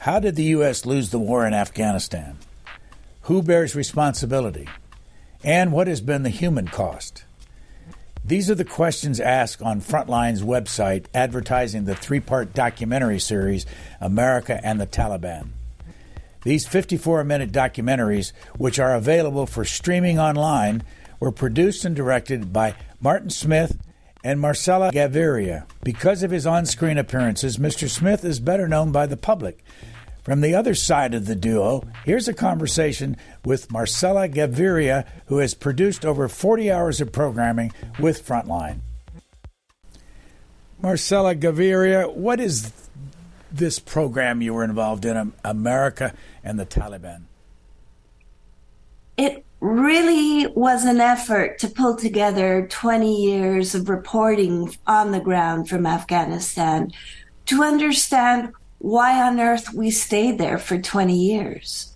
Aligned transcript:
How 0.00 0.18
did 0.18 0.36
the 0.36 0.44
U.S. 0.44 0.84
lose 0.84 1.10
the 1.10 1.18
war 1.18 1.46
in 1.46 1.54
Afghanistan? 1.54 2.38
Who 3.22 3.42
bears 3.42 3.74
responsibility? 3.74 4.68
And 5.44 5.72
what 5.72 5.86
has 5.86 6.00
been 6.00 6.22
the 6.22 6.30
human 6.30 6.68
cost? 6.68 7.24
These 8.24 8.50
are 8.50 8.56
the 8.56 8.64
questions 8.64 9.20
asked 9.20 9.62
on 9.62 9.80
Frontline's 9.80 10.42
website 10.42 11.06
advertising 11.14 11.84
the 11.84 11.94
three 11.94 12.18
part 12.18 12.54
documentary 12.54 13.20
series, 13.20 13.66
America 14.00 14.60
and 14.64 14.80
the 14.80 14.86
Taliban. 14.86 15.50
These 16.42 16.66
54 16.66 17.22
minute 17.24 17.52
documentaries, 17.52 18.32
which 18.56 18.78
are 18.80 18.94
available 18.94 19.46
for 19.46 19.64
streaming 19.64 20.18
online, 20.18 20.82
were 21.20 21.32
produced 21.32 21.84
and 21.84 21.94
directed 21.94 22.52
by 22.52 22.74
Martin 23.00 23.30
Smith 23.30 23.78
and 24.26 24.40
Marcela 24.40 24.90
Gaviria. 24.90 25.66
Because 25.84 26.24
of 26.24 26.32
his 26.32 26.48
on 26.48 26.66
screen 26.66 26.98
appearances, 26.98 27.58
Mr. 27.58 27.88
Smith 27.88 28.24
is 28.24 28.40
better 28.40 28.66
known 28.66 28.90
by 28.90 29.06
the 29.06 29.16
public. 29.16 29.64
From 30.24 30.40
the 30.40 30.52
other 30.52 30.74
side 30.74 31.14
of 31.14 31.26
the 31.26 31.36
duo, 31.36 31.84
here's 32.04 32.26
a 32.26 32.34
conversation 32.34 33.16
with 33.44 33.70
Marcela 33.70 34.28
Gaviria, 34.28 35.06
who 35.26 35.38
has 35.38 35.54
produced 35.54 36.04
over 36.04 36.26
40 36.26 36.72
hours 36.72 37.00
of 37.00 37.12
programming 37.12 37.70
with 38.00 38.26
Frontline. 38.26 38.80
Marcela 40.82 41.36
Gaviria, 41.36 42.12
what 42.12 42.40
is 42.40 42.72
this 43.52 43.78
program 43.78 44.42
you 44.42 44.54
were 44.54 44.64
involved 44.64 45.04
in, 45.04 45.34
America 45.44 46.12
and 46.42 46.58
the 46.58 46.66
Taliban? 46.66 47.22
It 49.16 49.45
really 49.60 50.46
was 50.48 50.84
an 50.84 51.00
effort 51.00 51.58
to 51.58 51.68
pull 51.68 51.96
together 51.96 52.66
20 52.70 53.24
years 53.24 53.74
of 53.74 53.88
reporting 53.88 54.74
on 54.86 55.12
the 55.12 55.20
ground 55.20 55.68
from 55.68 55.86
Afghanistan 55.86 56.92
to 57.46 57.62
understand 57.62 58.52
why 58.78 59.22
on 59.22 59.40
earth 59.40 59.72
we 59.72 59.90
stayed 59.90 60.38
there 60.38 60.58
for 60.58 60.78
20 60.78 61.14
years. 61.14 61.94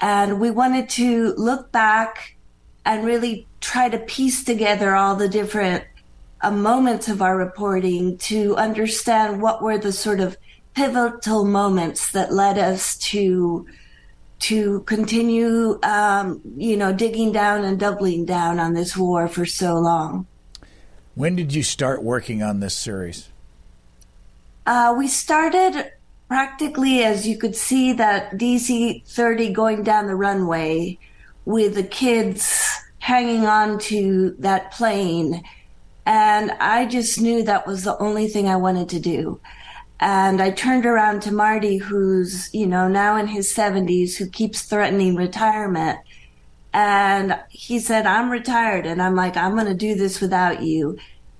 And 0.00 0.40
we 0.40 0.50
wanted 0.50 0.88
to 0.90 1.34
look 1.36 1.72
back 1.72 2.36
and 2.84 3.04
really 3.04 3.46
try 3.60 3.88
to 3.88 3.98
piece 3.98 4.44
together 4.44 4.94
all 4.94 5.16
the 5.16 5.28
different 5.28 5.84
uh, 6.42 6.50
moments 6.50 7.08
of 7.08 7.22
our 7.22 7.36
reporting 7.36 8.18
to 8.18 8.54
understand 8.56 9.40
what 9.40 9.62
were 9.62 9.78
the 9.78 9.92
sort 9.92 10.20
of 10.20 10.36
pivotal 10.74 11.44
moments 11.44 12.10
that 12.10 12.32
led 12.32 12.58
us 12.58 12.98
to 12.98 13.66
to 14.44 14.80
continue, 14.80 15.78
um, 15.82 16.42
you 16.56 16.76
know, 16.76 16.92
digging 16.92 17.32
down 17.32 17.64
and 17.64 17.80
doubling 17.80 18.26
down 18.26 18.60
on 18.60 18.74
this 18.74 18.94
war 18.94 19.26
for 19.26 19.46
so 19.46 19.76
long. 19.76 20.26
When 21.14 21.34
did 21.34 21.54
you 21.54 21.62
start 21.62 22.02
working 22.02 22.42
on 22.42 22.60
this 22.60 22.76
series? 22.76 23.30
Uh, 24.66 24.94
we 24.98 25.08
started 25.08 25.90
practically 26.28 27.04
as 27.04 27.26
you 27.26 27.38
could 27.38 27.56
see 27.56 27.94
that 27.94 28.32
DC 28.32 29.06
30 29.06 29.52
going 29.54 29.82
down 29.82 30.08
the 30.08 30.14
runway 30.14 30.98
with 31.46 31.74
the 31.74 31.82
kids 31.82 32.66
hanging 32.98 33.46
on 33.46 33.78
to 33.78 34.34
that 34.40 34.72
plane. 34.72 35.42
And 36.04 36.50
I 36.60 36.84
just 36.84 37.18
knew 37.18 37.42
that 37.44 37.66
was 37.66 37.84
the 37.84 37.96
only 37.96 38.28
thing 38.28 38.46
I 38.46 38.56
wanted 38.56 38.90
to 38.90 39.00
do. 39.00 39.40
And 40.04 40.42
I 40.42 40.50
turned 40.50 40.84
around 40.84 41.22
to 41.22 41.32
Marty, 41.32 41.78
who's, 41.78 42.52
you 42.52 42.66
know, 42.66 42.88
now 42.88 43.16
in 43.16 43.26
his 43.26 43.50
70s, 43.54 44.16
who 44.16 44.28
keeps 44.28 44.60
threatening 44.60 45.16
retirement. 45.16 45.98
And 46.74 47.40
he 47.48 47.78
said, 47.78 48.04
I'm 48.04 48.28
retired. 48.28 48.84
And 48.84 49.00
I'm 49.00 49.16
like, 49.16 49.38
I'm 49.38 49.54
going 49.54 49.66
to 49.66 49.72
do 49.72 49.94
this 49.94 50.20
without 50.20 50.62
you. 50.62 50.98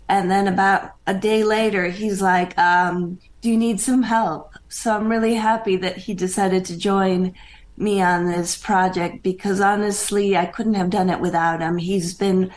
And 0.08 0.30
then 0.30 0.48
about 0.48 0.92
a 1.06 1.12
day 1.12 1.44
later, 1.44 1.88
he's 1.88 2.22
like, 2.22 2.56
um, 2.56 3.18
Do 3.42 3.50
you 3.50 3.58
need 3.58 3.80
some 3.80 4.02
help? 4.02 4.54
So 4.70 4.96
I'm 4.96 5.10
really 5.10 5.34
happy 5.34 5.76
that 5.76 5.98
he 5.98 6.14
decided 6.14 6.64
to 6.64 6.78
join 6.78 7.34
me 7.76 8.00
on 8.00 8.24
this 8.24 8.56
project 8.56 9.22
because 9.22 9.60
honestly, 9.60 10.38
I 10.38 10.46
couldn't 10.46 10.74
have 10.74 10.88
done 10.88 11.10
it 11.10 11.20
without 11.20 11.60
him. 11.60 11.76
He's 11.76 12.14
been 12.14 12.50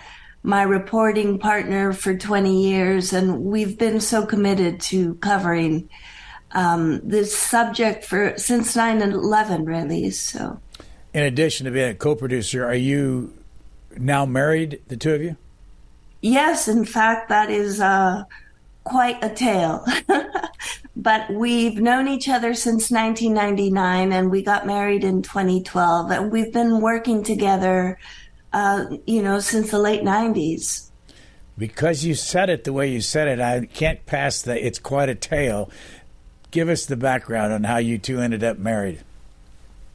my 0.47 0.63
reporting 0.63 1.37
partner 1.37 1.91
for 1.91 2.15
20 2.15 2.63
years, 2.63 3.11
and 3.11 3.43
we've 3.43 3.77
been 3.77 3.99
so 3.99 4.25
committed 4.25 4.79
to 4.79 5.15
covering 5.15 5.89
um, 6.53 7.01
this 7.03 7.37
subject 7.37 8.05
for 8.05 8.33
since 8.37 8.73
9/11, 8.73 9.67
really. 9.67 10.09
So, 10.09 10.57
in 11.13 11.23
addition 11.23 11.65
to 11.65 11.71
being 11.71 11.89
a 11.89 11.93
co-producer, 11.93 12.63
are 12.63 12.73
you 12.73 13.33
now 13.97 14.25
married, 14.25 14.81
the 14.87 14.95
two 14.95 15.13
of 15.13 15.21
you? 15.21 15.35
Yes, 16.21 16.69
in 16.69 16.85
fact, 16.85 17.27
that 17.27 17.49
is 17.51 17.81
uh, 17.81 18.23
quite 18.85 19.21
a 19.21 19.29
tale. 19.29 19.85
but 20.95 21.29
we've 21.29 21.81
known 21.81 22.07
each 22.07 22.29
other 22.29 22.53
since 22.53 22.89
1999, 22.89 24.13
and 24.13 24.31
we 24.31 24.43
got 24.43 24.65
married 24.65 25.03
in 25.03 25.23
2012, 25.23 26.09
and 26.09 26.31
we've 26.31 26.53
been 26.53 26.79
working 26.79 27.21
together 27.21 27.99
uh, 28.53 28.85
you 29.05 29.21
know, 29.21 29.39
since 29.39 29.71
the 29.71 29.79
late 29.79 30.01
90s. 30.01 30.89
Because 31.57 32.05
you 32.05 32.13
said 32.13 32.49
it 32.49 32.63
the 32.63 32.73
way 32.73 32.91
you 32.91 33.01
said 33.01 33.27
it, 33.27 33.39
I 33.39 33.65
can't 33.65 34.05
pass 34.05 34.41
the 34.41 34.63
it's 34.63 34.79
quite 34.79 35.09
a 35.09 35.15
tale. 35.15 35.71
Give 36.51 36.69
us 36.69 36.85
the 36.85 36.95
background 36.95 37.51
on 37.51 37.63
how 37.63 37.77
you 37.77 37.97
two 37.97 38.19
ended 38.19 38.43
up 38.43 38.57
married. 38.57 39.03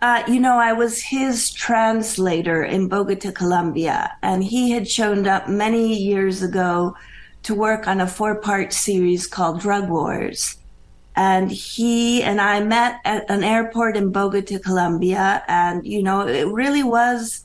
Uh, 0.00 0.24
you 0.26 0.40
know, 0.40 0.58
I 0.58 0.72
was 0.72 1.00
his 1.00 1.52
translator 1.52 2.64
in 2.64 2.88
Bogota, 2.88 3.30
Colombia, 3.30 4.12
and 4.20 4.42
he 4.42 4.72
had 4.72 4.88
shown 4.88 5.28
up 5.28 5.48
many 5.48 5.96
years 5.96 6.42
ago 6.42 6.96
to 7.44 7.54
work 7.54 7.86
on 7.86 8.00
a 8.00 8.06
four 8.08 8.34
part 8.34 8.72
series 8.72 9.28
called 9.28 9.60
Drug 9.60 9.88
Wars. 9.88 10.56
And 11.14 11.52
he 11.52 12.22
and 12.24 12.40
I 12.40 12.64
met 12.64 13.00
at 13.04 13.30
an 13.30 13.44
airport 13.44 13.96
in 13.96 14.10
Bogota, 14.10 14.58
Colombia, 14.58 15.44
and, 15.46 15.86
you 15.86 16.02
know, 16.02 16.26
it 16.26 16.48
really 16.48 16.82
was 16.82 17.44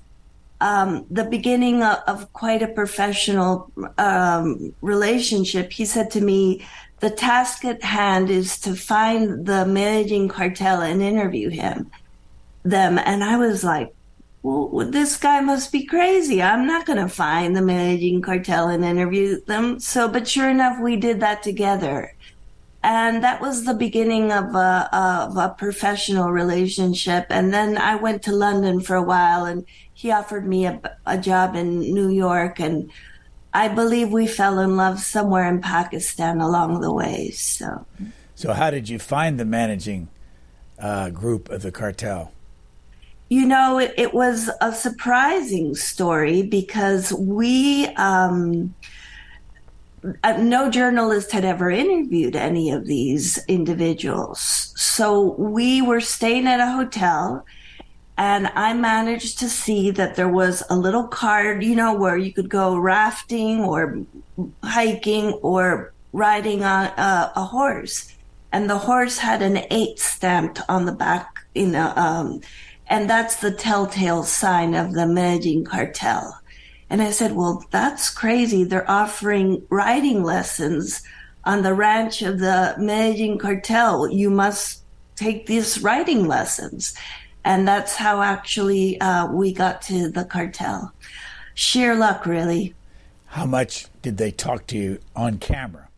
um, 0.60 1.06
the 1.10 1.24
beginning 1.24 1.84
of, 1.84 1.98
of, 2.08 2.34
quite 2.34 2.64
a 2.64 2.68
professional 2.68 3.72
um, 3.98 4.74
relationship, 4.82 5.72
he 5.72 5.86
said 5.86 6.10
to 6.12 6.22
me, 6.22 6.66
the 7.00 7.12
task 7.12 7.64
at 7.64 7.84
hand 7.84 8.32
is 8.32 8.60
to 8.62 8.76
find 8.76 9.46
the 9.46 9.66
Medellin 9.66 10.28
cartel 10.28 10.82
and 10.82 11.02
interview 11.02 11.50
him, 11.50 11.92
them. 12.64 12.98
And 12.98 13.24
I 13.24 13.38
was 13.38 13.64
like, 13.64 13.94
well, 14.42 14.90
this 14.90 15.18
guy 15.18 15.42
must 15.42 15.72
be 15.72 15.86
crazy. 15.86 16.42
I'm 16.42 16.66
not 16.66 16.86
going 16.86 17.00
to 17.00 17.10
find 17.10 17.56
the 17.56 17.62
Medellin 17.62 18.22
cartel 18.22 18.70
and 18.70 18.84
interview 18.84 19.42
them. 19.46 19.80
So, 19.80 20.08
but 20.08 20.28
sure 20.28 20.50
enough, 20.50 20.80
we 20.80 20.96
did 20.96 21.20
that 21.20 21.44
together. 21.44 22.16
And 22.84 23.24
that 23.24 23.42
was 23.42 23.66
the 23.66 23.74
beginning 23.74 24.32
of 24.32 24.56
a, 24.56 24.90
of 24.94 25.36
a 25.36 25.56
professional 25.58 26.32
relationship. 26.32 27.26
And 27.30 27.54
then 27.54 27.78
I 27.78 27.96
went 27.96 28.24
to 28.24 28.32
London 28.32 28.80
for 28.82 28.96
a 28.96 29.02
while 29.02 29.46
and 29.46 29.66
he 29.98 30.12
offered 30.12 30.48
me 30.48 30.68
a, 30.68 30.80
a 31.08 31.18
job 31.18 31.56
in 31.56 31.80
New 31.80 32.10
York, 32.10 32.60
and 32.60 32.92
I 33.52 33.68
believe 33.68 34.12
we 34.12 34.28
fell 34.28 34.60
in 34.60 34.78
love 34.78 35.00
somewhere 35.00 35.50
in 35.50 35.60
Pakistan 35.60 36.40
along 36.40 36.82
the 36.82 36.94
way. 36.94 37.32
So, 37.32 37.84
so 38.36 38.54
how 38.54 38.70
did 38.70 38.90
you 38.90 39.00
find 39.00 39.40
the 39.40 39.46
managing 39.46 40.10
uh, 40.78 41.10
group 41.10 41.50
of 41.50 41.64
the 41.64 41.72
cartel? 41.72 42.32
You 43.28 43.48
know, 43.48 43.80
it, 43.80 43.96
it, 43.98 44.14
was 44.14 44.52
a 44.62 44.72
surprising 44.72 45.74
story 45.74 46.44
because 46.44 47.12
we. 47.12 47.88
Um, 47.96 48.76
uh, 50.24 50.38
no 50.38 50.70
journalist 50.70 51.32
had 51.32 51.46
ever 51.46 51.70
interviewed 51.70 52.36
any 52.36 52.72
of 52.72 52.86
these 52.86 53.44
individuals. 53.48 54.74
So 54.76 55.36
we 55.38 55.82
were 55.82 56.02
staying 56.02 56.48
at 56.48 56.60
a 56.60 56.72
hotel 56.72 57.46
and 58.18 58.48
I 58.56 58.74
managed 58.74 59.40
to 59.40 59.50
see 59.50 59.92
that 59.92 60.16
there 60.16 60.30
was 60.30 60.64
a 60.70 60.76
little 60.76 61.08
card, 61.08 61.64
you 61.64 61.76
know, 61.76 61.94
where 61.94 62.18
you 62.18 62.34
could 62.34 62.50
go 62.50 62.76
rafting 62.76 63.62
or 63.62 64.00
hiking 64.64 65.34
or 65.44 65.94
riding 66.14 66.64
on 66.64 66.88
a, 66.98 67.32
a 67.36 67.44
horse. 67.44 68.14
And 68.52 68.70
the 68.70 68.78
horse 68.78 69.20
had 69.20 69.42
an 69.44 69.66
eight 69.70 70.00
stamped 70.00 70.62
on 70.68 70.86
the 70.86 70.94
back, 70.94 71.46
you 71.54 71.68
know, 71.68 71.94
um, 71.96 72.42
and 72.90 73.10
that's 73.10 73.36
the 73.36 73.52
telltale 73.52 74.24
sign 74.24 74.74
of 74.74 74.94
the 74.94 75.06
Medellin 75.06 75.66
cartel. 75.66 76.40
And 76.90 77.02
I 77.02 77.12
said, 77.12 77.36
well, 77.36 77.66
that's 77.72 78.10
crazy. 78.10 78.64
They're 78.64 78.90
offering 78.90 79.66
riding 79.70 80.24
lessons 80.24 81.04
on 81.44 81.64
the 81.64 81.74
ranch 81.74 82.22
of 82.22 82.40
the 82.40 82.76
Medellin 82.78 83.38
cartel. 83.38 84.10
You 84.10 84.30
must 84.30 84.84
take 85.16 85.48
these 85.48 85.82
riding 85.82 86.28
lessons. 86.28 86.94
And 87.44 87.68
that's 87.68 87.96
how 87.96 88.22
actually 88.22 89.00
uh, 89.02 89.32
we 89.32 89.54
got 89.54 89.82
to 89.84 90.10
the 90.10 90.26
cartel. 90.26 90.94
Sheer 91.56 91.96
luck, 91.96 92.26
really. 92.26 92.76
How 93.28 93.46
much 93.46 93.88
did 94.02 94.18
they 94.18 94.32
talk 94.32 94.68
to 94.68 94.78
you 94.78 95.00
on 95.16 95.40
camera? 95.40 95.90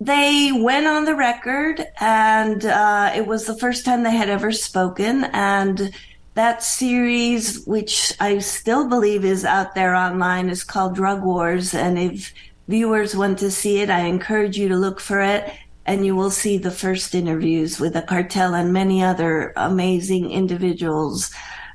They 0.00 0.52
went 0.52 0.86
on 0.86 1.06
the 1.06 1.14
record, 1.14 1.86
and 1.98 2.64
uh, 2.64 3.12
it 3.16 3.26
was 3.26 3.46
the 3.46 3.56
first 3.56 3.86
time 3.86 4.02
they 4.02 4.14
had 4.14 4.28
ever 4.28 4.52
spoken. 4.52 5.24
And 5.32 5.92
that 6.36 6.62
series, 6.62 7.64
which 7.64 8.12
I 8.20 8.38
still 8.40 8.86
believe 8.86 9.24
is 9.24 9.42
out 9.42 9.74
there 9.74 9.94
online, 9.94 10.50
is 10.50 10.64
called 10.64 10.94
Drug 10.94 11.22
Wars. 11.24 11.72
And 11.72 11.98
if 11.98 12.32
viewers 12.68 13.16
want 13.16 13.38
to 13.38 13.50
see 13.50 13.80
it, 13.80 13.88
I 13.88 14.00
encourage 14.00 14.58
you 14.58 14.68
to 14.68 14.76
look 14.76 15.00
for 15.00 15.20
it. 15.20 15.52
and 15.88 16.04
you 16.04 16.16
will 16.16 16.32
see 16.32 16.58
the 16.58 16.70
first 16.70 17.14
interviews 17.14 17.78
with 17.78 17.92
the 17.92 18.02
cartel 18.02 18.54
and 18.54 18.72
many 18.72 19.04
other 19.04 19.52
amazing 19.54 20.32
individuals 20.32 21.30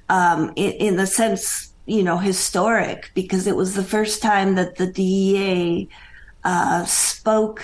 um, 0.10 0.52
in, 0.58 0.72
in, 0.74 0.96
the 0.98 1.08
sense, 1.08 1.74
you 1.86 2.04
know, 2.04 2.18
historic, 2.18 3.10
because 3.16 3.48
it 3.48 3.56
was 3.56 3.74
the 3.74 3.84
first 3.96 4.22
time 4.22 4.56
that 4.56 4.76
the 4.76 4.88
DEA 4.88 5.88
uh, 6.44 6.84
spoke 6.84 7.64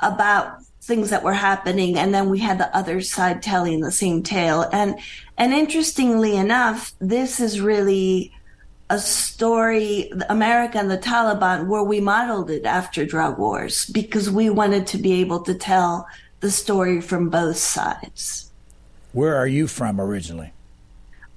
about 0.00 0.62
things 0.80 1.10
that 1.10 1.22
were 1.22 1.34
happening, 1.34 1.98
and 1.98 2.14
then 2.14 2.30
we 2.30 2.38
had 2.38 2.56
the 2.56 2.74
other 2.74 3.02
side 3.02 3.42
telling 3.42 3.80
the 3.80 3.92
same 3.92 4.22
tale. 4.22 4.64
And 4.72 4.98
and 5.38 5.54
interestingly 5.54 6.36
enough, 6.36 6.92
this 6.98 7.40
is 7.40 7.60
really 7.60 8.32
a 8.90 8.98
story, 8.98 10.10
America 10.28 10.78
and 10.78 10.90
the 10.90 10.98
Taliban, 10.98 11.66
where 11.66 11.82
we 11.82 12.00
modeled 12.00 12.50
it 12.50 12.64
after 12.64 13.06
drug 13.06 13.38
wars 13.38 13.86
because 13.86 14.30
we 14.30 14.50
wanted 14.50 14.86
to 14.88 14.98
be 14.98 15.20
able 15.20 15.40
to 15.40 15.54
tell 15.54 16.06
the 16.40 16.50
story 16.50 17.00
from 17.00 17.28
both 17.28 17.56
sides. 17.56 18.50
Where 19.12 19.36
are 19.36 19.46
you 19.46 19.66
from 19.66 20.00
originally? 20.00 20.52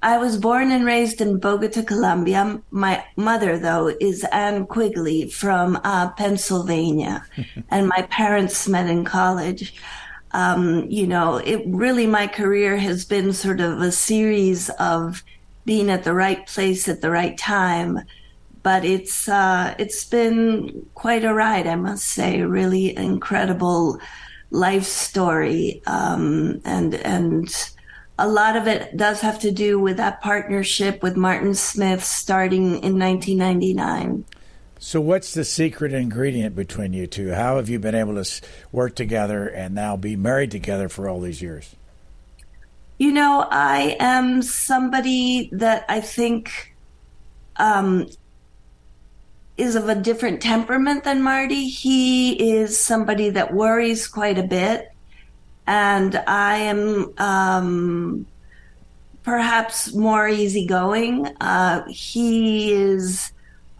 I 0.02 0.18
was 0.18 0.36
born 0.36 0.72
and 0.72 0.84
raised 0.84 1.20
in 1.20 1.38
Bogota, 1.38 1.82
Colombia. 1.82 2.60
My 2.72 3.04
mother, 3.14 3.56
though, 3.56 3.86
is 4.00 4.24
Anne 4.32 4.66
Quigley 4.66 5.30
from 5.30 5.80
uh, 5.84 6.10
Pennsylvania, 6.10 7.24
and 7.70 7.86
my 7.86 8.02
parents 8.10 8.66
met 8.66 8.88
in 8.88 9.04
college. 9.04 9.74
Um, 10.32 10.86
you 10.88 11.06
know, 11.06 11.36
it 11.36 11.62
really, 11.66 12.06
my 12.06 12.26
career 12.26 12.76
has 12.76 13.04
been 13.04 13.32
sort 13.32 13.60
of 13.60 13.80
a 13.80 13.92
series 13.92 14.70
of 14.70 15.22
being 15.64 15.90
at 15.90 16.04
the 16.04 16.14
right 16.14 16.46
place 16.46 16.88
at 16.88 17.00
the 17.00 17.10
right 17.10 17.36
time. 17.36 18.00
But 18.62 18.84
it's 18.84 19.28
uh, 19.28 19.74
it's 19.78 20.04
been 20.04 20.86
quite 20.94 21.24
a 21.24 21.34
ride, 21.34 21.66
I 21.66 21.74
must 21.74 22.04
say. 22.04 22.42
Really 22.42 22.96
incredible 22.96 23.98
life 24.50 24.84
story, 24.84 25.82
um, 25.86 26.60
and 26.64 26.94
and 26.94 27.72
a 28.18 28.28
lot 28.28 28.56
of 28.56 28.68
it 28.68 28.96
does 28.96 29.20
have 29.20 29.40
to 29.40 29.50
do 29.50 29.80
with 29.80 29.96
that 29.96 30.20
partnership 30.20 31.02
with 31.02 31.16
Martin 31.16 31.54
Smith 31.54 32.04
starting 32.04 32.78
in 32.84 32.98
1999. 32.98 34.24
So, 34.84 35.00
what's 35.00 35.32
the 35.32 35.44
secret 35.44 35.92
ingredient 35.92 36.56
between 36.56 36.92
you 36.92 37.06
two? 37.06 37.30
How 37.30 37.54
have 37.54 37.68
you 37.68 37.78
been 37.78 37.94
able 37.94 38.20
to 38.22 38.40
work 38.72 38.96
together 38.96 39.46
and 39.46 39.76
now 39.76 39.96
be 39.96 40.16
married 40.16 40.50
together 40.50 40.88
for 40.88 41.08
all 41.08 41.20
these 41.20 41.40
years? 41.40 41.76
You 42.98 43.12
know, 43.12 43.46
I 43.48 43.96
am 44.00 44.42
somebody 44.42 45.50
that 45.52 45.84
I 45.88 46.00
think 46.00 46.74
um, 47.58 48.08
is 49.56 49.76
of 49.76 49.88
a 49.88 49.94
different 49.94 50.42
temperament 50.42 51.04
than 51.04 51.22
Marty. 51.22 51.68
He 51.68 52.50
is 52.50 52.76
somebody 52.76 53.30
that 53.30 53.54
worries 53.54 54.08
quite 54.08 54.36
a 54.36 54.42
bit. 54.42 54.90
And 55.64 56.16
I 56.26 56.56
am 56.56 57.14
um, 57.18 58.26
perhaps 59.22 59.94
more 59.94 60.28
easygoing. 60.28 61.28
Uh, 61.40 61.86
he 61.86 62.72
is 62.72 63.32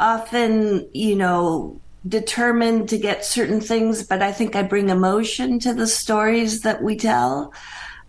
often, 0.03 0.89
you 0.93 1.15
know, 1.15 1.81
determined 2.07 2.89
to 2.89 2.99
get 2.99 3.25
certain 3.25 3.61
things, 3.61 4.03
but 4.03 4.21
I 4.21 4.33
think 4.33 4.57
I 4.57 4.63
bring 4.65 4.89
emotion 4.89 5.61
to 5.61 5.73
the 5.73 5.87
stories 5.87 6.63
that 6.63 6.83
we 6.83 6.97
tell. 6.97 7.55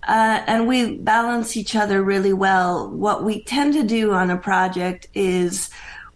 Uh, 0.07 0.44
and 0.48 0.68
we 0.68 0.98
balance 0.98 1.56
each 1.56 1.75
other 1.75 2.04
really 2.04 2.34
well. 2.34 2.90
What 2.90 3.24
we 3.24 3.44
tend 3.44 3.74
to 3.74 3.84
do 3.84 4.12
on 4.12 4.31
a 4.31 4.38
project 4.38 5.07
is 5.13 5.69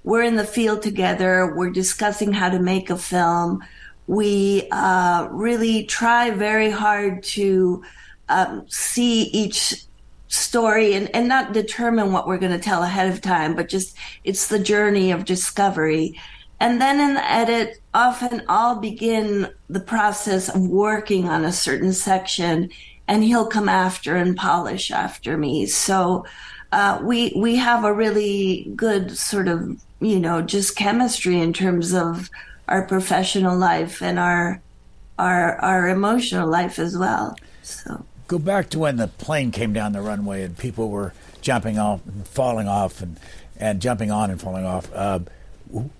we're 0.03 0.23
in 0.23 0.35
the 0.35 0.43
field 0.43 0.81
together, 0.81 1.53
we're 1.55 1.69
discussing 1.69 2.33
how 2.33 2.49
to 2.49 2.59
make 2.59 2.89
a 2.89 2.97
film. 2.97 3.63
We 4.07 4.67
uh, 4.71 5.27
really 5.31 5.85
try 5.85 6.31
very 6.31 6.71
hard 6.71 7.23
to 7.23 7.83
um, 8.29 8.65
see 8.67 9.23
each 9.23 9.86
story 10.27 10.93
and, 10.93 11.13
and 11.15 11.27
not 11.27 11.53
determine 11.53 12.11
what 12.11 12.27
we're 12.27 12.37
going 12.37 12.51
to 12.51 12.59
tell 12.59 12.83
ahead 12.83 13.11
of 13.11 13.21
time, 13.21 13.55
but 13.55 13.69
just 13.69 13.95
it's 14.23 14.47
the 14.47 14.59
journey 14.59 15.11
of 15.11 15.25
discovery. 15.25 16.19
And 16.59 16.81
then 16.81 16.99
in 16.99 17.13
the 17.13 17.31
edit, 17.31 17.79
often 17.93 18.43
I'll 18.49 18.79
begin 18.79 19.49
the 19.69 19.79
process 19.79 20.49
of 20.49 20.67
working 20.67 21.29
on 21.29 21.45
a 21.45 21.51
certain 21.51 21.93
section 21.93 22.69
and 23.07 23.23
he'll 23.23 23.47
come 23.47 23.69
after 23.69 24.15
and 24.15 24.35
polish 24.35 24.91
after 24.91 25.37
me. 25.37 25.65
So 25.65 26.25
uh, 26.71 26.99
we 27.01 27.33
we 27.35 27.55
have 27.55 27.85
a 27.85 27.93
really 27.93 28.71
good 28.75 29.17
sort 29.17 29.47
of 29.47 29.81
you 30.01 30.19
know 30.19 30.41
just 30.41 30.75
chemistry 30.75 31.39
in 31.39 31.53
terms 31.53 31.93
of 31.93 32.29
our 32.67 32.85
professional 32.85 33.57
life 33.57 34.01
and 34.01 34.19
our 34.19 34.61
our 35.17 35.55
our 35.59 35.87
emotional 35.87 36.49
life 36.49 36.79
as 36.79 36.97
well. 36.97 37.37
So 37.61 38.05
go 38.27 38.39
back 38.39 38.69
to 38.71 38.79
when 38.79 38.97
the 38.97 39.07
plane 39.07 39.51
came 39.51 39.73
down 39.73 39.93
the 39.93 40.01
runway 40.01 40.43
and 40.43 40.57
people 40.57 40.89
were 40.89 41.13
jumping 41.41 41.79
off 41.79 42.05
and 42.05 42.27
falling 42.27 42.67
off 42.67 43.01
and 43.01 43.19
and 43.59 43.81
jumping 43.81 44.11
on 44.11 44.29
and 44.29 44.39
falling 44.39 44.65
off. 44.65 44.91
Uh, 44.93 45.19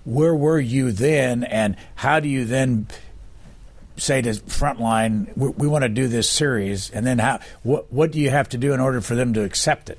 where 0.04 0.34
were 0.34 0.60
you 0.60 0.92
then, 0.92 1.44
and 1.44 1.76
how 1.96 2.20
do 2.20 2.28
you 2.28 2.44
then? 2.44 2.86
say 4.00 4.22
to 4.22 4.30
Frontline, 4.30 5.36
we, 5.36 5.48
we 5.48 5.68
want 5.68 5.82
to 5.82 5.88
do 5.88 6.08
this 6.08 6.28
series, 6.30 6.90
and 6.90 7.06
then 7.06 7.18
how? 7.18 7.40
What 7.62 7.92
what 7.92 8.12
do 8.12 8.20
you 8.20 8.30
have 8.30 8.48
to 8.50 8.58
do 8.58 8.72
in 8.72 8.80
order 8.80 9.00
for 9.00 9.14
them 9.14 9.34
to 9.34 9.42
accept 9.42 9.90
it? 9.90 9.98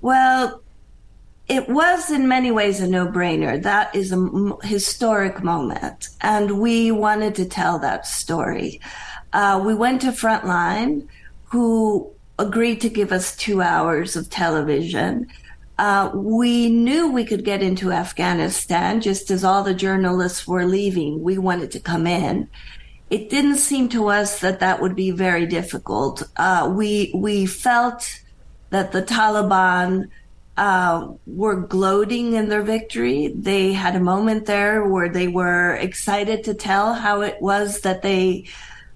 Well, 0.00 0.62
it 1.48 1.68
was 1.68 2.10
in 2.10 2.28
many 2.28 2.50
ways 2.50 2.80
a 2.80 2.88
no-brainer. 2.88 3.62
That 3.62 3.94
is 3.94 4.12
a 4.12 4.56
historic 4.62 5.42
moment, 5.42 6.08
and 6.20 6.60
we 6.60 6.90
wanted 6.90 7.34
to 7.36 7.44
tell 7.44 7.78
that 7.80 8.06
story. 8.06 8.80
Uh, 9.32 9.62
we 9.64 9.74
went 9.74 10.00
to 10.00 10.08
Frontline, 10.08 11.06
who 11.44 12.10
agreed 12.38 12.80
to 12.80 12.88
give 12.88 13.12
us 13.12 13.36
two 13.36 13.62
hours 13.62 14.16
of 14.16 14.30
television. 14.30 15.26
Uh, 15.78 16.10
we 16.14 16.68
knew 16.68 17.10
we 17.10 17.24
could 17.24 17.44
get 17.44 17.62
into 17.62 17.92
Afghanistan 17.92 19.00
just 19.00 19.30
as 19.30 19.44
all 19.44 19.62
the 19.62 19.74
journalists 19.74 20.46
were 20.46 20.66
leaving. 20.66 21.22
We 21.22 21.38
wanted 21.38 21.70
to 21.72 21.80
come 21.80 22.06
in. 22.06 22.48
It 23.08 23.30
didn't 23.30 23.56
seem 23.56 23.88
to 23.90 24.08
us 24.08 24.40
that 24.40 24.60
that 24.60 24.80
would 24.80 24.94
be 24.94 25.10
very 25.10 25.46
difficult. 25.46 26.22
Uh, 26.36 26.72
we 26.76 27.10
we 27.14 27.46
felt 27.46 28.20
that 28.70 28.92
the 28.92 29.02
Taliban 29.02 30.08
uh, 30.56 31.08
were 31.26 31.56
gloating 31.56 32.34
in 32.34 32.48
their 32.48 32.62
victory. 32.62 33.28
They 33.28 33.72
had 33.72 33.96
a 33.96 34.00
moment 34.00 34.46
there 34.46 34.86
where 34.86 35.08
they 35.08 35.28
were 35.28 35.74
excited 35.76 36.44
to 36.44 36.54
tell 36.54 36.94
how 36.94 37.22
it 37.22 37.40
was 37.40 37.80
that 37.80 38.02
they 38.02 38.44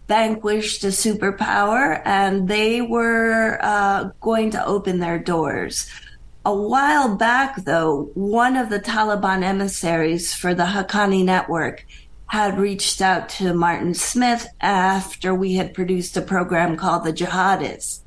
vanquished 0.08 0.84
a 0.84 0.88
superpower, 0.88 2.02
and 2.04 2.48
they 2.48 2.82
were 2.82 3.58
uh, 3.62 4.10
going 4.20 4.50
to 4.50 4.66
open 4.66 4.98
their 4.98 5.18
doors. 5.18 5.88
A 6.44 6.54
while 6.54 7.16
back, 7.16 7.64
though, 7.64 8.10
one 8.14 8.56
of 8.56 8.68
the 8.68 8.80
Taliban 8.80 9.42
emissaries 9.42 10.34
for 10.34 10.54
the 10.54 10.64
Haqqani 10.64 11.24
network 11.24 11.86
had 12.26 12.58
reached 12.58 13.00
out 13.00 13.28
to 13.30 13.54
Martin 13.54 13.94
Smith 13.94 14.46
after 14.60 15.34
we 15.34 15.54
had 15.54 15.72
produced 15.72 16.16
a 16.16 16.22
program 16.22 16.76
called 16.76 17.04
The 17.04 17.12
Jihadists, 17.12 18.00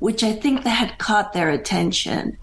which 0.00 0.22
I 0.22 0.32
think 0.32 0.64
had 0.64 0.98
caught 0.98 1.32
their 1.32 1.50
attention 1.50 2.36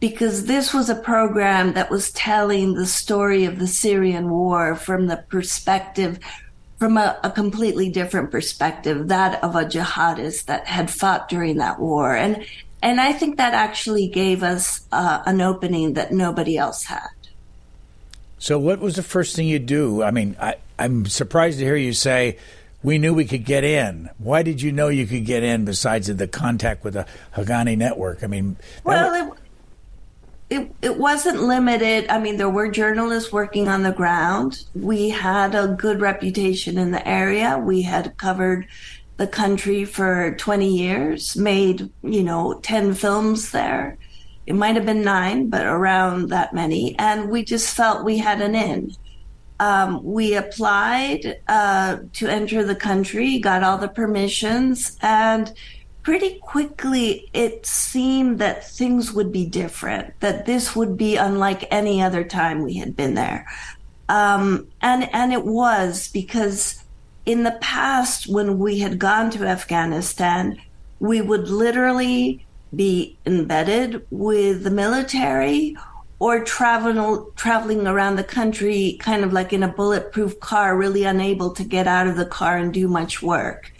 because 0.00 0.46
this 0.46 0.72
was 0.72 0.88
a 0.88 0.94
program 0.94 1.72
that 1.74 1.90
was 1.90 2.12
telling 2.12 2.74
the 2.74 2.86
story 2.86 3.44
of 3.44 3.58
the 3.58 3.66
Syrian 3.66 4.30
war 4.30 4.74
from 4.74 5.06
the 5.06 5.24
perspective 5.28 6.18
from 6.78 6.96
a, 6.96 7.18
a, 7.24 7.30
completely 7.30 7.90
different 7.90 8.30
perspective, 8.30 9.08
that 9.08 9.42
of 9.42 9.56
a 9.56 9.64
jihadist 9.64 10.44
that 10.44 10.66
had 10.66 10.90
fought 10.90 11.28
during 11.28 11.58
that 11.58 11.80
war. 11.80 12.14
And 12.14 12.46
and 12.82 13.00
I 13.00 13.12
think 13.12 13.38
that 13.38 13.54
actually 13.54 14.06
gave 14.08 14.42
us 14.42 14.86
uh, 14.92 15.22
an 15.26 15.40
opening 15.40 15.94
that 15.94 16.12
nobody 16.12 16.56
else 16.56 16.84
had. 16.84 17.08
So, 18.38 18.58
what 18.58 18.78
was 18.78 18.94
the 18.94 19.02
first 19.02 19.34
thing 19.34 19.48
you 19.48 19.58
do? 19.58 20.02
I 20.02 20.12
mean, 20.12 20.36
I, 20.40 20.56
I'm 20.78 21.06
surprised 21.06 21.58
to 21.58 21.64
hear 21.64 21.76
you 21.76 21.92
say 21.92 22.38
we 22.82 22.98
knew 22.98 23.12
we 23.12 23.24
could 23.24 23.44
get 23.44 23.64
in. 23.64 24.08
Why 24.18 24.42
did 24.42 24.62
you 24.62 24.70
know 24.70 24.88
you 24.88 25.06
could 25.06 25.24
get 25.24 25.42
in 25.42 25.64
besides 25.64 26.06
the 26.06 26.28
contact 26.28 26.84
with 26.84 26.94
the 26.94 27.06
Haqqani 27.34 27.76
network? 27.76 28.22
I 28.22 28.28
mean, 28.28 28.56
well, 28.84 29.32
it, 29.32 29.38
it, 30.50 30.74
it 30.80 30.96
wasn't 30.96 31.42
limited. 31.42 32.06
I 32.08 32.18
mean, 32.18 32.38
there 32.38 32.48
were 32.48 32.70
journalists 32.70 33.32
working 33.32 33.68
on 33.68 33.82
the 33.82 33.92
ground. 33.92 34.64
We 34.74 35.10
had 35.10 35.54
a 35.54 35.68
good 35.68 36.00
reputation 36.00 36.78
in 36.78 36.90
the 36.90 37.06
area. 37.06 37.58
We 37.58 37.82
had 37.82 38.16
covered 38.16 38.66
the 39.18 39.26
country 39.26 39.84
for 39.84 40.34
20 40.38 40.66
years, 40.66 41.36
made, 41.36 41.90
you 42.02 42.22
know, 42.22 42.60
10 42.62 42.94
films 42.94 43.50
there. 43.50 43.98
It 44.46 44.54
might 44.54 44.76
have 44.76 44.86
been 44.86 45.02
nine, 45.02 45.50
but 45.50 45.66
around 45.66 46.30
that 46.30 46.54
many. 46.54 46.98
And 46.98 47.28
we 47.28 47.44
just 47.44 47.74
felt 47.74 48.04
we 48.04 48.16
had 48.16 48.40
an 48.40 48.54
in. 48.54 48.92
Um, 49.60 50.02
we 50.02 50.34
applied 50.34 51.40
uh, 51.48 51.98
to 52.14 52.28
enter 52.28 52.64
the 52.64 52.76
country, 52.76 53.38
got 53.38 53.64
all 53.64 53.76
the 53.76 53.88
permissions, 53.88 54.96
and 55.02 55.52
pretty 56.08 56.38
quickly 56.38 57.28
it 57.34 57.66
seemed 57.66 58.38
that 58.38 58.66
things 58.66 59.12
would 59.12 59.30
be 59.30 59.44
different, 59.44 60.18
that 60.20 60.46
this 60.46 60.74
would 60.74 60.96
be 60.96 61.16
unlike 61.16 61.68
any 61.70 62.00
other 62.00 62.24
time 62.24 62.62
we 62.62 62.72
had 62.78 62.96
been 62.96 63.12
there. 63.12 63.46
Um, 64.08 64.68
and, 64.80 65.06
and 65.12 65.34
it 65.34 65.44
was 65.44 66.08
because 66.08 66.82
in 67.26 67.42
the 67.42 67.58
past, 67.60 68.26
when 68.26 68.58
we 68.58 68.78
had 68.78 68.98
gone 68.98 69.30
to 69.32 69.44
Afghanistan, 69.44 70.58
we 70.98 71.20
would 71.20 71.48
literally 71.48 72.42
be 72.74 73.18
embedded 73.26 74.06
with 74.10 74.64
the 74.64 74.70
military 74.70 75.76
or 76.20 76.42
travel, 76.42 77.30
traveling 77.36 77.86
around 77.86 78.16
the 78.16 78.24
country 78.24 78.96
kind 78.98 79.24
of 79.24 79.34
like 79.34 79.52
in 79.52 79.62
a 79.62 79.68
bulletproof 79.68 80.40
car, 80.40 80.74
really 80.74 81.04
unable 81.04 81.50
to 81.50 81.64
get 81.64 81.86
out 81.86 82.06
of 82.06 82.16
the 82.16 82.24
car 82.24 82.56
and 82.56 82.72
do 82.72 82.88
much 82.88 83.20
work. 83.20 83.70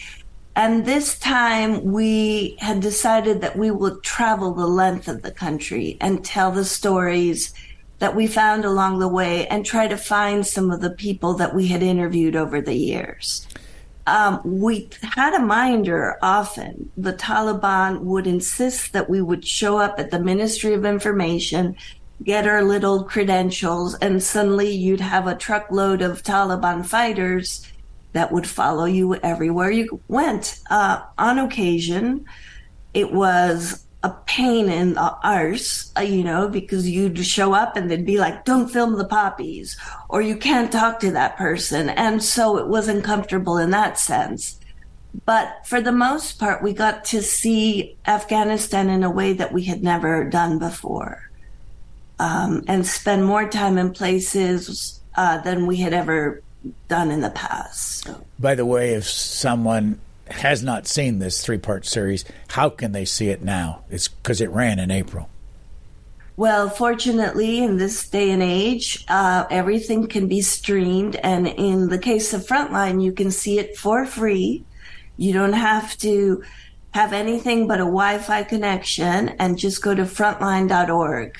And 0.58 0.84
this 0.84 1.16
time 1.16 1.84
we 1.84 2.56
had 2.58 2.80
decided 2.80 3.42
that 3.42 3.56
we 3.56 3.70
would 3.70 4.02
travel 4.02 4.52
the 4.52 4.66
length 4.66 5.06
of 5.06 5.22
the 5.22 5.30
country 5.30 5.96
and 6.00 6.24
tell 6.24 6.50
the 6.50 6.64
stories 6.64 7.54
that 8.00 8.16
we 8.16 8.26
found 8.26 8.64
along 8.64 8.98
the 8.98 9.06
way 9.06 9.46
and 9.46 9.64
try 9.64 9.86
to 9.86 9.96
find 9.96 10.44
some 10.44 10.72
of 10.72 10.80
the 10.80 10.90
people 10.90 11.34
that 11.34 11.54
we 11.54 11.68
had 11.68 11.80
interviewed 11.80 12.34
over 12.34 12.60
the 12.60 12.74
years. 12.74 13.46
Um, 14.08 14.40
we 14.42 14.90
had 15.14 15.32
a 15.34 15.46
minder 15.46 16.18
often. 16.22 16.90
The 16.96 17.12
Taliban 17.12 18.00
would 18.00 18.26
insist 18.26 18.92
that 18.94 19.08
we 19.08 19.22
would 19.22 19.46
show 19.46 19.78
up 19.78 20.00
at 20.00 20.10
the 20.10 20.18
Ministry 20.18 20.74
of 20.74 20.84
Information, 20.84 21.76
get 22.24 22.48
our 22.48 22.64
little 22.64 23.04
credentials, 23.04 23.94
and 23.94 24.20
suddenly 24.20 24.72
you'd 24.72 24.98
have 24.98 25.28
a 25.28 25.36
truckload 25.36 26.02
of 26.02 26.24
Taliban 26.24 26.84
fighters 26.84 27.64
that 28.18 28.32
would 28.32 28.48
follow 28.48 28.84
you 28.84 29.14
everywhere 29.14 29.70
you 29.70 30.00
went. 30.08 30.58
Uh, 30.68 31.00
on 31.16 31.38
occasion, 31.38 32.24
it 32.92 33.12
was 33.12 33.84
a 34.02 34.10
pain 34.26 34.68
in 34.68 34.94
the 34.94 35.16
arse, 35.22 35.92
uh, 35.96 36.00
you 36.00 36.24
know, 36.24 36.48
because 36.48 36.90
you'd 36.90 37.24
show 37.24 37.52
up 37.52 37.76
and 37.76 37.88
they'd 37.88 38.04
be 38.04 38.18
like, 38.18 38.44
don't 38.44 38.68
film 38.68 38.98
the 38.98 39.04
poppies, 39.06 39.76
or 40.08 40.20
you 40.20 40.36
can't 40.36 40.72
talk 40.72 40.98
to 40.98 41.12
that 41.12 41.36
person. 41.36 41.90
And 41.90 42.20
so 42.20 42.58
it 42.58 42.66
wasn't 42.66 43.04
comfortable 43.04 43.56
in 43.56 43.70
that 43.70 44.00
sense. 44.00 44.58
But 45.24 45.64
for 45.64 45.80
the 45.80 45.92
most 45.92 46.40
part, 46.40 46.60
we 46.60 46.72
got 46.72 47.04
to 47.06 47.22
see 47.22 47.96
Afghanistan 48.04 48.90
in 48.90 49.04
a 49.04 49.10
way 49.10 49.32
that 49.32 49.52
we 49.52 49.62
had 49.62 49.84
never 49.84 50.24
done 50.24 50.58
before 50.58 51.30
um, 52.18 52.64
and 52.66 52.84
spend 52.84 53.24
more 53.24 53.48
time 53.48 53.78
in 53.78 53.92
places 53.92 55.00
uh, 55.16 55.38
than 55.38 55.66
we 55.66 55.76
had 55.76 55.92
ever 55.92 56.42
done 56.88 57.10
in 57.10 57.20
the 57.20 57.30
past. 57.30 58.04
So. 58.04 58.24
By 58.38 58.54
the 58.54 58.66
way, 58.66 58.94
if 58.94 59.04
someone 59.04 60.00
has 60.30 60.62
not 60.62 60.86
seen 60.86 61.18
this 61.18 61.44
three 61.44 61.58
part 61.58 61.86
series, 61.86 62.24
how 62.48 62.68
can 62.68 62.92
they 62.92 63.04
see 63.04 63.28
it 63.28 63.42
now? 63.42 63.84
It's 63.90 64.08
because 64.08 64.40
it 64.40 64.50
ran 64.50 64.78
in 64.78 64.90
April. 64.90 65.28
Well, 66.36 66.70
fortunately, 66.70 67.64
in 67.64 67.78
this 67.78 68.08
day 68.08 68.30
and 68.30 68.42
age, 68.42 69.04
uh, 69.08 69.46
everything 69.50 70.06
can 70.06 70.28
be 70.28 70.40
streamed. 70.40 71.16
And 71.16 71.48
in 71.48 71.88
the 71.88 71.98
case 71.98 72.32
of 72.32 72.46
Frontline, 72.46 73.02
you 73.02 73.10
can 73.10 73.32
see 73.32 73.58
it 73.58 73.76
for 73.76 74.06
free. 74.06 74.64
You 75.16 75.32
don't 75.32 75.54
have 75.54 75.98
to 75.98 76.44
have 76.92 77.12
anything 77.12 77.66
but 77.66 77.80
a 77.80 77.84
Wi 77.84 78.18
Fi 78.18 78.44
connection 78.44 79.30
and 79.40 79.58
just 79.58 79.82
go 79.82 79.96
to 79.96 80.04
frontline.org. 80.04 81.38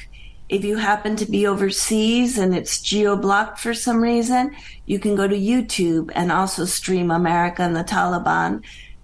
If 0.48 0.64
you 0.64 0.76
happen 0.76 1.16
to 1.16 1.26
be 1.26 1.46
overseas 1.46 2.38
and 2.38 2.54
it's 2.54 2.80
geo 2.80 3.16
blocked 3.16 3.58
for 3.58 3.74
some 3.74 4.02
reason, 4.02 4.54
you 4.86 4.98
can 4.98 5.14
go 5.14 5.28
to 5.28 5.36
YouTube 5.36 6.10
and 6.14 6.32
also 6.32 6.64
stream 6.64 7.10
America 7.10 7.62
and 7.62 7.76
the 7.76 7.84
Taliban. 7.84 8.62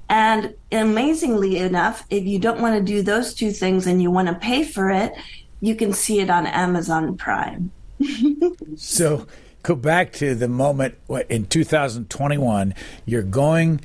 And 0.08 0.54
amazingly 0.72 1.58
enough, 1.58 2.04
if 2.08 2.24
you 2.24 2.38
don't 2.38 2.60
want 2.60 2.76
to 2.76 2.82
do 2.82 3.02
those 3.02 3.34
two 3.34 3.50
things 3.50 3.86
and 3.86 4.00
you 4.00 4.10
want 4.10 4.28
to 4.28 4.34
pay 4.34 4.64
for 4.64 4.90
it, 4.90 5.12
you 5.60 5.74
can 5.74 5.92
see 5.92 6.20
it 6.20 6.30
on 6.30 6.46
Amazon 6.46 7.16
Prime. 7.16 7.70
so 8.76 9.26
go 9.62 9.74
back 9.74 10.12
to 10.14 10.34
the 10.34 10.48
moment 10.48 10.96
in 11.28 11.46
2021, 11.46 12.74
you're 13.06 13.22
going 13.22 13.80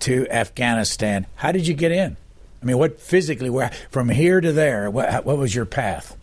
to 0.00 0.28
Afghanistan. 0.28 1.26
How 1.36 1.52
did 1.52 1.66
you 1.66 1.74
get 1.74 1.92
in? 1.92 2.16
I 2.60 2.64
mean, 2.64 2.78
what 2.78 3.00
physically, 3.00 3.50
where, 3.50 3.70
from 3.90 4.08
here 4.08 4.40
to 4.40 4.52
there, 4.52 4.90
what, 4.90 5.24
what 5.24 5.38
was 5.38 5.54
your 5.54 5.64
path? 5.64 6.16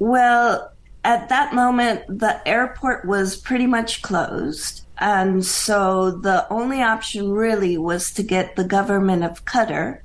Well, 0.00 0.72
at 1.04 1.28
that 1.28 1.54
moment, 1.54 2.18
the 2.18 2.46
airport 2.48 3.04
was 3.04 3.36
pretty 3.36 3.66
much 3.66 4.00
closed. 4.00 4.86
And 4.96 5.44
so 5.44 6.10
the 6.10 6.50
only 6.50 6.82
option 6.82 7.30
really 7.30 7.76
was 7.76 8.10
to 8.14 8.22
get 8.22 8.56
the 8.56 8.64
government 8.64 9.24
of 9.24 9.44
Qatar, 9.44 10.00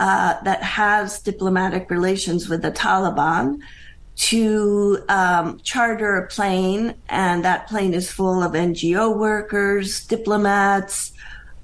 uh, 0.00 0.42
that 0.42 0.62
has 0.62 1.20
diplomatic 1.20 1.90
relations 1.90 2.48
with 2.48 2.62
the 2.62 2.70
Taliban, 2.70 3.58
to 4.16 5.04
um, 5.10 5.60
charter 5.62 6.16
a 6.16 6.26
plane. 6.26 6.94
And 7.10 7.44
that 7.44 7.68
plane 7.68 7.92
is 7.92 8.10
full 8.10 8.42
of 8.42 8.52
NGO 8.52 9.14
workers, 9.14 10.06
diplomats, 10.06 11.12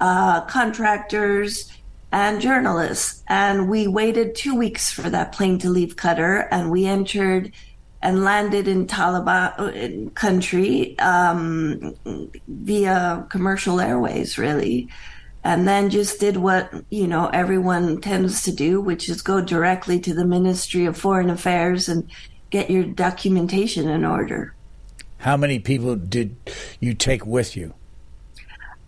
uh, 0.00 0.42
contractors, 0.42 1.73
and 2.14 2.40
journalists. 2.40 3.25
And 3.26 3.68
we 3.68 3.88
waited 3.88 4.37
two 4.37 4.54
weeks 4.54 4.92
for 4.92 5.11
that 5.11 5.33
plane 5.33 5.59
to 5.59 5.68
leave 5.68 5.97
Qatar, 5.97 6.47
and 6.49 6.71
we 6.71 6.87
entered 6.87 7.52
and 8.00 8.23
landed 8.23 8.68
in 8.68 8.87
Taliban 8.87 10.14
country 10.14 10.97
um, 11.00 11.97
via 12.47 13.26
commercial 13.30 13.80
airways, 13.80 14.38
really. 14.38 14.88
And 15.42 15.66
then 15.66 15.90
just 15.90 16.21
did 16.21 16.37
what, 16.37 16.73
you 16.88 17.09
know, 17.09 17.26
everyone 17.28 18.00
tends 18.00 18.42
to 18.42 18.52
do, 18.52 18.80
which 18.80 19.09
is 19.09 19.21
go 19.21 19.40
directly 19.40 19.99
to 20.00 20.14
the 20.14 20.25
Ministry 20.25 20.85
of 20.85 20.97
Foreign 20.97 21.30
Affairs 21.30 21.88
and 21.88 22.09
get 22.50 22.71
your 22.71 22.85
documentation 22.85 23.88
in 23.88 24.04
order. 24.04 24.54
How 25.18 25.37
many 25.37 25.59
people 25.59 25.97
did 25.97 26.37
you 26.78 26.94
take 26.94 27.26
with 27.26 27.56
you? 27.56 27.75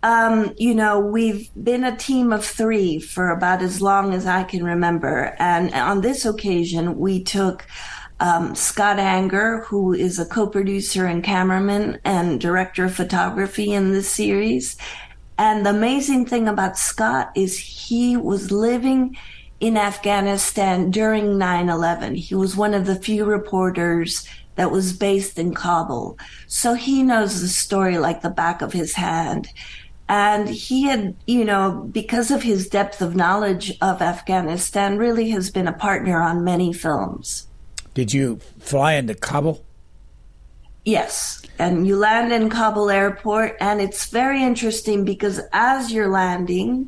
Um, 0.03 0.53
you 0.57 0.73
know, 0.73 0.99
we've 0.99 1.49
been 1.61 1.83
a 1.83 1.97
team 1.97 2.31
of 2.31 2.45
three 2.45 2.99
for 2.99 3.29
about 3.29 3.61
as 3.61 3.81
long 3.81 4.13
as 4.13 4.25
I 4.25 4.43
can 4.43 4.63
remember. 4.63 5.35
And 5.39 5.73
on 5.73 6.01
this 6.01 6.25
occasion, 6.25 6.97
we 6.97 7.23
took 7.23 7.65
um, 8.19 8.55
Scott 8.55 8.99
Anger, 8.99 9.63
who 9.67 9.93
is 9.93 10.19
a 10.19 10.25
co-producer 10.25 11.05
and 11.05 11.23
cameraman 11.23 11.99
and 12.03 12.39
director 12.39 12.85
of 12.85 12.95
photography 12.95 13.73
in 13.73 13.91
this 13.91 14.09
series. 14.09 14.77
And 15.37 15.65
the 15.65 15.69
amazing 15.71 16.25
thing 16.25 16.47
about 16.47 16.77
Scott 16.77 17.31
is 17.35 17.57
he 17.57 18.17
was 18.17 18.51
living 18.51 19.17
in 19.59 19.77
Afghanistan 19.77 20.91
during 20.91 21.37
9-11. 21.37 22.15
He 22.15 22.35
was 22.35 22.55
one 22.55 22.73
of 22.73 22.85
the 22.85 22.95
few 22.95 23.25
reporters 23.25 24.27
that 24.55 24.71
was 24.71 24.93
based 24.93 25.37
in 25.37 25.53
Kabul. 25.53 26.17
So 26.47 26.73
he 26.73 27.03
knows 27.03 27.41
the 27.41 27.47
story 27.47 27.97
like 27.99 28.21
the 28.21 28.29
back 28.29 28.61
of 28.61 28.73
his 28.73 28.93
hand. 28.93 29.47
And 30.09 30.47
he 30.47 30.83
had, 30.83 31.15
you 31.25 31.43
know, 31.43 31.89
because 31.91 32.31
of 32.31 32.43
his 32.43 32.69
depth 32.69 33.01
of 33.01 33.15
knowledge 33.15 33.77
of 33.81 34.01
Afghanistan, 34.01 34.97
really 34.97 35.29
has 35.31 35.49
been 35.49 35.67
a 35.67 35.73
partner 35.73 36.21
on 36.21 36.43
many 36.43 36.71
films. 36.71 37.47
Did 37.93 38.13
you 38.13 38.39
fly 38.59 38.93
into 38.93 39.15
Kabul? 39.15 39.65
Yes. 40.85 41.41
And 41.59 41.85
you 41.85 41.97
land 41.97 42.31
in 42.31 42.49
Kabul 42.49 42.89
airport, 42.89 43.57
and 43.59 43.81
it's 43.81 44.05
very 44.05 44.41
interesting 44.41 45.03
because 45.03 45.41
as 45.51 45.91
you're 45.91 46.07
landing, 46.07 46.87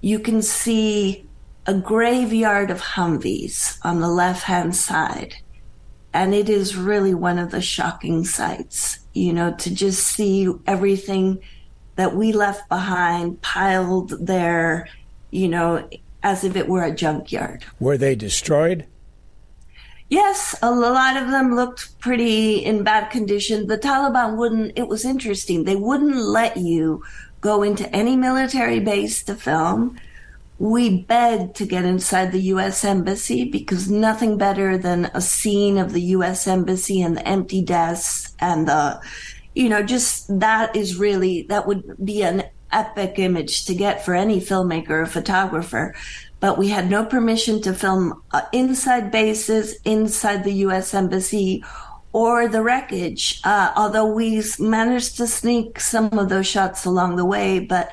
you 0.00 0.18
can 0.18 0.42
see 0.42 1.28
a 1.66 1.74
graveyard 1.74 2.70
of 2.70 2.80
Humvees 2.80 3.78
on 3.84 4.00
the 4.00 4.08
left 4.08 4.42
hand 4.42 4.74
side. 4.74 5.36
And 6.12 6.34
it 6.34 6.48
is 6.48 6.76
really 6.76 7.14
one 7.14 7.38
of 7.38 7.52
the 7.52 7.60
shocking 7.60 8.24
sights, 8.24 8.98
you 9.12 9.32
know, 9.32 9.54
to 9.54 9.72
just 9.72 10.04
see 10.04 10.52
everything 10.66 11.38
that 12.00 12.16
we 12.16 12.32
left 12.32 12.66
behind 12.70 13.42
piled 13.42 14.26
there, 14.26 14.88
you 15.30 15.46
know, 15.46 15.86
as 16.22 16.44
if 16.44 16.56
it 16.56 16.66
were 16.66 16.82
a 16.82 16.90
junkyard. 16.94 17.62
Were 17.78 17.98
they 17.98 18.14
destroyed? 18.14 18.86
Yes, 20.08 20.56
a 20.62 20.70
lot 20.70 21.18
of 21.18 21.30
them 21.30 21.54
looked 21.54 22.00
pretty 22.00 22.64
in 22.64 22.84
bad 22.84 23.10
condition. 23.10 23.66
The 23.66 23.76
Taliban 23.76 24.38
wouldn't, 24.38 24.72
it 24.76 24.88
was 24.88 25.04
interesting. 25.04 25.64
They 25.64 25.76
wouldn't 25.76 26.16
let 26.16 26.56
you 26.56 27.04
go 27.42 27.62
into 27.62 27.94
any 27.94 28.16
military 28.16 28.80
base 28.80 29.22
to 29.24 29.34
film. 29.34 30.00
We 30.58 31.02
begged 31.02 31.54
to 31.56 31.66
get 31.66 31.84
inside 31.84 32.32
the 32.32 32.42
U.S. 32.54 32.82
Embassy 32.82 33.44
because 33.44 33.90
nothing 33.90 34.38
better 34.38 34.78
than 34.78 35.10
a 35.12 35.20
scene 35.20 35.76
of 35.76 35.92
the 35.92 36.02
U.S. 36.16 36.46
Embassy 36.46 37.02
and 37.02 37.18
the 37.18 37.28
empty 37.28 37.62
desks 37.62 38.34
and 38.40 38.66
the, 38.66 39.00
you 39.54 39.68
know, 39.68 39.82
just 39.82 40.40
that 40.40 40.74
is 40.76 40.96
really, 40.96 41.42
that 41.42 41.66
would 41.66 41.96
be 42.04 42.22
an 42.22 42.44
epic 42.72 43.18
image 43.18 43.64
to 43.66 43.74
get 43.74 44.04
for 44.04 44.14
any 44.14 44.40
filmmaker 44.40 44.90
or 44.90 45.06
photographer. 45.06 45.94
But 46.38 46.56
we 46.56 46.68
had 46.68 46.88
no 46.88 47.04
permission 47.04 47.60
to 47.62 47.74
film 47.74 48.22
uh, 48.30 48.42
inside 48.52 49.10
bases, 49.10 49.76
inside 49.84 50.44
the 50.44 50.54
U.S. 50.54 50.94
Embassy, 50.94 51.64
or 52.12 52.48
the 52.48 52.62
wreckage, 52.62 53.40
uh, 53.44 53.72
although 53.76 54.06
we 54.06 54.42
managed 54.58 55.16
to 55.18 55.26
sneak 55.26 55.78
some 55.78 56.18
of 56.18 56.28
those 56.28 56.46
shots 56.46 56.84
along 56.84 57.16
the 57.16 57.24
way. 57.24 57.60
But 57.60 57.92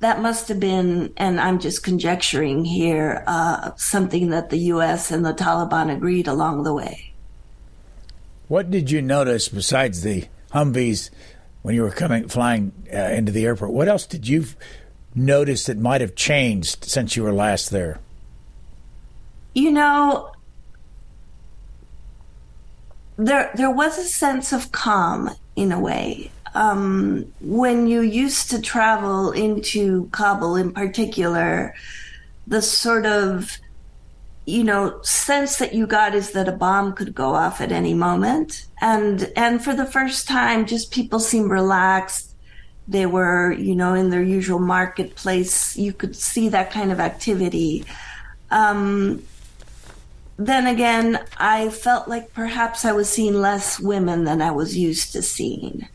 that 0.00 0.20
must 0.20 0.48
have 0.48 0.60
been, 0.60 1.12
and 1.16 1.40
I'm 1.40 1.58
just 1.58 1.82
conjecturing 1.82 2.64
here, 2.64 3.24
uh, 3.26 3.70
something 3.76 4.30
that 4.30 4.50
the 4.50 4.58
U.S. 4.58 5.10
and 5.10 5.24
the 5.24 5.32
Taliban 5.32 5.94
agreed 5.94 6.28
along 6.28 6.64
the 6.64 6.74
way. 6.74 7.14
What 8.48 8.70
did 8.70 8.90
you 8.90 9.00
notice 9.00 9.48
besides 9.48 10.02
the 10.02 10.26
Humvees 10.54 11.10
when 11.62 11.74
you 11.74 11.82
were 11.82 11.90
coming 11.90 12.28
flying 12.28 12.72
uh, 12.92 12.96
into 12.96 13.32
the 13.32 13.44
airport. 13.44 13.72
What 13.72 13.88
else 13.88 14.06
did 14.06 14.28
you 14.28 14.46
notice 15.14 15.66
that 15.66 15.78
might 15.78 16.00
have 16.00 16.14
changed 16.14 16.84
since 16.84 17.16
you 17.16 17.22
were 17.22 17.32
last 17.32 17.70
there? 17.70 17.98
You 19.54 19.70
know, 19.70 20.32
there 23.16 23.50
there 23.54 23.70
was 23.70 23.98
a 23.98 24.04
sense 24.04 24.52
of 24.52 24.72
calm 24.72 25.30
in 25.56 25.72
a 25.72 25.80
way. 25.80 26.30
Um, 26.54 27.32
when 27.40 27.86
you 27.88 28.00
used 28.00 28.50
to 28.50 28.60
travel 28.60 29.32
into 29.32 30.08
Kabul 30.12 30.56
in 30.56 30.72
particular, 30.72 31.74
the 32.46 32.62
sort 32.62 33.06
of 33.06 33.58
you 34.46 34.62
know 34.62 35.00
sense 35.02 35.56
that 35.56 35.74
you 35.74 35.86
got 35.86 36.14
is 36.14 36.32
that 36.32 36.48
a 36.48 36.52
bomb 36.52 36.92
could 36.92 37.14
go 37.14 37.34
off 37.34 37.60
at 37.60 37.72
any 37.72 37.94
moment. 37.94 38.66
And 38.80 39.32
and 39.36 39.62
for 39.62 39.74
the 39.74 39.86
first 39.86 40.28
time 40.28 40.66
just 40.66 40.92
people 40.92 41.20
seemed 41.20 41.50
relaxed. 41.50 42.34
They 42.86 43.06
were 43.06 43.52
you 43.52 43.74
know 43.74 43.94
in 43.94 44.10
their 44.10 44.22
usual 44.22 44.58
marketplace. 44.58 45.76
You 45.76 45.92
could 45.92 46.14
see 46.14 46.48
that 46.50 46.70
kind 46.70 46.92
of 46.92 47.00
activity. 47.00 47.84
Um, 48.50 49.22
then 50.36 50.66
again 50.66 51.24
i 51.38 51.68
felt 51.68 52.08
like 52.08 52.34
perhaps 52.34 52.84
i 52.84 52.90
was 52.90 53.08
seeing 53.08 53.34
less 53.34 53.78
women 53.78 54.24
than 54.24 54.42
i 54.42 54.50
was 54.50 54.76
used 54.76 55.12
to 55.12 55.22
seeing. 55.22 55.86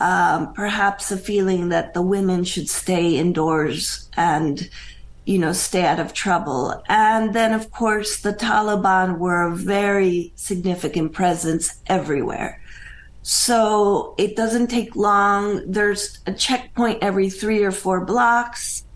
Um, 0.00 0.52
perhaps 0.52 1.10
a 1.10 1.16
feeling 1.16 1.70
that 1.70 1.92
the 1.92 2.02
women 2.02 2.44
should 2.44 2.68
stay 2.68 3.16
indoors 3.16 4.08
and 4.16 4.70
you 5.28 5.38
know, 5.38 5.52
stay 5.52 5.84
out 5.84 6.00
of 6.00 6.14
trouble. 6.14 6.82
And 6.88 7.34
then, 7.34 7.52
of 7.52 7.70
course, 7.70 8.22
the 8.22 8.32
Taliban 8.32 9.18
were 9.18 9.42
a 9.42 9.54
very 9.54 10.32
significant 10.36 11.12
presence 11.12 11.82
everywhere. 11.86 12.62
So 13.20 14.14
it 14.16 14.36
doesn't 14.36 14.68
take 14.68 14.96
long. 14.96 15.70
There's 15.70 16.18
a 16.26 16.32
checkpoint 16.32 17.02
every 17.02 17.28
three 17.28 17.62
or 17.62 17.72
four 17.72 18.06
blocks 18.06 18.86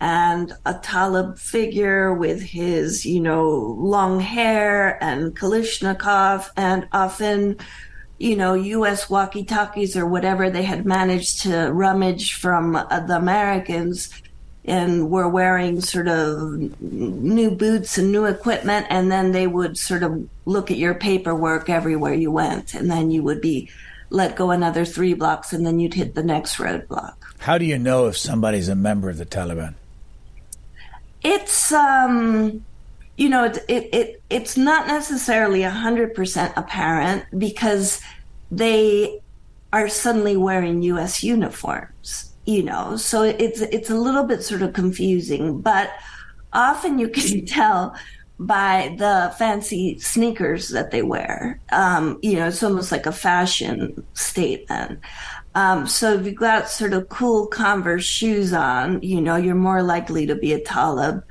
and 0.00 0.52
a 0.64 0.74
Talib 0.74 1.40
figure 1.40 2.14
with 2.14 2.40
his, 2.40 3.04
you 3.04 3.18
know, 3.18 3.50
long 3.76 4.20
hair 4.20 5.02
and 5.02 5.36
Kalashnikov 5.36 6.50
and 6.56 6.86
often, 6.92 7.56
you 8.16 8.36
know, 8.36 8.54
U.S. 8.54 9.10
walkie 9.10 9.44
talkies 9.44 9.96
or 9.96 10.06
whatever 10.06 10.50
they 10.50 10.62
had 10.62 10.86
managed 10.86 11.42
to 11.42 11.72
rummage 11.72 12.34
from 12.34 12.76
uh, 12.76 13.00
the 13.00 13.16
Americans 13.16 14.08
and 14.64 15.10
were 15.10 15.28
wearing 15.28 15.80
sort 15.80 16.08
of 16.08 16.80
new 16.80 17.50
boots 17.50 17.96
and 17.96 18.12
new 18.12 18.26
equipment 18.26 18.86
and 18.90 19.10
then 19.10 19.32
they 19.32 19.46
would 19.46 19.78
sort 19.78 20.02
of 20.02 20.28
look 20.44 20.70
at 20.70 20.76
your 20.76 20.94
paperwork 20.94 21.70
everywhere 21.70 22.12
you 22.12 22.30
went 22.30 22.74
and 22.74 22.90
then 22.90 23.10
you 23.10 23.22
would 23.22 23.40
be 23.40 23.70
let 24.10 24.36
go 24.36 24.50
another 24.50 24.84
three 24.84 25.14
blocks 25.14 25.52
and 25.52 25.64
then 25.64 25.80
you'd 25.80 25.94
hit 25.94 26.14
the 26.14 26.22
next 26.22 26.56
roadblock. 26.56 27.14
How 27.38 27.56
do 27.56 27.64
you 27.64 27.78
know 27.78 28.06
if 28.06 28.18
somebody's 28.18 28.68
a 28.68 28.74
member 28.74 29.08
of 29.08 29.16
the 29.16 29.26
taliban? 29.26 29.74
It's 31.22 31.72
um 31.72 32.64
you 33.16 33.28
know 33.28 33.44
it, 33.44 33.64
it, 33.68 33.94
it 33.94 34.22
it's 34.28 34.56
not 34.56 34.86
necessarily 34.86 35.62
a 35.62 35.70
100% 35.70 36.52
apparent 36.56 37.24
because 37.38 38.00
they 38.50 39.20
are 39.72 39.88
suddenly 39.88 40.36
wearing 40.36 40.82
us 40.82 41.22
uniforms 41.22 42.29
you 42.50 42.62
know 42.62 42.96
so 42.96 43.22
it's 43.22 43.60
it's 43.60 43.90
a 43.90 43.94
little 43.94 44.24
bit 44.24 44.42
sort 44.42 44.62
of 44.62 44.72
confusing 44.72 45.60
but 45.60 45.90
often 46.52 46.98
you 46.98 47.08
can 47.08 47.44
tell 47.58 47.94
by 48.40 48.94
the 48.98 49.32
fancy 49.36 49.98
sneakers 49.98 50.70
that 50.70 50.90
they 50.90 51.02
wear. 51.02 51.60
Um, 51.70 52.18
you 52.22 52.36
know 52.36 52.48
it's 52.48 52.62
almost 52.62 52.90
like 52.90 53.06
a 53.06 53.12
fashion 53.12 54.04
statement. 54.14 55.00
Um, 55.54 55.86
so 55.86 56.14
if 56.14 56.24
you've 56.24 56.36
got 56.36 56.70
sort 56.70 56.94
of 56.94 57.08
cool 57.10 57.46
converse 57.48 58.04
shoes 58.04 58.52
on 58.52 59.02
you 59.02 59.20
know 59.20 59.36
you're 59.36 59.54
more 59.54 59.82
likely 59.82 60.26
to 60.26 60.34
be 60.34 60.54
a 60.54 60.60
talib. 60.60 61.22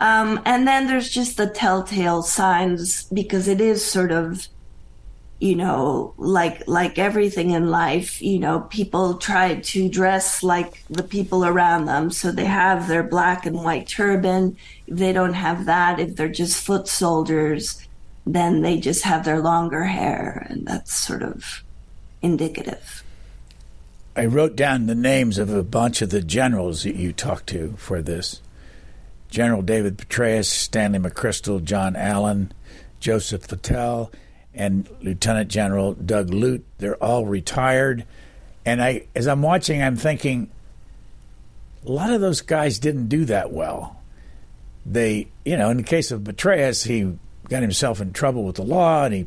Um, 0.00 0.40
and 0.44 0.66
then 0.66 0.86
there's 0.86 1.10
just 1.10 1.36
the 1.36 1.46
telltale 1.46 2.22
signs 2.22 3.04
because 3.04 3.48
it 3.48 3.60
is 3.60 3.84
sort 3.84 4.12
of 4.12 4.46
you 5.40 5.56
know, 5.56 6.12
like 6.18 6.68
like 6.68 6.98
everything 6.98 7.50
in 7.50 7.70
life, 7.70 8.20
you 8.20 8.38
know, 8.38 8.60
people 8.60 9.14
try 9.14 9.56
to 9.56 9.88
dress 9.88 10.42
like 10.42 10.84
the 10.88 11.02
people 11.02 11.46
around 11.46 11.86
them. 11.86 12.10
So 12.10 12.30
they 12.30 12.44
have 12.44 12.86
their 12.86 13.02
black 13.02 13.46
and 13.46 13.56
white 13.56 13.88
turban. 13.88 14.58
If 14.86 14.98
they 14.98 15.14
don't 15.14 15.32
have 15.32 15.64
that, 15.64 15.98
if 15.98 16.14
they're 16.14 16.28
just 16.28 16.62
foot 16.62 16.86
soldiers, 16.86 17.86
then 18.26 18.60
they 18.60 18.78
just 18.78 19.02
have 19.04 19.24
their 19.24 19.40
longer 19.40 19.84
hair, 19.84 20.46
and 20.50 20.66
that's 20.66 20.94
sort 20.94 21.22
of 21.22 21.64
indicative. 22.20 23.02
I 24.14 24.26
wrote 24.26 24.56
down 24.56 24.86
the 24.86 24.94
names 24.94 25.38
of 25.38 25.48
a 25.48 25.62
bunch 25.62 26.02
of 26.02 26.10
the 26.10 26.20
generals 26.20 26.82
that 26.82 26.96
you 26.96 27.12
talked 27.12 27.46
to 27.48 27.74
for 27.78 28.02
this. 28.02 28.42
General 29.30 29.62
David 29.62 29.96
Petraeus, 29.96 30.46
Stanley 30.46 30.98
McChrystal, 30.98 31.62
John 31.64 31.96
Allen, 31.96 32.52
Joseph 32.98 33.50
Littell, 33.50 34.10
and 34.54 34.88
Lieutenant 35.00 35.48
General 35.48 35.94
Doug 35.94 36.30
Lute. 36.30 36.64
They're 36.78 37.02
all 37.02 37.26
retired. 37.26 38.04
And 38.64 38.82
I, 38.82 39.06
as 39.14 39.26
I'm 39.26 39.42
watching, 39.42 39.82
I'm 39.82 39.96
thinking, 39.96 40.50
a 41.86 41.90
lot 41.90 42.12
of 42.12 42.20
those 42.20 42.40
guys 42.40 42.78
didn't 42.78 43.08
do 43.08 43.24
that 43.26 43.52
well. 43.52 43.96
They, 44.84 45.28
you 45.44 45.56
know, 45.56 45.70
in 45.70 45.78
the 45.78 45.82
case 45.82 46.10
of 46.10 46.22
Petraeus, 46.22 46.86
he 46.86 47.16
got 47.48 47.62
himself 47.62 48.00
in 48.00 48.12
trouble 48.12 48.44
with 48.44 48.56
the 48.56 48.62
law 48.62 49.04
and 49.04 49.14
he 49.14 49.26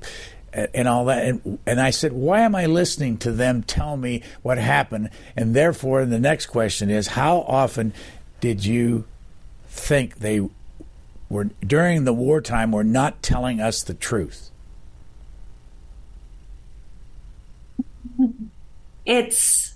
and 0.74 0.88
all 0.88 1.06
that. 1.06 1.26
And, 1.26 1.60
and 1.66 1.82
I 1.82 1.90
said, 1.90 2.14
why 2.14 2.42
am 2.42 2.56
I 2.56 2.68
listening 2.68 3.18
to 3.20 3.32
them 3.32 3.64
tell 3.64 3.98
me 3.98 4.22
what 4.42 4.58
happened? 4.58 5.10
And 5.36 5.56
therefore, 5.56 6.06
the 6.06 6.20
next 6.20 6.48
question 6.48 6.90
is, 6.90 7.08
how 7.08 7.40
often 7.42 7.94
did 8.40 8.64
you 8.64 9.06
think 9.68 10.20
they 10.20 10.48
were 11.30 11.46
during 11.66 12.04
the 12.04 12.14
wartime 12.14 12.72
were 12.72 12.84
not 12.84 13.24
telling 13.24 13.60
us 13.60 13.82
the 13.82 13.96
truth? 13.96 14.52
It's 19.06 19.76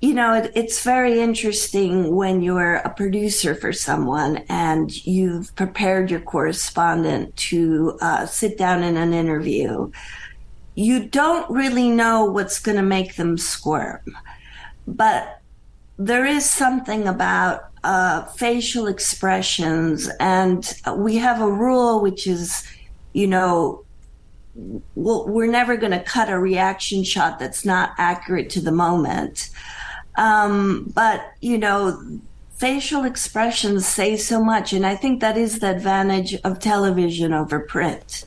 you 0.00 0.14
know 0.14 0.34
it, 0.34 0.52
it's 0.54 0.82
very 0.82 1.20
interesting 1.20 2.14
when 2.14 2.40
you're 2.40 2.76
a 2.76 2.90
producer 2.90 3.54
for 3.54 3.72
someone 3.72 4.38
and 4.48 5.04
you've 5.06 5.54
prepared 5.56 6.10
your 6.10 6.20
correspondent 6.20 7.36
to 7.36 7.98
uh, 8.00 8.24
sit 8.26 8.56
down 8.56 8.82
in 8.82 8.96
an 8.96 9.12
interview. 9.12 9.90
You 10.74 11.06
don't 11.06 11.50
really 11.50 11.90
know 11.90 12.24
what's 12.24 12.58
going 12.58 12.76
to 12.76 12.82
make 12.82 13.16
them 13.16 13.36
squirm. 13.36 14.00
But 14.86 15.40
there 15.98 16.24
is 16.24 16.48
something 16.48 17.06
about 17.06 17.70
uh, 17.84 18.24
facial 18.24 18.86
expressions 18.86 20.10
and 20.18 20.74
we 20.96 21.16
have 21.16 21.40
a 21.40 21.50
rule 21.50 22.00
which 22.00 22.26
is 22.26 22.66
you 23.12 23.26
know 23.26 23.84
well, 24.94 25.26
we're 25.26 25.50
never 25.50 25.76
going 25.76 25.92
to 25.92 26.02
cut 26.02 26.30
a 26.30 26.38
reaction 26.38 27.04
shot 27.04 27.38
that's 27.38 27.64
not 27.64 27.92
accurate 27.98 28.50
to 28.50 28.60
the 28.60 28.72
moment. 28.72 29.50
Um, 30.16 30.90
but, 30.94 31.32
you 31.40 31.58
know, 31.58 32.20
facial 32.56 33.04
expressions 33.04 33.86
say 33.86 34.16
so 34.16 34.42
much. 34.42 34.72
And 34.72 34.84
I 34.84 34.96
think 34.96 35.20
that 35.20 35.36
is 35.36 35.60
the 35.60 35.70
advantage 35.70 36.34
of 36.44 36.58
television 36.58 37.32
over 37.32 37.60
print, 37.60 38.24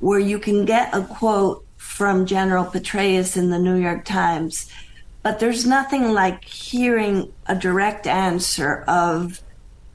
where 0.00 0.18
you 0.18 0.38
can 0.38 0.64
get 0.64 0.94
a 0.94 1.02
quote 1.02 1.64
from 1.92 2.26
General 2.26 2.64
Petraeus 2.64 3.36
in 3.36 3.50
the 3.50 3.58
New 3.58 3.76
York 3.76 4.04
Times, 4.04 4.70
but 5.22 5.38
there's 5.38 5.66
nothing 5.66 6.12
like 6.12 6.42
hearing 6.44 7.32
a 7.46 7.54
direct 7.54 8.06
answer 8.06 8.82
of 8.88 9.40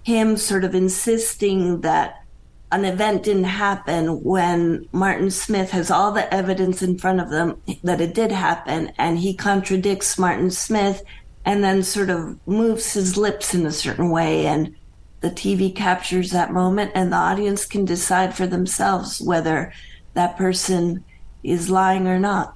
him 0.04 0.38
sort 0.38 0.64
of 0.64 0.76
insisting 0.76 1.82
that 1.82 2.24
an 2.72 2.84
event 2.84 3.24
didn't 3.24 3.46
happen 3.46 4.24
when 4.24 4.88
Martin 4.92 5.32
Smith 5.32 5.72
has 5.72 5.90
all 5.90 6.12
the 6.12 6.32
evidence 6.34 6.82
in 6.82 6.98
front 6.98 7.22
of 7.22 7.30
them 7.30 7.62
that 7.84 8.02
it 8.02 8.14
did 8.14 8.32
happen, 8.32 8.92
and 8.98 9.18
he 9.18 9.34
contradicts 9.34 10.18
Martin 10.18 10.52
Smith 10.52 11.02
and 11.46 11.64
then 11.64 11.82
sort 11.82 12.10
of 12.10 12.38
moves 12.46 12.92
his 12.92 13.16
lips 13.16 13.54
in 13.54 13.66
a 13.66 13.72
certain 13.72 14.10
way. 14.10 14.46
And 14.46 14.76
the 15.22 15.30
TV 15.30 15.74
captures 15.74 16.32
that 16.32 16.52
moment, 16.52 16.92
and 16.94 17.12
the 17.12 17.18
audience 17.18 17.66
can 17.66 17.86
decide 17.86 18.36
for 18.36 18.46
themselves 18.46 19.22
whether 19.22 19.72
that 20.14 20.36
person 20.36 21.06
is 21.44 21.70
lying 21.70 22.06
or 22.06 22.20
not. 22.20 22.56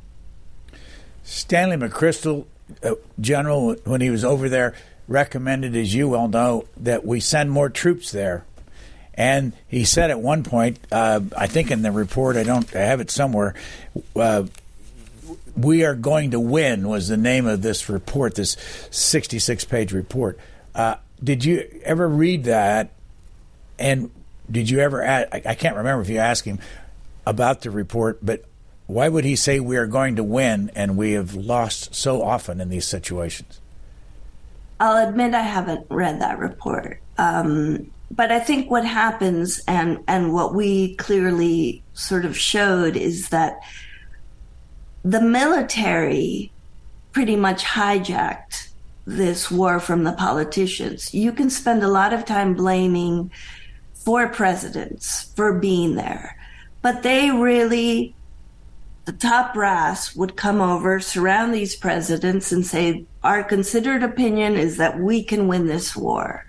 Stanley 1.24 1.78
McChrystal, 1.78 2.45
uh, 2.84 2.95
General, 3.19 3.76
when 3.86 4.02
he 4.02 4.10
was 4.10 4.26
over 4.26 4.50
there, 4.50 4.76
recommended, 5.08 5.74
as 5.74 5.95
you 5.95 6.10
well 6.10 6.28
know, 6.28 6.65
that 6.76 7.06
we 7.06 7.21
send 7.21 7.50
more 7.50 7.69
troops 7.69 8.12
there 8.12 8.43
and 9.22 9.54
he 9.68 9.86
said 9.86 10.10
at 10.10 10.20
one 10.20 10.44
point, 10.44 10.80
uh, 10.92 11.20
I 11.38 11.46
think 11.46 11.70
in 11.70 11.84
the 11.84 11.92
report, 11.92 12.38
I 12.38 12.44
don't 12.44 12.76
I 12.76 12.80
have 12.80 13.00
it 13.02 13.12
somewhere. 13.12 13.54
Uh, 14.16 14.46
we 15.56 15.86
are 15.86 15.94
going 15.94 16.32
to 16.32 16.40
win 16.40 16.88
was 16.88 17.08
the 17.08 17.18
name 17.18 17.46
of 17.46 17.62
this 17.62 17.88
report, 17.88 18.34
this 18.34 18.58
66 18.90 19.64
page 19.66 19.94
report. 19.94 20.40
Uh, 20.74 20.96
did 21.24 21.46
you 21.46 21.70
ever 21.84 22.08
read 22.08 22.46
that? 22.46 22.94
And 23.78 24.10
did 24.50 24.72
you 24.72 24.80
ever? 24.80 25.04
Ask, 25.04 25.46
I 25.46 25.54
can't 25.54 25.76
remember 25.76 26.02
if 26.02 26.10
you 26.10 26.18
asked 26.18 26.46
him 26.46 26.58
about 27.24 27.62
the 27.62 27.70
report, 27.70 28.26
but 28.26 28.44
Why 28.88 29.08
would 29.08 29.24
he 29.24 29.38
say 29.38 29.62
we 29.62 29.78
are 29.78 29.88
going 29.88 30.18
to 30.18 30.24
win 30.24 30.70
and 30.76 30.98
we 30.98 31.14
have 31.14 31.34
lost 31.34 31.96
so 31.96 32.22
often 32.22 32.60
in 32.60 32.68
these 32.68 32.86
situations? 32.86 33.62
I'll 34.82 35.08
admit 35.08 35.34
I 35.34 35.44
haven't 35.44 35.86
read 35.90 36.20
that 36.20 36.40
report. 36.40 37.00
Um, 37.18 37.92
but 38.12 38.32
I 38.32 38.39
think 38.39 38.69
what 38.69 38.86
happens 38.86 39.62
and, 39.67 40.00
and 40.08 40.34
what 40.34 40.54
we 40.54 40.95
clearly 40.95 41.82
sort 41.93 42.26
of 42.26 42.38
showed 42.38 42.97
is 42.97 43.30
that 43.30 43.62
the 45.04 45.21
military 45.21 46.52
pretty 47.13 47.38
much 47.38 47.63
hijacked 47.63 48.69
this 49.06 49.50
war 49.50 49.80
from 49.80 50.04
the 50.04 50.12
politicians. 50.12 51.13
You 51.13 51.32
can 51.32 51.50
spend 51.50 51.84
a 51.84 51.88
lot 51.88 52.13
of 52.13 52.26
time 52.26 52.54
blaming 52.54 53.32
four 53.93 54.28
presidents 54.28 55.32
for 55.36 55.58
being 55.58 55.95
there, 55.95 56.38
but 56.82 57.04
they 57.04 57.32
really, 57.32 58.13
the 59.06 59.13
top 59.13 59.54
brass 59.54 60.15
would 60.17 60.36
come 60.36 60.60
over, 60.60 61.00
surround 61.00 61.54
these 61.54 61.76
presidents 61.78 62.52
and 62.52 62.65
say, 62.65 63.06
our 63.24 63.43
considered 63.43 64.04
opinion 64.04 64.56
is 64.56 64.78
that 64.78 65.00
we 65.00 65.24
can 65.24 65.47
win 65.47 65.67
this 65.67 65.95
war. 65.95 66.45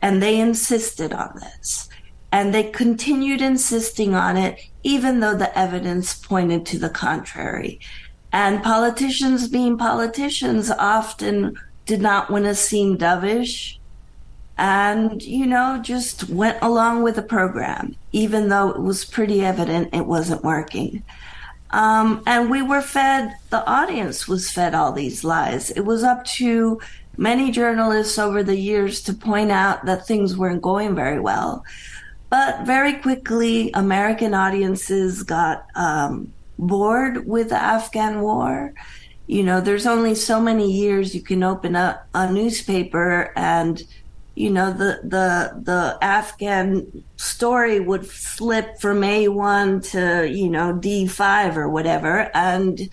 And 0.00 0.22
they 0.22 0.38
insisted 0.40 1.12
on 1.12 1.34
this. 1.40 1.88
And 2.30 2.54
they 2.54 2.64
continued 2.64 3.40
insisting 3.40 4.14
on 4.14 4.36
it, 4.36 4.60
even 4.82 5.20
though 5.20 5.34
the 5.34 5.56
evidence 5.58 6.14
pointed 6.14 6.66
to 6.66 6.78
the 6.78 6.90
contrary. 6.90 7.80
And 8.32 8.62
politicians 8.62 9.48
being 9.48 9.78
politicians 9.78 10.70
often 10.70 11.58
did 11.86 12.00
not 12.00 12.30
want 12.30 12.44
to 12.44 12.54
seem 12.54 12.98
dovish 12.98 13.78
and, 14.58 15.22
you 15.22 15.46
know, 15.46 15.80
just 15.80 16.28
went 16.28 16.58
along 16.60 17.02
with 17.02 17.14
the 17.14 17.22
program, 17.22 17.94
even 18.12 18.48
though 18.48 18.70
it 18.70 18.80
was 18.80 19.04
pretty 19.04 19.44
evident 19.44 19.94
it 19.94 20.04
wasn't 20.04 20.42
working. 20.42 21.02
Um, 21.70 22.22
and 22.26 22.50
we 22.50 22.62
were 22.62 22.82
fed, 22.82 23.36
the 23.50 23.64
audience 23.66 24.26
was 24.26 24.50
fed 24.50 24.74
all 24.74 24.92
these 24.92 25.22
lies. 25.22 25.70
It 25.70 25.82
was 25.82 26.02
up 26.02 26.24
to 26.24 26.80
many 27.18 27.50
journalists 27.50 28.18
over 28.18 28.42
the 28.42 28.56
years 28.56 29.02
to 29.02 29.12
point 29.12 29.50
out 29.50 29.84
that 29.84 30.06
things 30.06 30.36
weren't 30.36 30.62
going 30.62 30.94
very 30.94 31.20
well. 31.20 31.64
But 32.30 32.64
very 32.64 32.94
quickly, 32.94 33.70
American 33.74 34.32
audiences 34.34 35.22
got 35.24 35.66
um, 35.74 36.32
bored 36.58 37.26
with 37.26 37.50
the 37.50 37.60
Afghan 37.60 38.20
war. 38.22 38.72
You 39.26 39.42
know, 39.42 39.60
there's 39.60 39.86
only 39.86 40.14
so 40.14 40.40
many 40.40 40.70
years 40.70 41.14
you 41.14 41.20
can 41.20 41.42
open 41.42 41.74
up 41.74 42.06
a 42.14 42.30
newspaper 42.32 43.32
and 43.36 43.82
you 44.38 44.50
know 44.50 44.72
the 44.72 45.00
the 45.02 45.60
the 45.64 45.98
Afghan 46.00 47.04
story 47.16 47.80
would 47.80 48.06
slip 48.06 48.78
from 48.78 49.00
A1 49.00 49.90
to 49.90 50.30
you 50.30 50.48
know 50.48 50.72
D5 50.72 51.56
or 51.56 51.68
whatever 51.68 52.30
and 52.34 52.88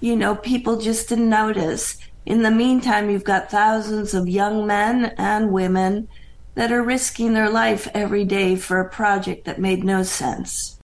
you 0.00 0.16
know 0.16 0.34
people 0.34 0.76
just 0.76 1.08
didn't 1.08 1.28
notice 1.28 1.98
in 2.28 2.42
the 2.42 2.50
meantime 2.50 3.10
you've 3.10 3.24
got 3.24 3.50
thousands 3.50 4.14
of 4.14 4.28
young 4.28 4.66
men 4.66 5.06
and 5.18 5.50
women 5.50 6.06
that 6.54 6.70
are 6.70 6.82
risking 6.82 7.32
their 7.32 7.50
life 7.50 7.88
every 7.94 8.24
day 8.24 8.54
for 8.54 8.78
a 8.78 8.88
project 8.88 9.44
that 9.46 9.58
made 9.58 9.82
no 9.82 10.02
sense 10.02 10.78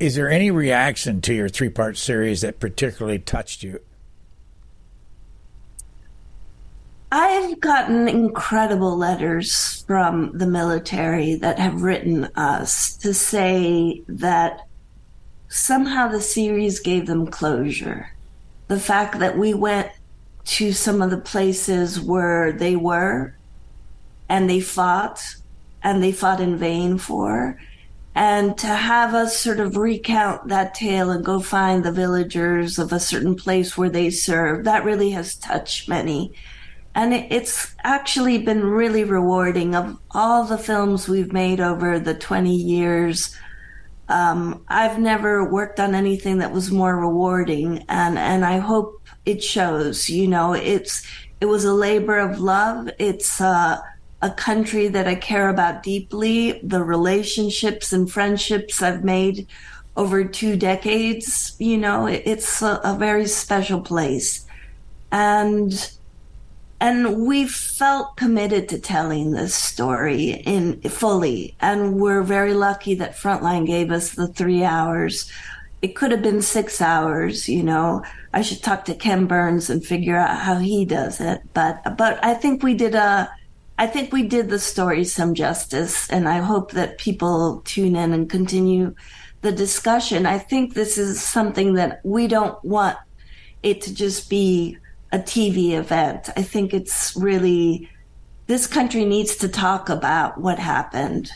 is 0.00 0.16
there 0.16 0.28
any 0.28 0.50
reaction 0.50 1.20
to 1.20 1.32
your 1.32 1.48
three 1.48 1.68
part 1.68 1.96
series 1.96 2.40
that 2.40 2.58
particularly 2.58 3.20
touched 3.20 3.62
you? 3.62 3.78
I've 7.12 7.60
gotten 7.60 8.08
incredible 8.08 8.96
letters 8.96 9.84
from 9.86 10.36
the 10.36 10.48
military 10.48 11.36
that 11.36 11.60
have 11.60 11.82
written 11.82 12.24
us 12.34 12.96
to 12.98 13.14
say 13.14 14.02
that 14.08 14.66
somehow 15.48 16.08
the 16.08 16.20
series 16.20 16.80
gave 16.80 17.06
them 17.06 17.28
closure. 17.28 18.10
The 18.66 18.80
fact 18.80 19.20
that 19.20 19.38
we 19.38 19.54
went 19.54 19.90
to 20.44 20.72
some 20.72 21.00
of 21.00 21.10
the 21.10 21.18
places 21.18 22.00
where 22.00 22.52
they 22.52 22.76
were 22.76 23.34
and 24.28 24.48
they 24.48 24.60
fought 24.60 25.36
and 25.82 26.02
they 26.02 26.12
fought 26.12 26.40
in 26.40 26.56
vain 26.56 26.98
for 26.98 27.58
and 28.14 28.56
to 28.58 28.68
have 28.68 29.12
us 29.12 29.36
sort 29.36 29.58
of 29.58 29.76
recount 29.76 30.48
that 30.48 30.74
tale 30.74 31.10
and 31.10 31.24
go 31.24 31.40
find 31.40 31.84
the 31.84 31.90
villagers 31.90 32.78
of 32.78 32.92
a 32.92 33.00
certain 33.00 33.34
place 33.34 33.76
where 33.76 33.90
they 33.90 34.08
served, 34.08 34.66
that 34.66 34.84
really 34.84 35.10
has 35.10 35.34
touched 35.34 35.88
many. 35.88 36.32
And 36.94 37.12
it's 37.12 37.74
actually 37.82 38.38
been 38.38 38.64
really 38.64 39.02
rewarding. 39.02 39.74
Of 39.74 39.98
all 40.12 40.44
the 40.44 40.58
films 40.58 41.08
we've 41.08 41.32
made 41.32 41.60
over 41.60 41.98
the 41.98 42.14
20 42.14 42.54
years, 42.54 43.36
um, 44.08 44.64
I've 44.68 45.00
never 45.00 45.50
worked 45.50 45.80
on 45.80 45.96
anything 45.96 46.38
that 46.38 46.52
was 46.52 46.70
more 46.70 46.96
rewarding. 46.96 47.84
And, 47.88 48.16
and 48.16 48.44
I 48.44 48.58
hope 48.58 49.03
it 49.26 49.42
shows, 49.42 50.08
you 50.08 50.28
know, 50.28 50.52
it's, 50.52 51.06
it 51.40 51.46
was 51.46 51.64
a 51.64 51.72
labor 51.72 52.18
of 52.18 52.40
love. 52.40 52.90
It's, 52.98 53.40
uh, 53.40 53.80
a 54.24 54.30
country 54.30 54.88
that 54.88 55.06
I 55.06 55.16
care 55.16 55.50
about 55.50 55.82
deeply, 55.82 56.58
the 56.62 56.82
relationships 56.82 57.92
and 57.92 58.10
friendships 58.10 58.80
I've 58.80 59.04
made 59.04 59.46
over 59.98 60.24
two 60.24 60.56
decades. 60.56 61.54
You 61.58 61.76
know, 61.76 62.06
it's 62.06 62.62
a, 62.62 62.80
a 62.82 62.96
very 62.98 63.26
special 63.26 63.82
place. 63.82 64.46
And 65.12 65.90
and 66.80 67.26
we 67.26 67.46
felt 67.46 68.16
committed 68.16 68.68
to 68.70 68.78
telling 68.78 69.30
this 69.30 69.54
story 69.54 70.42
in 70.44 70.80
fully 70.82 71.54
and 71.60 72.00
we're 72.00 72.22
very 72.22 72.52
lucky 72.52 72.94
that 72.96 73.16
frontline 73.16 73.66
gave 73.66 73.90
us 73.90 74.10
the 74.10 74.28
three 74.28 74.64
hours 74.64 75.30
it 75.84 75.94
could 75.94 76.10
have 76.10 76.22
been 76.22 76.40
six 76.40 76.80
hours 76.80 77.48
you 77.48 77.62
know 77.62 78.02
i 78.32 78.40
should 78.40 78.62
talk 78.62 78.84
to 78.84 78.94
ken 78.94 79.26
burns 79.26 79.68
and 79.68 79.84
figure 79.84 80.16
out 80.16 80.38
how 80.38 80.56
he 80.58 80.84
does 80.84 81.20
it 81.20 81.42
but 81.52 81.96
but 81.98 82.22
i 82.24 82.32
think 82.32 82.62
we 82.62 82.74
did 82.74 82.94
a 82.94 83.30
I 83.76 83.88
think 83.88 84.12
we 84.12 84.22
did 84.22 84.50
the 84.50 84.58
story 84.58 85.04
some 85.04 85.34
justice, 85.34 86.08
and 86.08 86.28
I 86.28 86.38
hope 86.38 86.70
that 86.72 86.98
people 86.98 87.60
tune 87.64 87.96
in 87.96 88.12
and 88.12 88.30
continue 88.30 88.94
the 89.40 89.50
discussion. 89.50 90.26
I 90.26 90.38
think 90.38 90.74
this 90.74 90.96
is 90.96 91.20
something 91.20 91.74
that 91.74 92.00
we 92.04 92.28
don't 92.28 92.62
want 92.64 92.96
it 93.64 93.80
to 93.82 93.94
just 93.94 94.30
be 94.30 94.78
a 95.10 95.18
TV 95.18 95.72
event. 95.72 96.30
I 96.36 96.42
think 96.42 96.72
it's 96.72 97.16
really, 97.16 97.90
this 98.46 98.68
country 98.68 99.04
needs 99.04 99.36
to 99.36 99.48
talk 99.48 99.88
about 99.88 100.40
what 100.40 100.60
happened 100.60 101.32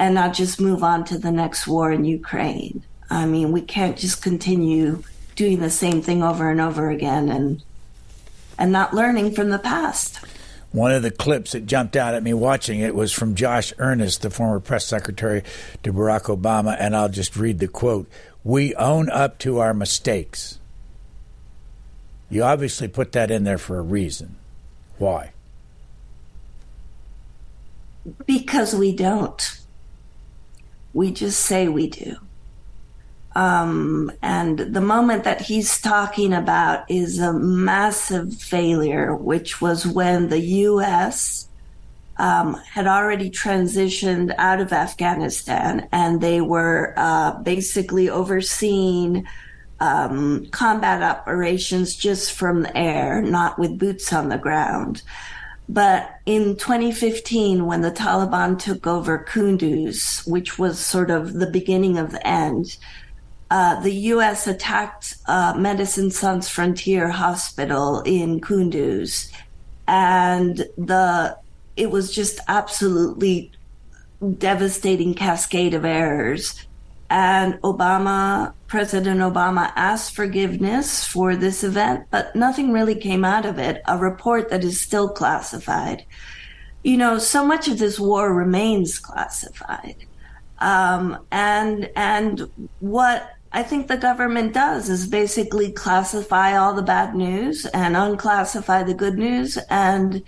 and 0.00 0.16
not 0.16 0.34
just 0.34 0.60
move 0.60 0.82
on 0.82 1.04
to 1.04 1.18
the 1.18 1.30
next 1.30 1.68
war 1.68 1.92
in 1.92 2.04
Ukraine. 2.04 2.84
I 3.12 3.26
mean, 3.26 3.52
we 3.52 3.60
can't 3.60 3.98
just 3.98 4.22
continue 4.22 5.02
doing 5.36 5.60
the 5.60 5.68
same 5.68 6.00
thing 6.00 6.22
over 6.22 6.50
and 6.50 6.62
over 6.62 6.88
again 6.88 7.28
and 7.28 7.62
and 8.58 8.72
not 8.72 8.94
learning 8.94 9.34
from 9.34 9.50
the 9.50 9.58
past. 9.58 10.18
One 10.72 10.92
of 10.92 11.02
the 11.02 11.10
clips 11.10 11.52
that 11.52 11.66
jumped 11.66 11.94
out 11.94 12.14
at 12.14 12.22
me 12.22 12.32
watching 12.32 12.80
it 12.80 12.94
was 12.94 13.12
from 13.12 13.34
Josh 13.34 13.74
Earnest, 13.76 14.22
the 14.22 14.30
former 14.30 14.60
press 14.60 14.86
secretary 14.86 15.42
to 15.82 15.92
Barack 15.92 16.34
Obama, 16.34 16.74
and 16.78 16.96
I'll 16.96 17.10
just 17.10 17.36
read 17.36 17.58
the 17.58 17.68
quote 17.68 18.08
We 18.44 18.74
own 18.76 19.10
up 19.10 19.38
to 19.40 19.58
our 19.58 19.74
mistakes. 19.74 20.58
You 22.30 22.44
obviously 22.44 22.88
put 22.88 23.12
that 23.12 23.30
in 23.30 23.44
there 23.44 23.58
for 23.58 23.78
a 23.78 23.82
reason. 23.82 24.36
Why? 24.96 25.32
Because 28.26 28.74
we 28.74 28.96
don't. 28.96 29.58
We 30.94 31.10
just 31.10 31.40
say 31.40 31.68
we 31.68 31.88
do. 31.88 32.16
Um, 33.34 34.12
and 34.22 34.58
the 34.58 34.80
moment 34.80 35.24
that 35.24 35.40
he's 35.40 35.80
talking 35.80 36.32
about 36.32 36.90
is 36.90 37.18
a 37.18 37.32
massive 37.32 38.34
failure, 38.34 39.14
which 39.14 39.60
was 39.60 39.86
when 39.86 40.28
the 40.28 40.40
U.S. 40.40 41.48
Um, 42.18 42.54
had 42.54 42.86
already 42.86 43.30
transitioned 43.30 44.34
out 44.36 44.60
of 44.60 44.72
Afghanistan 44.72 45.88
and 45.92 46.20
they 46.20 46.40
were 46.40 46.92
uh, 46.96 47.42
basically 47.42 48.10
overseeing 48.10 49.26
um, 49.80 50.46
combat 50.52 51.02
operations 51.02 51.96
just 51.96 52.32
from 52.32 52.62
the 52.62 52.76
air, 52.76 53.20
not 53.20 53.58
with 53.58 53.78
boots 53.78 54.12
on 54.12 54.28
the 54.28 54.38
ground. 54.38 55.02
But 55.68 56.20
in 56.26 56.56
2015, 56.56 57.66
when 57.66 57.80
the 57.80 57.90
Taliban 57.90 58.58
took 58.58 58.86
over 58.86 59.24
Kunduz, 59.28 60.28
which 60.28 60.58
was 60.58 60.78
sort 60.78 61.10
of 61.10 61.34
the 61.34 61.50
beginning 61.50 61.98
of 61.98 62.12
the 62.12 62.24
end, 62.26 62.76
uh, 63.52 63.78
the 63.80 63.92
U.S. 63.92 64.46
attacked 64.46 65.16
uh, 65.26 65.52
Medicine 65.58 66.10
Sans 66.10 66.48
Frontier 66.48 67.10
Hospital 67.10 68.00
in 68.00 68.40
Kunduz, 68.40 69.30
and 69.86 70.56
the 70.78 71.36
it 71.76 71.90
was 71.90 72.10
just 72.10 72.40
absolutely 72.48 73.52
devastating 74.38 75.12
cascade 75.12 75.74
of 75.74 75.84
errors. 75.84 76.66
And 77.10 77.60
Obama, 77.60 78.54
President 78.68 79.20
Obama, 79.20 79.70
asked 79.76 80.16
forgiveness 80.16 81.04
for 81.04 81.36
this 81.36 81.62
event, 81.62 82.06
but 82.10 82.34
nothing 82.34 82.72
really 82.72 82.94
came 82.94 83.22
out 83.22 83.44
of 83.44 83.58
it. 83.58 83.82
A 83.86 83.98
report 83.98 84.48
that 84.48 84.64
is 84.64 84.80
still 84.80 85.10
classified. 85.10 86.06
You 86.84 86.96
know, 86.96 87.18
so 87.18 87.44
much 87.44 87.68
of 87.68 87.78
this 87.78 88.00
war 88.00 88.32
remains 88.32 88.98
classified. 88.98 90.06
Um, 90.58 91.18
and 91.30 91.90
and 91.96 92.48
what 92.78 93.31
I 93.52 93.62
think 93.62 93.88
the 93.88 93.98
government 93.98 94.54
does 94.54 94.88
is 94.88 95.06
basically 95.06 95.70
classify 95.72 96.56
all 96.56 96.74
the 96.74 96.82
bad 96.82 97.14
news 97.14 97.66
and 97.66 97.94
unclassify 97.94 98.86
the 98.86 98.94
good 98.94 99.18
news. 99.18 99.58
And, 99.68 100.22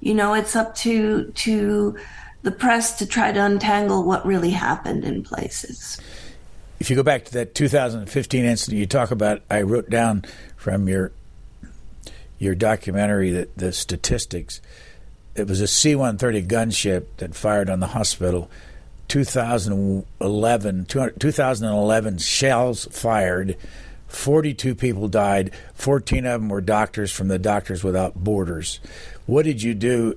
you 0.00 0.14
know, 0.14 0.32
it's 0.32 0.56
up 0.56 0.74
to, 0.76 1.30
to 1.30 1.98
the 2.42 2.50
press 2.50 2.96
to 2.98 3.06
try 3.06 3.32
to 3.32 3.44
untangle 3.44 4.04
what 4.04 4.24
really 4.24 4.50
happened 4.50 5.04
in 5.04 5.22
places. 5.22 6.00
If 6.78 6.88
you 6.88 6.96
go 6.96 7.02
back 7.02 7.26
to 7.26 7.32
that 7.34 7.54
2015 7.54 8.44
incident 8.44 8.80
you 8.80 8.86
talk 8.86 9.10
about, 9.10 9.42
I 9.50 9.60
wrote 9.62 9.90
down 9.90 10.24
from 10.56 10.88
your 10.88 11.12
your 12.38 12.54
documentary 12.54 13.30
that 13.32 13.54
the 13.58 13.70
statistics. 13.70 14.62
It 15.34 15.46
was 15.46 15.60
a 15.60 15.68
C-130 15.68 16.46
gunship 16.46 17.04
that 17.18 17.34
fired 17.34 17.68
on 17.68 17.80
the 17.80 17.88
hospital 17.88 18.50
2011, 19.10 20.84
2011 20.86 22.18
shells 22.18 22.84
fired. 22.92 23.56
42 24.06 24.74
people 24.76 25.08
died. 25.08 25.50
14 25.74 26.26
of 26.26 26.40
them 26.40 26.48
were 26.48 26.60
doctors 26.60 27.10
from 27.10 27.26
the 27.26 27.38
Doctors 27.38 27.82
Without 27.82 28.14
Borders. 28.14 28.78
What 29.26 29.44
did 29.44 29.62
you 29.62 29.74
do 29.74 30.16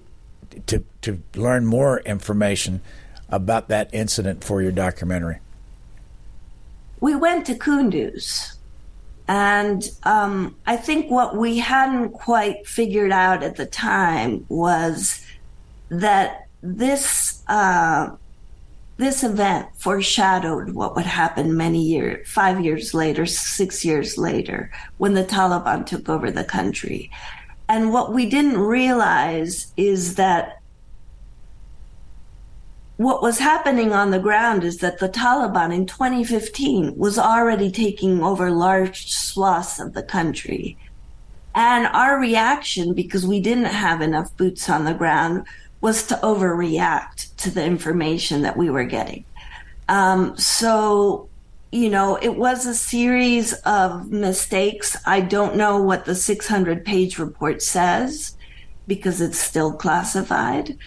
to, 0.68 0.84
to 1.02 1.24
learn 1.36 1.66
more 1.66 2.02
information 2.02 2.82
about 3.30 3.68
that 3.70 3.90
incident 3.94 4.44
for 4.44 4.62
your 4.62 4.72
documentary? 4.72 5.40
We 7.00 7.16
went 7.16 7.48
to 7.48 7.56
Kunduz. 7.56 8.54
And 9.28 9.90
um, 10.04 10.56
I 10.68 10.78
think 10.78 11.10
what 11.10 11.36
we 11.36 11.58
hadn't 11.58 12.12
quite 12.12 12.68
figured 12.68 13.12
out 13.12 13.42
at 13.42 13.56
the 13.56 13.66
time 13.66 14.46
was 14.50 15.26
that 15.90 16.48
this 16.62 17.42
uh, 17.48 18.12
this 18.98 19.24
event 19.24 19.68
foreshadowed 19.78 20.72
what 20.72 20.96
would 20.96 21.06
happen 21.06 21.58
many 21.58 21.82
years, 21.82 22.30
five 22.30 22.64
years 22.64 22.94
later, 22.94 23.26
six 23.26 23.84
years 23.84 24.18
later, 24.18 24.72
when 24.98 25.14
the 25.14 25.24
Taliban 25.24 25.86
took 25.86 26.10
over 26.10 26.30
the 26.30 26.44
country. 26.44 27.10
And 27.68 27.92
what 27.92 28.14
we 28.14 28.28
didn't 28.30 28.60
realize 28.60 29.74
is 29.78 30.16
that 30.16 30.60
what 32.98 33.24
was 33.24 33.40
happening 33.40 33.92
on 33.92 34.12
the 34.12 34.20
ground 34.20 34.64
is 34.64 34.78
that 34.78 35.00
the 35.00 35.10
Taliban 35.10 35.74
in 35.74 35.88
2015 35.88 36.96
was 36.96 37.18
already 37.18 37.72
taking 37.72 38.24
over 38.24 38.52
large 38.52 39.12
swaths 39.12 39.80
of 39.80 39.94
the 39.94 40.04
country. 40.04 40.78
And 41.56 41.88
our 41.88 42.20
reaction, 42.20 42.94
because 42.94 43.26
we 43.26 43.40
didn't 43.40 43.66
have 43.66 44.02
enough 44.02 44.36
boots 44.38 44.70
on 44.70 44.86
the 44.86 44.94
ground, 44.94 45.46
was 45.82 46.06
to 46.08 46.16
overreact 46.24 47.33
to 47.44 47.52
the 47.52 47.64
information 47.64 48.42
that 48.42 48.58
we 48.58 48.70
were 48.70 48.84
getting. 48.84 49.26
Um, 49.90 50.38
so, 50.38 51.30
you 51.72 51.90
know, 51.90 52.18
it 52.22 52.36
was 52.38 52.66
a 52.66 52.74
series 52.74 53.54
of 53.66 54.12
mistakes. 54.12 54.98
I 55.06 55.20
don't 55.22 55.56
know 55.56 55.82
what 55.82 56.06
the 56.06 56.16
600 56.16 56.86
page 56.86 57.20
report 57.20 57.62
says 57.62 58.38
because 58.88 59.22
it's 59.22 59.40
still 59.40 59.74
classified. 59.74 60.78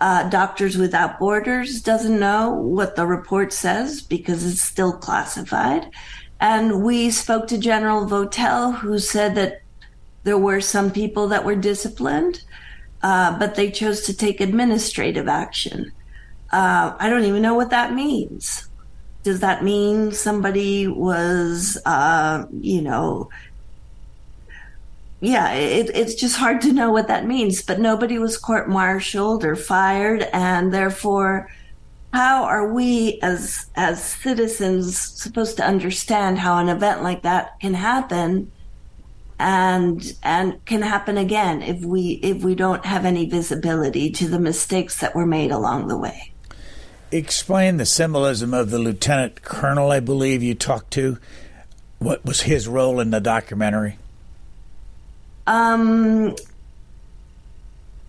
Uh, 0.00 0.28
Doctors 0.28 0.76
Without 0.76 1.18
Borders 1.18 1.80
doesn't 1.80 2.18
know 2.18 2.50
what 2.50 2.96
the 2.96 3.06
report 3.06 3.52
says 3.52 4.02
because 4.02 4.44
it's 4.44 4.62
still 4.62 4.92
classified. 4.92 5.88
And 6.40 6.82
we 6.82 7.10
spoke 7.10 7.46
to 7.48 7.58
General 7.58 8.06
Votel, 8.06 8.76
who 8.76 8.98
said 8.98 9.36
that 9.36 9.62
there 10.24 10.38
were 10.38 10.60
some 10.60 10.90
people 10.90 11.28
that 11.28 11.44
were 11.44 11.54
disciplined 11.54 12.42
uh, 13.02 13.36
but 13.38 13.54
they 13.54 13.70
chose 13.70 14.02
to 14.02 14.14
take 14.16 14.40
administrative 14.40 15.28
action. 15.28 15.92
Uh, 16.52 16.94
I 16.98 17.08
don't 17.08 17.24
even 17.24 17.42
know 17.42 17.54
what 17.54 17.70
that 17.70 17.94
means. 17.94 18.68
Does 19.22 19.40
that 19.40 19.64
mean 19.64 20.12
somebody 20.12 20.86
was, 20.88 21.78
uh, 21.86 22.44
you 22.60 22.82
know, 22.82 23.30
yeah, 25.20 25.52
it, 25.52 25.90
it's 25.94 26.14
just 26.14 26.36
hard 26.36 26.60
to 26.62 26.72
know 26.72 26.90
what 26.90 27.08
that 27.08 27.26
means. 27.26 27.62
But 27.62 27.78
nobody 27.78 28.18
was 28.18 28.36
court 28.36 28.68
martialed 28.68 29.44
or 29.44 29.54
fired, 29.54 30.28
and 30.32 30.74
therefore, 30.74 31.48
how 32.12 32.44
are 32.44 32.72
we 32.72 33.20
as 33.22 33.66
as 33.76 34.02
citizens 34.02 34.98
supposed 34.98 35.56
to 35.58 35.64
understand 35.64 36.38
how 36.38 36.58
an 36.58 36.68
event 36.68 37.02
like 37.02 37.22
that 37.22 37.58
can 37.60 37.74
happen? 37.74 38.50
and 39.42 40.14
and 40.22 40.64
can 40.66 40.82
happen 40.82 41.18
again 41.18 41.62
if 41.62 41.84
we 41.84 42.20
if 42.22 42.44
we 42.44 42.54
don't 42.54 42.84
have 42.86 43.04
any 43.04 43.28
visibility 43.28 44.08
to 44.08 44.28
the 44.28 44.38
mistakes 44.38 45.00
that 45.00 45.16
were 45.16 45.26
made 45.26 45.50
along 45.50 45.88
the 45.88 45.98
way. 45.98 46.31
Explain 47.12 47.76
the 47.76 47.84
symbolism 47.84 48.54
of 48.54 48.70
the 48.70 48.78
lieutenant 48.78 49.42
colonel 49.42 49.90
I 49.90 50.00
believe 50.00 50.42
you 50.42 50.54
talked 50.54 50.92
to. 50.92 51.18
What 51.98 52.24
was 52.24 52.40
his 52.40 52.66
role 52.66 53.00
in 53.00 53.10
the 53.10 53.20
documentary? 53.20 53.98
Um, 55.46 56.34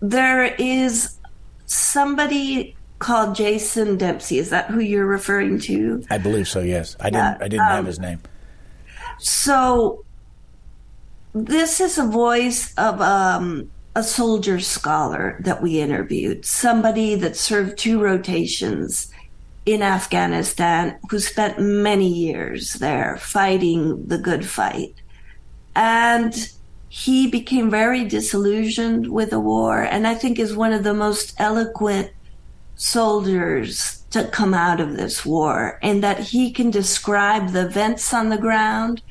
there 0.00 0.54
is 0.58 1.18
somebody 1.66 2.76
called 2.98 3.36
Jason 3.36 3.98
Dempsey. 3.98 4.38
Is 4.38 4.48
that 4.48 4.70
who 4.70 4.80
you're 4.80 5.04
referring 5.04 5.58
to? 5.60 6.02
I 6.08 6.16
believe 6.16 6.48
so. 6.48 6.60
Yes, 6.60 6.96
I 6.98 7.10
didn't. 7.10 7.42
I 7.42 7.48
didn't 7.48 7.60
um, 7.66 7.72
have 7.72 7.86
his 7.86 7.98
name. 7.98 8.20
So 9.18 10.02
this 11.34 11.80
is 11.80 11.98
a 11.98 12.04
voice 12.04 12.72
of 12.78 13.02
um, 13.02 13.70
a 13.96 14.02
soldier 14.02 14.58
scholar 14.58 15.36
that 15.40 15.62
we 15.62 15.80
interviewed, 15.80 16.44
somebody 16.44 17.14
that 17.14 17.36
served 17.36 17.78
two 17.78 18.00
rotations 18.00 19.12
in 19.66 19.82
Afghanistan, 19.82 20.98
who 21.10 21.18
spent 21.18 21.60
many 21.60 22.08
years 22.08 22.74
there 22.74 23.16
fighting 23.18 24.06
the 24.06 24.18
good 24.18 24.44
fight. 24.44 24.94
And 25.74 26.50
he 26.88 27.28
became 27.28 27.70
very 27.70 28.04
disillusioned 28.04 29.10
with 29.10 29.30
the 29.30 29.40
war, 29.40 29.82
and 29.82 30.06
I 30.06 30.14
think 30.14 30.38
is 30.38 30.54
one 30.54 30.72
of 30.72 30.84
the 30.84 30.94
most 30.94 31.34
eloquent 31.38 32.10
soldiers 32.76 34.04
to 34.10 34.28
come 34.28 34.54
out 34.54 34.80
of 34.80 34.96
this 34.96 35.24
war, 35.24 35.78
in 35.82 36.00
that 36.02 36.20
he 36.20 36.52
can 36.52 36.70
describe 36.70 37.50
the 37.50 37.66
events 37.66 38.12
on 38.12 38.28
the 38.28 38.38
ground 38.38 39.02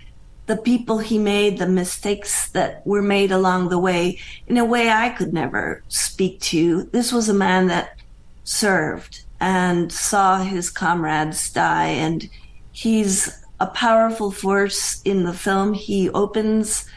the 0.46 0.58
people 0.58 0.98
he 0.98 1.18
made, 1.18 1.58
the 1.58 1.68
mistakes 1.68 2.50
that 2.50 2.86
were 2.86 3.02
made 3.02 3.32
along 3.32 3.70
the 3.70 3.80
way 3.80 4.20
in 4.48 4.58
a 4.58 4.66
way 4.66 4.90
I 4.90 5.10
could 5.10 5.34
never 5.34 5.84
speak 5.88 6.40
to. 6.42 6.84
This 6.84 7.12
was 7.12 7.30
a 7.30 7.34
man 7.34 7.68
that 7.68 7.98
served 8.44 9.24
and 9.40 9.92
saw 9.92 10.44
his 10.44 10.70
comrades 10.70 11.52
die 11.52 11.88
and 11.88 12.30
he's 12.72 13.44
a 13.60 13.68
powerful 13.68 14.32
force 14.32 15.02
in 15.04 15.24
the 15.24 15.34
film. 15.34 15.74
He 15.74 16.10
opens 16.10 16.90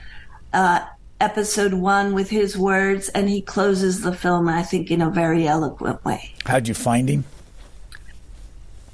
uh, 0.52 0.80
episode 1.20 1.74
one 1.74 2.14
with 2.14 2.30
his 2.30 2.58
words 2.58 3.08
and 3.10 3.28
he 3.28 3.40
closes 3.40 4.00
the 4.00 4.12
film, 4.12 4.48
I 4.48 4.62
think, 4.62 4.90
in 4.90 5.00
a 5.00 5.10
very 5.10 5.46
eloquent 5.46 6.04
way. 6.04 6.34
How'd 6.44 6.66
you 6.66 6.74
find 6.74 7.08
him? 7.08 7.24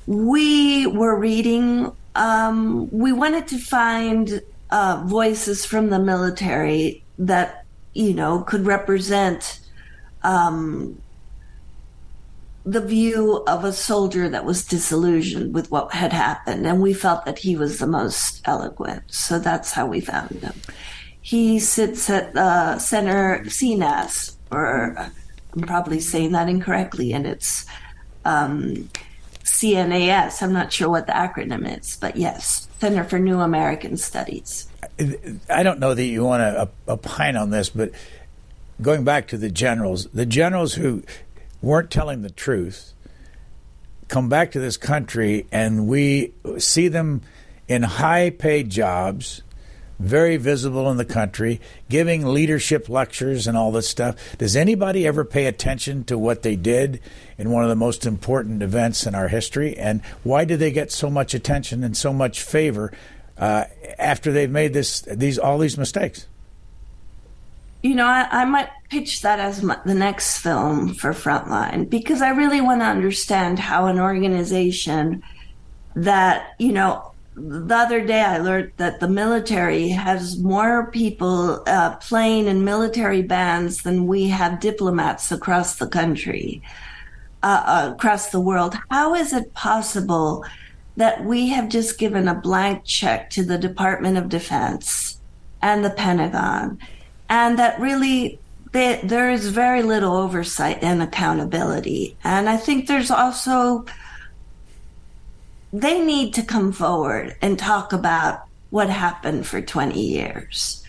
We 0.06 0.86
were 0.86 1.16
reading 1.18 1.92
um, 2.14 2.90
we 2.90 3.12
wanted 3.12 3.46
to 3.48 3.58
find 3.58 4.42
uh, 4.70 5.02
voices 5.06 5.64
from 5.64 5.90
the 5.90 5.98
military 5.98 7.04
that 7.18 7.64
you 7.94 8.14
know 8.14 8.40
could 8.40 8.64
represent 8.66 9.60
um, 10.22 11.00
the 12.64 12.80
view 12.80 13.42
of 13.46 13.64
a 13.64 13.72
soldier 13.72 14.28
that 14.28 14.44
was 14.44 14.64
disillusioned 14.64 15.54
with 15.54 15.70
what 15.70 15.92
had 15.92 16.12
happened, 16.12 16.66
and 16.66 16.80
we 16.80 16.94
felt 16.94 17.24
that 17.24 17.38
he 17.38 17.56
was 17.56 17.78
the 17.78 17.86
most 17.86 18.40
eloquent. 18.44 19.02
So 19.08 19.38
that's 19.38 19.72
how 19.72 19.86
we 19.86 20.00
found 20.00 20.30
him. 20.30 20.54
He 21.20 21.58
sits 21.58 22.08
at 22.08 22.36
uh, 22.36 22.78
Center 22.78 23.42
CNAS, 23.46 24.36
or 24.50 24.96
I'm 25.54 25.62
probably 25.62 26.00
saying 26.00 26.32
that 26.32 26.48
incorrectly, 26.48 27.12
and 27.12 27.26
it's 27.26 27.66
um, 28.24 28.88
CNAS. 29.44 30.42
I'm 30.42 30.52
not 30.52 30.72
sure 30.72 30.88
what 30.88 31.06
the 31.06 31.12
acronym 31.12 31.78
is, 31.78 31.96
but 32.00 32.16
yes, 32.16 32.68
Center 32.78 33.04
for 33.04 33.18
New 33.18 33.40
American 33.40 33.96
Studies. 33.96 34.68
I 35.48 35.62
don't 35.62 35.78
know 35.78 35.94
that 35.94 36.04
you 36.04 36.24
want 36.24 36.40
to 36.42 36.68
opine 36.88 37.36
on 37.36 37.50
this, 37.50 37.70
but 37.70 37.92
going 38.80 39.04
back 39.04 39.28
to 39.28 39.38
the 39.38 39.50
generals, 39.50 40.06
the 40.06 40.26
generals 40.26 40.74
who 40.74 41.02
weren't 41.60 41.90
telling 41.90 42.22
the 42.22 42.30
truth 42.30 42.92
come 44.08 44.28
back 44.28 44.50
to 44.52 44.60
this 44.60 44.76
country 44.76 45.46
and 45.50 45.86
we 45.86 46.32
see 46.58 46.88
them 46.88 47.22
in 47.68 47.82
high 47.82 48.28
paid 48.30 48.68
jobs 48.68 49.42
very 50.02 50.36
visible 50.36 50.90
in 50.90 50.96
the 50.96 51.04
country, 51.04 51.60
giving 51.88 52.26
leadership 52.26 52.88
lectures 52.88 53.46
and 53.46 53.56
all 53.56 53.70
this 53.70 53.88
stuff. 53.88 54.16
Does 54.38 54.56
anybody 54.56 55.06
ever 55.06 55.24
pay 55.24 55.46
attention 55.46 56.04
to 56.04 56.18
what 56.18 56.42
they 56.42 56.56
did 56.56 57.00
in 57.38 57.50
one 57.50 57.62
of 57.62 57.70
the 57.70 57.76
most 57.76 58.04
important 58.04 58.62
events 58.62 59.06
in 59.06 59.14
our 59.14 59.28
history? 59.28 59.76
And 59.76 60.02
why 60.24 60.44
do 60.44 60.56
they 60.56 60.70
get 60.70 60.90
so 60.90 61.08
much 61.08 61.34
attention 61.34 61.84
and 61.84 61.96
so 61.96 62.12
much 62.12 62.42
favor 62.42 62.92
uh, 63.38 63.64
after 63.98 64.32
they've 64.32 64.50
made 64.50 64.72
this 64.72 65.02
these 65.02 65.38
all 65.38 65.58
these 65.58 65.78
mistakes? 65.78 66.26
You 67.82 67.96
know, 67.96 68.06
I, 68.06 68.28
I 68.30 68.44
might 68.44 68.68
pitch 68.90 69.22
that 69.22 69.40
as 69.40 69.62
my, 69.62 69.76
the 69.84 69.94
next 69.94 70.38
film 70.38 70.94
for 70.94 71.12
Frontline 71.12 71.90
because 71.90 72.22
I 72.22 72.30
really 72.30 72.60
want 72.60 72.80
to 72.80 72.86
understand 72.86 73.58
how 73.58 73.86
an 73.86 73.98
organization 73.98 75.22
that 75.94 76.54
you 76.58 76.72
know 76.72 77.11
the 77.34 77.74
other 77.74 78.04
day 78.04 78.20
I 78.20 78.38
learned 78.38 78.72
that 78.76 79.00
the 79.00 79.08
military 79.08 79.88
has 79.88 80.38
more 80.38 80.90
people 80.90 81.62
uh, 81.66 81.96
playing 81.96 82.46
in 82.46 82.64
military 82.64 83.22
bands 83.22 83.82
than 83.82 84.06
we 84.06 84.28
have 84.28 84.60
diplomats 84.60 85.32
across 85.32 85.76
the 85.76 85.86
country, 85.86 86.62
uh, 87.42 87.92
across 87.94 88.30
the 88.30 88.40
world. 88.40 88.76
How 88.90 89.14
is 89.14 89.32
it 89.32 89.54
possible 89.54 90.44
that 90.96 91.24
we 91.24 91.48
have 91.48 91.70
just 91.70 91.98
given 91.98 92.28
a 92.28 92.34
blank 92.34 92.84
check 92.84 93.30
to 93.30 93.42
the 93.42 93.56
Department 93.56 94.18
of 94.18 94.28
Defense 94.28 95.18
and 95.62 95.82
the 95.82 95.90
Pentagon, 95.90 96.78
and 97.30 97.58
that 97.58 97.80
really 97.80 98.38
they, 98.72 99.00
there 99.02 99.30
is 99.30 99.48
very 99.48 99.82
little 99.82 100.14
oversight 100.16 100.82
and 100.82 101.02
accountability? 101.02 102.14
And 102.24 102.46
I 102.50 102.58
think 102.58 102.88
there's 102.88 103.10
also 103.10 103.86
they 105.72 106.00
need 106.00 106.34
to 106.34 106.42
come 106.42 106.72
forward 106.72 107.36
and 107.40 107.58
talk 107.58 107.92
about 107.92 108.44
what 108.70 108.90
happened 108.90 109.46
for 109.46 109.60
20 109.60 110.00
years. 110.00 110.84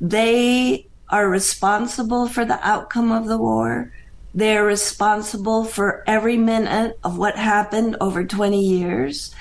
They 0.00 0.86
are 1.08 1.28
responsible 1.28 2.28
for 2.28 2.44
the 2.44 2.64
outcome 2.66 3.12
of 3.12 3.26
the 3.26 3.38
war. 3.38 3.92
They're 4.34 4.64
responsible 4.64 5.64
for 5.64 6.02
every 6.06 6.36
minute 6.36 6.98
of 7.04 7.18
what 7.18 7.36
happened 7.36 7.96
over 8.00 8.24
20 8.24 8.60
years. 8.60 9.34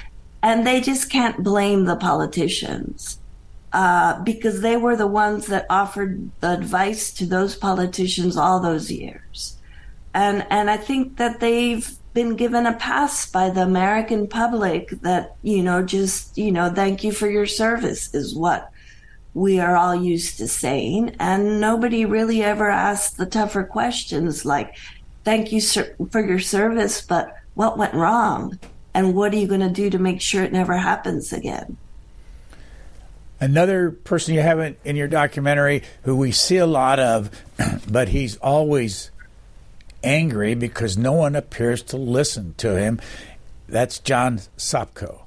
And 0.44 0.66
they 0.66 0.82
just 0.82 1.10
can't 1.10 1.44
blame 1.44 1.86
the 1.86 1.96
politicians 1.96 3.20
uh, 3.74 4.22
because 4.24 4.62
they 4.62 4.76
were 4.76 4.96
the 4.96 5.08
ones 5.08 5.48
that 5.48 5.66
offered 5.70 6.30
the 6.42 6.54
advice 6.54 7.14
to 7.14 7.26
those 7.26 7.56
politicians 7.56 8.36
all 8.36 8.60
those 8.60 8.92
years. 8.92 9.58
And, 10.14 10.46
and 10.50 10.70
I 10.70 10.78
think 10.78 11.18
that 11.18 11.40
they've 11.40 11.90
been 12.14 12.36
given 12.36 12.66
a 12.66 12.74
pass 12.74 13.30
by 13.30 13.50
the 13.50 13.62
American 13.62 14.28
public 14.28 14.90
that, 15.02 15.36
you 15.42 15.64
know, 15.64 15.84
just, 15.84 16.38
you 16.38 16.52
know, 16.52 16.70
thank 16.70 17.04
you 17.04 17.12
for 17.12 17.30
your 17.30 17.46
service 17.46 18.14
is 18.14 18.36
what 18.36 18.72
we 19.34 19.60
are 19.60 19.78
all 19.78 19.96
used 19.96 20.38
to 20.38 20.48
saying. 20.48 21.16
And 21.20 21.62
nobody 21.62 22.06
really 22.06 22.44
ever 22.44 22.70
asked 22.70 23.18
the 23.18 23.26
tougher 23.26 23.64
questions 23.64 24.44
like, 24.44 24.76
thank 25.24 25.52
you 25.52 25.62
for 25.62 26.26
your 26.26 26.40
service, 26.40 27.02
but 27.02 27.36
what 27.54 27.78
went 27.78 27.94
wrong? 27.94 28.60
And 28.94 29.16
what 29.16 29.34
are 29.34 29.38
you 29.38 29.48
going 29.48 29.62
to 29.62 29.70
do 29.70 29.90
to 29.90 30.00
make 30.00 30.20
sure 30.20 30.44
it 30.44 30.52
never 30.52 30.76
happens 30.76 31.32
again? 31.32 31.78
Another 33.40 33.92
person 33.92 34.36
you 34.36 34.42
haven't 34.42 34.78
in 34.84 34.96
your 34.96 35.08
documentary 35.08 35.84
who 36.04 36.16
we 36.16 36.32
see 36.32 36.58
a 36.58 36.68
lot 36.68 37.00
of, 37.00 37.32
but 37.90 38.10
he's 38.10 38.36
always 38.38 39.12
angry 40.04 40.56
because 40.56 40.98
no 40.98 41.14
one 41.14 41.36
appears 41.36 41.82
to 41.84 41.98
listen 41.98 42.54
to 42.58 42.78
him. 42.78 43.00
That's 43.68 44.00
John 44.00 44.40
Sopko. 44.58 45.22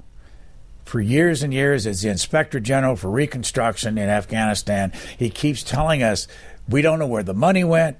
For 0.83 1.01
years 1.01 1.41
and 1.41 1.53
years, 1.53 1.87
as 1.87 2.01
the 2.01 2.09
Inspector 2.09 2.59
General 2.59 2.95
for 2.95 3.09
Reconstruction 3.09 3.97
in 3.97 4.07
Afghanistan, 4.07 4.91
he 5.17 5.29
keeps 5.29 5.63
telling 5.63 6.03
us 6.03 6.27
we 6.69 6.81
don't 6.81 6.99
know 6.99 7.07
where 7.07 7.23
the 7.23 7.33
money 7.33 7.63
went, 7.63 7.97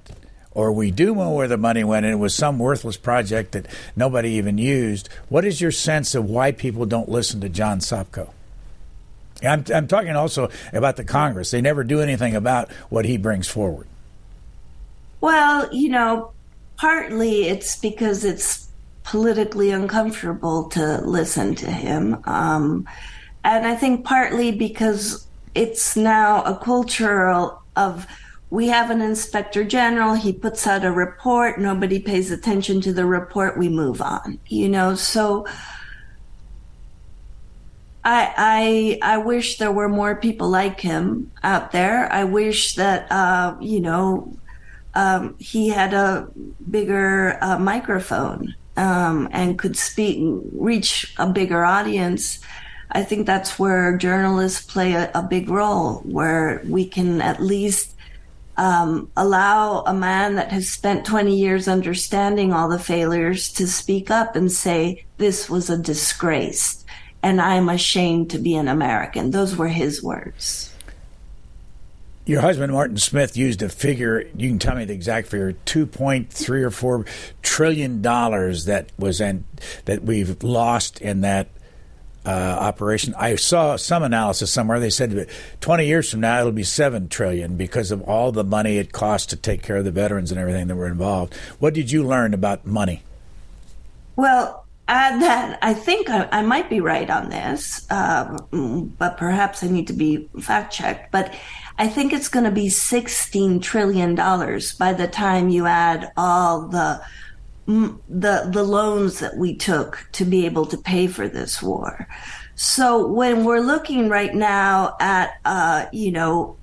or 0.52 0.72
we 0.72 0.90
do 0.90 1.14
know 1.14 1.32
where 1.32 1.48
the 1.48 1.56
money 1.56 1.84
went, 1.84 2.06
and 2.06 2.14
it 2.14 2.18
was 2.18 2.34
some 2.34 2.58
worthless 2.58 2.96
project 2.96 3.52
that 3.52 3.66
nobody 3.96 4.30
even 4.30 4.56
used. 4.56 5.08
What 5.28 5.44
is 5.44 5.60
your 5.60 5.72
sense 5.72 6.14
of 6.14 6.30
why 6.30 6.52
people 6.52 6.86
don't 6.86 7.08
listen 7.08 7.40
to 7.40 7.48
John 7.48 7.80
Sopko? 7.80 8.30
I'm, 9.42 9.64
I'm 9.74 9.86
talking 9.86 10.16
also 10.16 10.48
about 10.72 10.96
the 10.96 11.04
Congress. 11.04 11.50
They 11.50 11.60
never 11.60 11.84
do 11.84 12.00
anything 12.00 12.34
about 12.34 12.70
what 12.88 13.04
he 13.04 13.18
brings 13.18 13.48
forward. 13.48 13.86
Well, 15.20 15.68
you 15.74 15.90
know, 15.90 16.32
partly 16.76 17.48
it's 17.48 17.76
because 17.76 18.24
it's 18.24 18.68
politically 19.04 19.70
uncomfortable 19.70 20.64
to 20.70 21.00
listen 21.02 21.54
to 21.54 21.70
him. 21.70 22.22
Um, 22.24 22.88
and 23.44 23.66
I 23.66 23.76
think 23.76 24.04
partly 24.04 24.50
because 24.50 25.26
it's 25.54 25.96
now 25.96 26.42
a 26.42 26.56
culture 26.56 27.30
of 27.76 28.06
we 28.50 28.68
have 28.68 28.90
an 28.90 29.00
inspector 29.00 29.64
general, 29.64 30.14
he 30.14 30.32
puts 30.32 30.66
out 30.66 30.84
a 30.84 30.92
report, 30.92 31.60
nobody 31.60 31.98
pays 31.98 32.30
attention 32.30 32.80
to 32.82 32.92
the 32.92 33.04
report, 33.04 33.58
we 33.58 33.68
move 33.68 34.00
on. 34.00 34.38
You 34.46 34.68
know, 34.68 34.94
so 34.94 35.46
I 38.04 38.98
I 39.02 39.14
I 39.14 39.18
wish 39.18 39.58
there 39.58 39.72
were 39.72 39.88
more 39.88 40.14
people 40.14 40.48
like 40.48 40.80
him 40.80 41.32
out 41.42 41.72
there. 41.72 42.10
I 42.12 42.24
wish 42.24 42.76
that 42.76 43.10
uh, 43.10 43.56
you 43.60 43.80
know 43.80 44.36
um, 44.96 45.36
he 45.38 45.68
had 45.68 45.92
a 45.92 46.28
bigger 46.70 47.38
uh, 47.42 47.58
microphone 47.58 48.54
um, 48.76 49.28
and 49.30 49.58
could 49.58 49.76
speak, 49.76 50.18
reach 50.52 51.14
a 51.18 51.28
bigger 51.28 51.64
audience. 51.64 52.40
I 52.90 53.04
think 53.04 53.26
that's 53.26 53.58
where 53.58 53.98
journalists 53.98 54.64
play 54.64 54.94
a, 54.94 55.10
a 55.14 55.22
big 55.22 55.50
role, 55.50 55.96
where 56.00 56.62
we 56.64 56.86
can 56.86 57.20
at 57.20 57.42
least 57.42 57.94
um, 58.56 59.10
allow 59.18 59.82
a 59.82 59.92
man 59.92 60.36
that 60.36 60.50
has 60.50 60.68
spent 60.68 61.04
20 61.04 61.36
years 61.36 61.68
understanding 61.68 62.54
all 62.54 62.70
the 62.70 62.78
failures 62.78 63.52
to 63.52 63.66
speak 63.66 64.10
up 64.10 64.34
and 64.34 64.50
say, 64.50 65.04
this 65.18 65.50
was 65.50 65.68
a 65.68 65.76
disgrace 65.76 66.84
and 67.22 67.40
I'm 67.40 67.68
ashamed 67.68 68.30
to 68.30 68.38
be 68.38 68.54
an 68.54 68.68
American. 68.68 69.30
Those 69.30 69.56
were 69.56 69.68
his 69.68 70.02
words. 70.02 70.75
Your 72.26 72.40
husband, 72.40 72.72
Martin 72.72 72.96
Smith, 72.96 73.36
used 73.36 73.62
a 73.62 73.68
figure, 73.68 74.28
you 74.36 74.48
can 74.48 74.58
tell 74.58 74.74
me 74.74 74.84
the 74.84 74.92
exact 74.92 75.28
figure, 75.28 75.52
2.3 75.64 76.62
or 76.62 76.70
4 76.72 77.06
trillion 77.40 78.02
dollars 78.02 78.64
that 78.64 78.90
was 78.98 79.20
in, 79.20 79.44
that 79.84 80.02
we've 80.02 80.42
lost 80.42 81.00
in 81.00 81.20
that 81.20 81.48
uh, 82.26 82.30
operation. 82.30 83.14
I 83.16 83.36
saw 83.36 83.76
some 83.76 84.02
analysis 84.02 84.50
somewhere. 84.50 84.80
They 84.80 84.90
said 84.90 85.12
that 85.12 85.28
20 85.60 85.86
years 85.86 86.10
from 86.10 86.18
now 86.18 86.40
it'll 86.40 86.50
be 86.50 86.64
7 86.64 87.08
trillion 87.08 87.56
because 87.56 87.92
of 87.92 88.02
all 88.02 88.32
the 88.32 88.42
money 88.42 88.78
it 88.78 88.90
cost 88.90 89.30
to 89.30 89.36
take 89.36 89.62
care 89.62 89.76
of 89.76 89.84
the 89.84 89.92
veterans 89.92 90.32
and 90.32 90.40
everything 90.40 90.66
that 90.66 90.74
were 90.74 90.88
involved. 90.88 91.32
What 91.60 91.74
did 91.74 91.92
you 91.92 92.02
learn 92.02 92.34
about 92.34 92.66
money? 92.66 93.04
Well, 94.16 94.66
uh, 94.88 95.18
that 95.18 95.58
I 95.62 95.74
think 95.74 96.08
I, 96.10 96.28
I, 96.30 96.42
might 96.42 96.70
be 96.70 96.80
right 96.80 97.10
on 97.10 97.28
this, 97.28 97.86
uh, 97.90 98.38
but 98.52 99.16
perhaps 99.16 99.64
I 99.64 99.66
need 99.66 99.88
to 99.88 99.92
be 99.92 100.28
fact 100.40 100.72
checked. 100.72 101.10
But 101.10 101.34
I 101.78 101.88
think 101.88 102.12
it's 102.12 102.28
going 102.28 102.44
to 102.44 102.50
be 102.50 102.68
$16 102.68 103.62
trillion 103.62 104.14
by 104.14 104.92
the 104.92 105.08
time 105.10 105.48
you 105.48 105.66
add 105.66 106.12
all 106.16 106.68
the 106.68 107.02
the 107.66 108.48
the 108.52 108.62
loans 108.62 109.18
that 109.18 109.36
we 109.36 109.56
took 109.56 110.06
to 110.12 110.24
be 110.24 110.46
able 110.46 110.66
to 110.66 110.78
pay 110.78 111.08
for 111.08 111.26
this 111.26 111.60
war. 111.60 112.06
So 112.54 113.08
when 113.08 113.44
we're 113.44 113.60
looking 113.60 114.08
right 114.08 114.32
now 114.32 114.96
at 115.00 115.34
uh, 115.44 115.86
you 115.92 116.12
know 116.12 116.56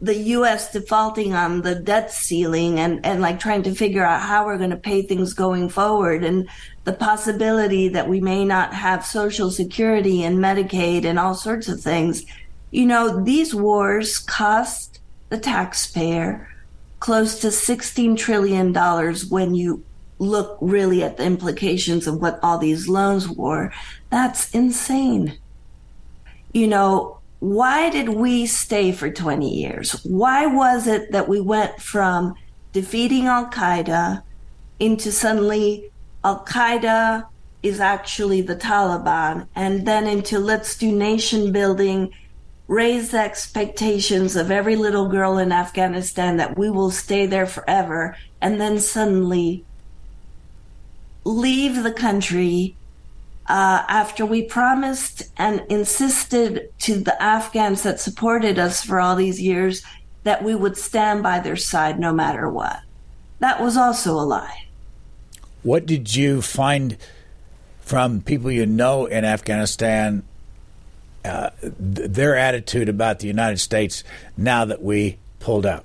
the 0.00 0.16
U.S. 0.16 0.72
defaulting 0.72 1.32
on 1.32 1.62
the 1.62 1.74
debt 1.74 2.10
ceiling 2.12 2.78
and 2.78 3.04
and 3.04 3.22
like 3.22 3.40
trying 3.40 3.62
to 3.62 3.74
figure 3.74 4.04
out 4.04 4.20
how 4.20 4.44
we're 4.44 4.58
going 4.58 4.70
to 4.70 4.76
pay 4.76 5.02
things 5.02 5.32
going 5.32 5.68
forward 5.68 6.22
and 6.22 6.48
the 6.84 6.92
possibility 6.92 7.88
that 7.88 8.08
we 8.08 8.20
may 8.20 8.44
not 8.44 8.74
have 8.74 9.06
Social 9.06 9.50
Security 9.50 10.22
and 10.22 10.38
Medicaid 10.38 11.04
and 11.04 11.18
all 11.18 11.34
sorts 11.34 11.68
of 11.68 11.80
things 11.80 12.26
you 12.74 12.86
know, 12.86 13.22
these 13.22 13.54
wars 13.54 14.18
cost 14.18 14.98
the 15.28 15.38
taxpayer 15.38 16.48
close 16.98 17.38
to 17.38 17.46
$16 17.46 18.18
trillion 18.18 18.74
when 19.28 19.54
you 19.54 19.84
look 20.18 20.58
really 20.60 21.04
at 21.04 21.16
the 21.16 21.22
implications 21.22 22.08
of 22.08 22.20
what 22.20 22.40
all 22.42 22.58
these 22.58 22.88
loans 22.88 23.28
were. 23.28 23.72
That's 24.10 24.50
insane. 24.50 25.38
You 26.52 26.66
know, 26.66 27.18
why 27.38 27.90
did 27.90 28.08
we 28.08 28.44
stay 28.46 28.90
for 28.90 29.08
20 29.08 29.48
years? 29.48 29.92
Why 30.04 30.46
was 30.46 30.88
it 30.88 31.12
that 31.12 31.28
we 31.28 31.40
went 31.40 31.80
from 31.80 32.34
defeating 32.72 33.26
Al 33.26 33.50
Qaeda 33.50 34.20
into 34.80 35.12
suddenly 35.12 35.92
Al 36.24 36.44
Qaeda 36.44 37.28
is 37.62 37.78
actually 37.78 38.40
the 38.40 38.56
Taliban 38.56 39.46
and 39.54 39.86
then 39.86 40.08
into 40.08 40.40
let's 40.40 40.76
do 40.76 40.90
nation 40.90 41.52
building 41.52 42.12
raise 42.66 43.10
the 43.10 43.18
expectations 43.18 44.36
of 44.36 44.50
every 44.50 44.76
little 44.76 45.08
girl 45.08 45.38
in 45.38 45.52
Afghanistan 45.52 46.36
that 46.38 46.56
we 46.56 46.70
will 46.70 46.90
stay 46.90 47.26
there 47.26 47.46
forever, 47.46 48.16
and 48.40 48.60
then 48.60 48.78
suddenly 48.78 49.64
leave 51.24 51.82
the 51.82 51.92
country 51.92 52.76
uh, 53.46 53.84
after 53.88 54.24
we 54.24 54.42
promised 54.42 55.22
and 55.36 55.62
insisted 55.68 56.70
to 56.78 56.96
the 56.96 57.22
Afghans 57.22 57.82
that 57.82 58.00
supported 58.00 58.58
us 58.58 58.82
for 58.82 59.00
all 59.00 59.16
these 59.16 59.40
years 59.40 59.82
that 60.22 60.42
we 60.42 60.54
would 60.54 60.76
stand 60.76 61.22
by 61.22 61.38
their 61.40 61.56
side 61.56 61.98
no 61.98 62.12
matter 62.12 62.48
what. 62.48 62.80
That 63.40 63.60
was 63.60 63.76
also 63.76 64.14
a 64.14 64.24
lie. 64.24 64.68
What 65.62 65.84
did 65.84 66.14
you 66.14 66.40
find 66.40 66.96
from 67.80 68.22
people 68.22 68.50
you 68.50 68.64
know 68.64 69.04
in 69.04 69.24
Afghanistan 69.24 70.22
uh, 71.24 71.50
their 71.60 72.36
attitude 72.36 72.88
about 72.88 73.20
the 73.20 73.26
United 73.26 73.58
States 73.58 74.04
now 74.36 74.64
that 74.64 74.82
we 74.82 75.18
pulled 75.40 75.66
out? 75.66 75.84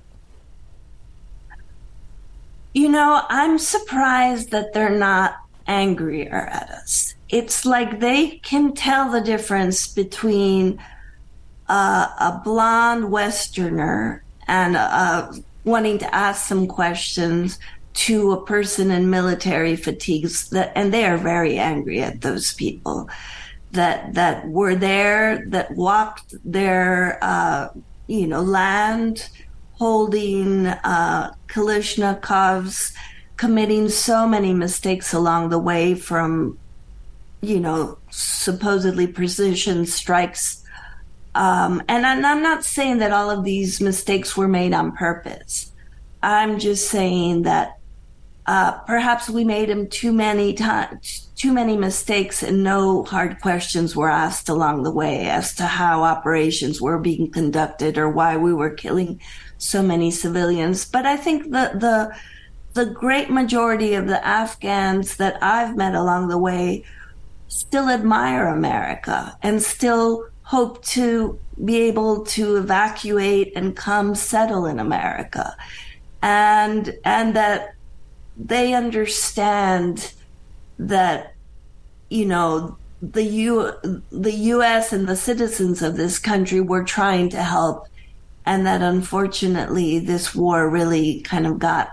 You 2.74 2.90
know, 2.90 3.24
I'm 3.30 3.58
surprised 3.58 4.52
that 4.52 4.74
they're 4.74 4.90
not 4.90 5.38
angrier 5.66 6.50
at 6.52 6.70
us. 6.70 7.16
It's 7.30 7.66
like 7.66 8.00
they 8.00 8.38
can 8.38 8.74
tell 8.74 9.12
the 9.12 9.22
difference 9.22 9.88
between 9.88 10.82
uh, 11.68 12.08
a 12.20 12.42
blonde 12.44 13.12
Westerner 13.12 14.24
and 14.48 14.76
uh, 14.76 15.32
wanting 15.64 16.00
to 16.00 16.16
ask 16.16 16.48
some 16.48 16.68
questions 16.68 17.60
to 17.94 18.32
a 18.32 18.46
person 18.46 18.92
in 18.92 19.10
military 19.10 19.76
fatigues 19.76 20.50
that, 20.50 20.72
and 20.76 20.94
they 20.94 21.06
are 21.06 21.18
very 21.18 21.58
angry 21.58 22.02
at 22.02 22.22
those 22.22 22.54
people 22.54 23.10
that 23.72 24.14
that 24.14 24.48
were 24.48 24.76
there 24.76 25.46
that 25.48 25.72
walked 25.76 26.36
their 26.44 27.20
uh, 27.22 27.70
you 28.08 28.28
know 28.28 28.42
land 28.42 29.30
holding 29.74 30.68
uh, 30.68 31.32
Kalashnikovs, 31.48 32.94
committing 33.38 33.88
so 33.90 34.28
many 34.28 34.54
mistakes 34.54 35.14
along 35.14 35.50
the 35.50 35.60
way 35.60 35.96
from 35.96 36.58
you 37.42 37.60
know 37.60 37.98
supposedly 38.10 39.08
precision 39.08 39.86
strikes 39.86 40.60
um, 41.36 41.82
and 41.88 42.06
I'm, 42.06 42.26
I'm 42.26 42.42
not 42.42 42.66
saying 42.66 42.98
that 42.98 43.12
all 43.12 43.30
of 43.30 43.44
these 43.44 43.80
mistakes 43.80 44.36
were 44.36 44.48
made 44.48 44.74
on 44.74 44.92
purpose. 44.92 45.72
I'm 46.22 46.60
just 46.60 46.90
saying 46.90 47.44
that 47.44 47.79
uh, 48.50 48.72
perhaps 48.80 49.30
we 49.30 49.44
made 49.44 49.70
him 49.70 49.88
too 49.88 50.12
many 50.12 50.56
times, 50.56 51.30
too 51.36 51.54
many 51.54 51.78
mistakes, 51.78 52.42
and 52.42 52.64
no 52.64 53.04
hard 53.04 53.40
questions 53.42 53.96
were 53.96 54.10
asked 54.10 54.50
along 54.50 54.82
the 54.82 54.92
way 54.92 55.30
as 55.30 55.54
to 55.54 55.68
how 55.68 56.02
operations 56.02 56.82
were 56.82 56.98
being 56.98 57.30
conducted 57.30 57.96
or 57.96 58.10
why 58.10 58.36
we 58.38 58.52
were 58.52 58.72
killing 58.72 59.22
so 59.60 59.84
many 59.84 60.10
civilians. 60.10 60.84
But 60.84 61.06
I 61.06 61.16
think 61.16 61.44
the 61.52 61.74
the 61.76 62.12
the 62.74 62.90
great 62.90 63.30
majority 63.30 63.94
of 63.94 64.08
the 64.08 64.26
Afghans 64.26 65.18
that 65.18 65.38
I've 65.44 65.78
met 65.78 65.94
along 65.94 66.30
the 66.30 66.40
way 66.40 66.84
still 67.50 67.88
admire 67.88 68.48
America 68.48 69.38
and 69.44 69.62
still 69.62 70.26
hope 70.42 70.84
to 70.86 71.38
be 71.64 71.82
able 71.82 72.26
to 72.26 72.56
evacuate 72.56 73.54
and 73.56 73.76
come 73.76 74.16
settle 74.16 74.66
in 74.66 74.80
America. 74.80 75.56
And, 76.24 76.98
and 77.06 77.36
that 77.36 77.76
they 78.40 78.74
understand 78.74 80.14
that, 80.80 81.36
you 82.10 82.26
know, 82.26 82.78
the 83.02 83.24
U, 83.24 83.72
the 84.12 84.34
U.S. 84.34 84.92
and 84.92 85.08
the 85.08 85.16
citizens 85.16 85.82
of 85.82 85.98
this 85.98 86.18
country 86.18 86.62
were 86.62 86.84
trying 86.84 87.30
to 87.30 87.44
help, 87.44 87.88
and 88.46 88.66
that 88.66 88.82
unfortunately 88.82 90.00
this 90.00 90.34
war 90.34 90.68
really 90.70 91.22
kind 91.22 91.46
of 91.46 91.60
got 91.60 91.92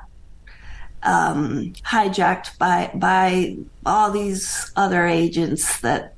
um, 1.02 1.72
hijacked 1.84 2.56
by 2.58 2.90
by 2.94 3.56
all 3.84 4.10
these 4.10 4.72
other 4.74 5.06
agents 5.06 5.80
that 5.80 6.16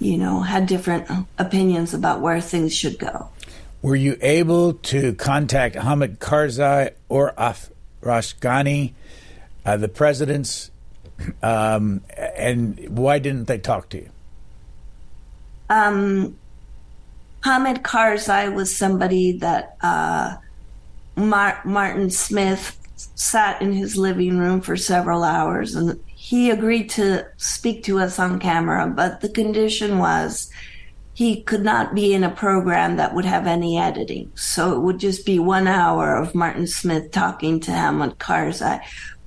you 0.00 0.16
know, 0.16 0.40
had 0.40 0.66
different 0.66 1.06
opinions 1.38 1.94
about 1.94 2.20
where 2.20 2.40
things 2.40 2.74
should 2.74 2.98
go. 2.98 3.28
Were 3.82 3.96
you 3.96 4.16
able 4.20 4.74
to 4.74 5.14
contact 5.14 5.76
Hamid 5.76 6.18
Karzai 6.18 6.94
or 7.08 7.38
Ashraf 7.38 7.70
Ghani, 8.40 8.94
uh, 9.70 9.76
the 9.76 9.88
presidents, 9.88 10.72
um, 11.44 12.02
and 12.16 12.88
why 12.88 13.20
didn't 13.20 13.44
they 13.44 13.58
talk 13.58 13.88
to 13.88 13.98
you? 13.98 14.10
Um, 15.68 16.36
Hamid 17.44 17.84
Karzai 17.84 18.52
was 18.52 18.76
somebody 18.76 19.38
that 19.38 19.76
uh, 19.80 20.38
Mar- 21.14 21.60
Martin 21.64 22.10
Smith 22.10 22.76
sat 23.14 23.62
in 23.62 23.72
his 23.72 23.96
living 23.96 24.38
room 24.38 24.60
for 24.60 24.76
several 24.76 25.22
hours 25.22 25.76
and 25.76 26.00
he 26.06 26.50
agreed 26.50 26.90
to 26.90 27.24
speak 27.36 27.84
to 27.84 28.00
us 28.00 28.18
on 28.18 28.40
camera, 28.40 28.88
but 28.88 29.20
the 29.20 29.28
condition 29.28 29.98
was 29.98 30.50
he 31.14 31.42
could 31.42 31.62
not 31.62 31.94
be 31.94 32.12
in 32.12 32.24
a 32.24 32.30
program 32.30 32.96
that 32.96 33.14
would 33.14 33.24
have 33.24 33.46
any 33.46 33.78
editing. 33.78 34.32
So 34.34 34.74
it 34.74 34.80
would 34.80 34.98
just 34.98 35.24
be 35.24 35.38
one 35.38 35.68
hour 35.68 36.16
of 36.16 36.34
Martin 36.34 36.66
Smith 36.66 37.12
talking 37.12 37.60
to 37.60 37.70
Hamid 37.70 38.18
Karzai. 38.18 38.80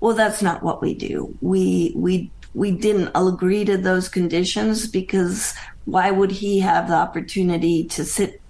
Well, 0.04 0.16
that's 0.16 0.42
not 0.42 0.62
what 0.62 0.82
we 0.82 0.94
do. 0.94 1.34
We, 1.40 1.94
we, 1.96 2.30
we 2.54 2.72
didn't 2.72 3.12
agree 3.16 3.64
to 3.64 3.78
those 3.78 4.10
conditions 4.10 4.86
because 4.86 5.56
why 5.86 6.12
would 6.12 6.30
he 6.30 6.60
have 6.60 6.90
the 6.90 6.96
opportunity 6.96 7.86
to 7.86 8.04
sit 8.04 8.42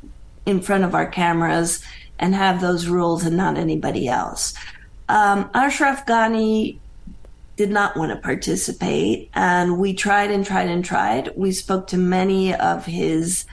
in 0.48 0.62
front 0.62 0.84
of 0.84 0.96
our 0.96 1.06
cameras 1.06 1.84
and 2.18 2.34
have 2.34 2.60
those 2.60 2.88
rules 2.88 3.24
and 3.24 3.38
not 3.38 3.60
anybody 3.60 4.08
else? 4.08 4.56
Um, 5.10 5.48
Ashraf 5.54 6.08
Ghani 6.08 6.80
did 7.56 7.70
not 7.70 7.96
want 7.96 8.10
to 8.12 8.18
participate. 8.18 9.30
And 9.36 9.78
we 9.78 9.94
tried 9.94 10.32
and 10.32 10.44
tried 10.44 10.70
and 10.70 10.84
tried. 10.84 11.30
We 11.36 11.52
spoke 11.52 11.86
to 11.90 11.98
many 11.98 12.56
of 12.56 12.88
his 12.88 13.46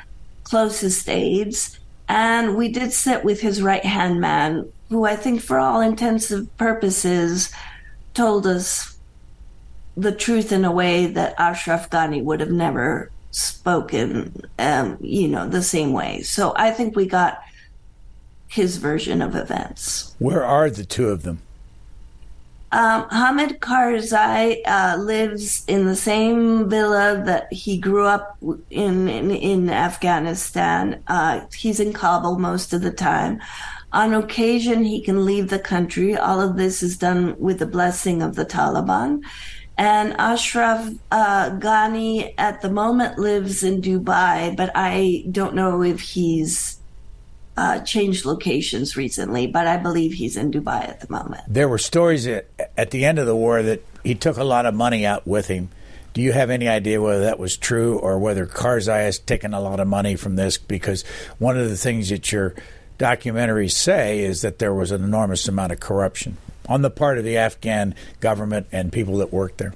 closest 0.44 1.06
aides, 1.10 1.78
and 2.08 2.56
we 2.56 2.70
did 2.70 2.94
sit 2.94 3.24
with 3.24 3.42
his 3.42 3.60
right 3.60 3.84
hand 3.84 4.22
man, 4.22 4.72
who 4.88 5.04
I 5.04 5.16
think, 5.16 5.42
for 5.42 5.58
all 5.58 5.82
intensive 5.82 6.56
purposes, 6.56 7.52
told 8.14 8.46
us 8.46 8.96
the 9.96 10.12
truth 10.12 10.52
in 10.52 10.64
a 10.64 10.72
way 10.72 11.06
that 11.06 11.34
Ashraf 11.38 11.90
Ghani 11.90 12.22
would 12.22 12.40
have 12.40 12.50
never 12.50 13.10
spoken, 13.30 14.42
um, 14.58 14.98
you 15.00 15.28
know, 15.28 15.48
the 15.48 15.62
same 15.62 15.92
way. 15.92 16.22
So 16.22 16.52
I 16.56 16.70
think 16.70 16.96
we 16.96 17.06
got 17.06 17.40
his 18.48 18.78
version 18.78 19.22
of 19.22 19.36
events. 19.36 20.14
Where 20.18 20.44
are 20.44 20.70
the 20.70 20.84
two 20.84 21.08
of 21.08 21.22
them? 21.22 21.42
Um, 22.72 23.08
Hamid 23.10 23.60
Karzai 23.60 24.60
uh, 24.64 24.96
lives 24.96 25.64
in 25.66 25.86
the 25.86 25.96
same 25.96 26.68
villa 26.68 27.20
that 27.26 27.52
he 27.52 27.76
grew 27.76 28.06
up 28.06 28.36
in 28.70 29.08
in, 29.08 29.32
in 29.32 29.70
Afghanistan. 29.70 31.02
Uh, 31.08 31.40
he's 31.52 31.80
in 31.80 31.92
Kabul 31.92 32.38
most 32.38 32.72
of 32.72 32.82
the 32.82 32.92
time. 32.92 33.40
On 33.92 34.14
occasion, 34.14 34.84
he 34.84 35.00
can 35.00 35.24
leave 35.24 35.48
the 35.48 35.58
country. 35.58 36.16
All 36.16 36.40
of 36.40 36.56
this 36.56 36.82
is 36.82 36.96
done 36.96 37.34
with 37.38 37.58
the 37.58 37.66
blessing 37.66 38.22
of 38.22 38.36
the 38.36 38.46
Taliban. 38.46 39.22
And 39.76 40.14
Ashraf 40.18 40.92
uh, 41.10 41.50
Ghani 41.52 42.34
at 42.36 42.60
the 42.60 42.70
moment 42.70 43.18
lives 43.18 43.62
in 43.62 43.80
Dubai, 43.80 44.54
but 44.54 44.70
I 44.74 45.24
don't 45.30 45.54
know 45.54 45.82
if 45.82 46.00
he's 46.00 46.78
uh, 47.56 47.80
changed 47.80 48.24
locations 48.24 48.96
recently, 48.96 49.46
but 49.46 49.66
I 49.66 49.76
believe 49.76 50.12
he's 50.12 50.36
in 50.36 50.52
Dubai 50.52 50.88
at 50.88 51.00
the 51.00 51.10
moment. 51.10 51.42
There 51.48 51.68
were 51.68 51.78
stories 51.78 52.26
at, 52.26 52.46
at 52.76 52.90
the 52.90 53.04
end 53.04 53.18
of 53.18 53.26
the 53.26 53.34
war 53.34 53.62
that 53.62 53.82
he 54.04 54.14
took 54.14 54.36
a 54.36 54.44
lot 54.44 54.66
of 54.66 54.74
money 54.74 55.04
out 55.04 55.26
with 55.26 55.48
him. 55.48 55.70
Do 56.12 56.22
you 56.22 56.32
have 56.32 56.50
any 56.50 56.68
idea 56.68 57.00
whether 57.00 57.22
that 57.22 57.38
was 57.38 57.56
true 57.56 57.98
or 57.98 58.18
whether 58.18 58.46
Karzai 58.46 59.04
has 59.04 59.18
taken 59.18 59.54
a 59.54 59.60
lot 59.60 59.80
of 59.80 59.86
money 59.86 60.16
from 60.16 60.36
this? 60.36 60.58
Because 60.58 61.04
one 61.38 61.56
of 61.56 61.68
the 61.68 61.76
things 61.76 62.08
that 62.08 62.32
your 62.32 62.54
documentaries 63.00 63.72
say 63.72 64.20
is 64.20 64.42
that 64.42 64.58
there 64.58 64.74
was 64.74 64.92
an 64.92 65.02
enormous 65.02 65.48
amount 65.48 65.72
of 65.72 65.80
corruption 65.80 66.36
on 66.68 66.82
the 66.82 66.90
part 66.90 67.18
of 67.18 67.24
the 67.24 67.36
Afghan 67.36 67.94
government 68.20 68.66
and 68.70 68.92
people 68.92 69.16
that 69.18 69.32
worked 69.32 69.58
there. 69.58 69.74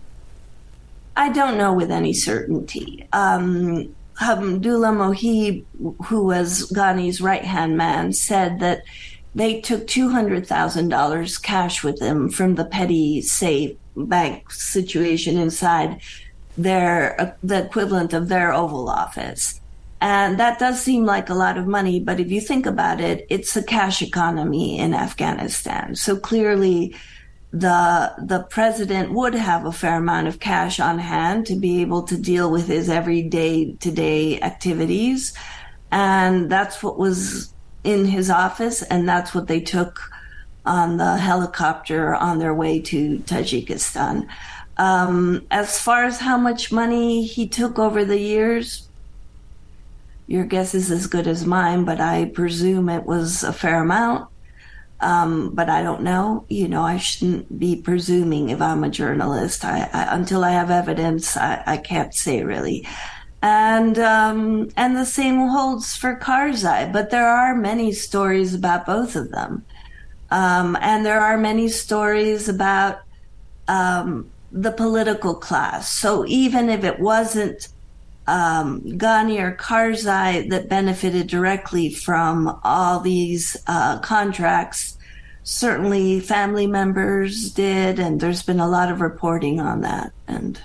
I 1.17 1.31
don't 1.31 1.57
know 1.57 1.73
with 1.73 1.91
any 1.91 2.13
certainty. 2.13 3.09
Um, 3.13 3.95
Hamdullah 4.21 4.93
Mohib, 4.93 5.65
who 6.07 6.25
was 6.25 6.71
Ghani's 6.71 7.21
right 7.21 7.45
hand 7.45 7.77
man, 7.77 8.13
said 8.13 8.61
that 8.61 8.83
they 9.35 9.61
took 9.61 9.87
$200,000 9.87 11.43
cash 11.43 11.83
with 11.83 11.99
them 11.99 12.29
from 12.29 12.55
the 12.55 12.65
petty 12.65 13.23
safe 13.23 13.77
bank 13.97 14.53
situation 14.53 15.37
inside 15.39 16.01
their, 16.57 17.21
uh, 17.21 17.33
the 17.43 17.65
equivalent 17.65 18.13
of 18.13 18.29
their 18.29 18.53
Oval 18.53 18.89
Office. 18.89 19.61
And 20.05 20.39
that 20.39 20.59
does 20.59 20.83
seem 20.83 21.07
like 21.07 21.31
a 21.31 21.35
lot 21.35 21.57
of 21.57 21.67
money, 21.67 21.99
but 21.99 22.21
if 22.21 22.31
you 22.31 22.39
think 22.39 22.67
about 22.67 23.01
it, 23.01 23.27
it's 23.31 23.57
a 23.57 23.63
cash 23.63 24.03
economy 24.03 24.79
in 24.79 24.93
Afghanistan. 24.93 25.97
So 25.97 26.19
clearly, 26.19 26.95
the 27.53 28.13
the 28.19 28.43
president 28.51 29.13
would 29.13 29.35
have 29.35 29.65
a 29.65 29.73
fair 29.73 29.97
amount 29.97 30.29
of 30.29 30.41
cash 30.41 30.79
on 30.79 30.99
hand 30.99 31.47
to 31.47 31.57
be 31.57 31.81
able 31.81 32.03
to 32.03 32.19
deal 32.19 32.51
with 32.51 32.69
his 32.69 32.91
everyday 32.91 33.73
to 33.77 33.91
day 33.91 34.39
activities 34.41 35.33
and 35.93 36.51
that's 36.51 36.83
what 36.83 36.99
was 36.99 37.55
in 37.85 38.05
his 38.05 38.29
office 38.29 38.83
and 38.83 39.09
that's 39.09 39.35
what 39.35 39.47
they 39.47 39.61
took 39.61 40.01
on 40.67 40.97
the 40.97 41.17
helicopter 41.17 42.13
on 42.17 42.41
their 42.41 42.53
way 42.53 42.81
to 42.81 43.21
Tajikistan 43.21 44.27
um, 44.77 45.47
as 45.53 45.81
far 45.81 46.05
as 46.05 46.19
how 46.19 46.37
much 46.37 46.73
money 46.73 47.25
he 47.25 47.47
took 47.47 47.79
over 47.79 48.05
the 48.05 48.19
years 48.19 48.89
your 50.27 50.45
guess 50.45 50.75
is 50.75 50.91
as 50.91 51.07
good 51.07 51.27
as 51.27 51.47
mine 51.47 51.85
but 51.85 52.01
I 52.01 52.27
presume 52.27 52.89
it 52.89 53.05
was 53.05 53.43
a 53.43 53.53
fair 53.53 53.83
amount 53.83 54.29
um, 55.05 55.51
but 55.51 55.69
I 55.69 55.83
don't 55.83 56.03
know. 56.03 56.47
You 56.49 56.67
know, 56.67 56.83
I 56.83 56.97
shouldn't 56.97 57.59
be 57.59 57.77
presuming 57.77 58.49
if 58.49 58.63
I'm 58.63 58.85
a 58.85 58.89
journalist. 58.89 59.65
I, 59.65 59.89
I 59.93 60.17
until 60.17 60.45
I 60.45 60.53
have 60.53 60.71
evidence, 60.71 61.37
I, 61.37 61.63
I 61.67 61.77
can't 61.77 62.15
say 62.15 62.43
really. 62.43 62.87
And 63.43 63.99
um, 63.99 64.71
and 64.77 64.97
the 64.97 65.05
same 65.05 65.49
holds 65.49 65.95
for 65.95 66.17
Karzai. 66.17 66.91
But 66.91 67.11
there 67.11 67.29
are 67.29 67.55
many 67.55 67.93
stories 67.93 68.55
about 68.55 68.87
both 68.87 69.15
of 69.17 69.31
them, 69.31 69.65
um, 70.31 70.79
and 70.81 71.05
there 71.05 71.21
are 71.21 71.37
many 71.37 71.69
stories 71.69 72.49
about 72.49 73.01
um, 73.69 74.31
the 74.53 74.73
political 74.73 75.35
class. 75.35 75.93
So 75.93 76.25
even 76.27 76.71
if 76.71 76.83
it 76.83 76.99
wasn't 76.99 77.69
um, 78.27 78.81
Ghani 78.83 79.41
or 79.41 79.57
Karzai 79.57 80.49
that 80.51 80.69
benefited 80.69 81.27
directly 81.27 81.91
from 81.91 82.59
all 82.65 83.01
these 83.01 83.57
uh, 83.67 83.99
contracts, 84.01 84.97
certainly 85.43 86.21
family 86.21 86.67
members 86.67 87.51
did, 87.53 87.99
and 87.99 88.21
there's 88.21 88.43
been 88.43 88.61
a 88.61 88.69
lot 88.69 88.91
of 88.91 89.01
reporting 89.01 89.61
on 89.61 89.83
that. 89.83 90.13
And 90.27 90.61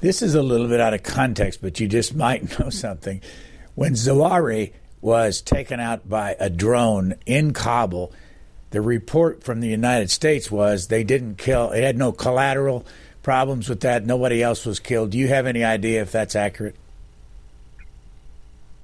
this 0.00 0.20
is 0.20 0.34
a 0.34 0.42
little 0.42 0.68
bit 0.68 0.80
out 0.80 0.94
of 0.94 1.02
context, 1.02 1.62
but 1.62 1.80
you 1.80 1.88
just 1.88 2.14
might 2.16 2.58
know 2.58 2.70
something. 2.70 3.20
When 3.74 3.94
Zawahiri 3.94 4.72
was 5.00 5.40
taken 5.40 5.80
out 5.80 6.08
by 6.08 6.36
a 6.38 6.48
drone 6.48 7.14
in 7.26 7.52
Kabul, 7.52 8.12
the 8.70 8.80
report 8.80 9.42
from 9.44 9.60
the 9.60 9.68
United 9.68 10.10
States 10.10 10.50
was 10.50 10.88
they 10.88 11.04
didn't 11.04 11.38
kill, 11.38 11.70
it 11.70 11.82
had 11.82 11.96
no 11.96 12.12
collateral 12.12 12.84
problems 13.24 13.68
with 13.68 13.80
that. 13.80 14.06
Nobody 14.06 14.40
else 14.40 14.64
was 14.64 14.78
killed. 14.78 15.10
Do 15.10 15.18
you 15.18 15.26
have 15.28 15.46
any 15.46 15.64
idea 15.64 16.02
if 16.02 16.12
that's 16.12 16.36
accurate? 16.36 16.76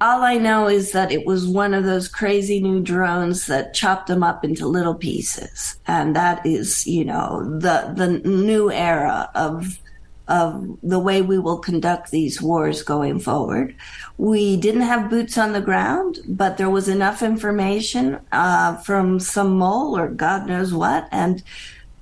All 0.00 0.22
I 0.22 0.38
know 0.38 0.66
is 0.66 0.92
that 0.92 1.12
it 1.12 1.26
was 1.26 1.46
one 1.46 1.74
of 1.74 1.84
those 1.84 2.08
crazy 2.08 2.58
new 2.58 2.80
drones 2.80 3.46
that 3.46 3.74
chopped 3.74 4.06
them 4.06 4.22
up 4.22 4.44
into 4.44 4.66
little 4.66 4.94
pieces. 4.94 5.78
And 5.86 6.16
that 6.16 6.44
is, 6.44 6.86
you 6.86 7.04
know, 7.04 7.44
the 7.44 7.92
the 7.94 8.18
new 8.26 8.72
era 8.72 9.30
of 9.34 9.78
of 10.26 10.78
the 10.82 10.98
way 10.98 11.20
we 11.20 11.38
will 11.38 11.58
conduct 11.58 12.10
these 12.10 12.40
wars 12.40 12.82
going 12.82 13.18
forward. 13.18 13.74
We 14.16 14.56
didn't 14.56 14.82
have 14.82 15.10
boots 15.10 15.36
on 15.36 15.52
the 15.52 15.60
ground, 15.60 16.20
but 16.26 16.56
there 16.56 16.70
was 16.70 16.88
enough 16.88 17.20
information 17.20 18.20
uh, 18.30 18.76
from 18.76 19.18
some 19.18 19.58
mole 19.58 19.98
or 19.98 20.08
God 20.08 20.46
knows 20.46 20.72
what, 20.72 21.08
and 21.10 21.42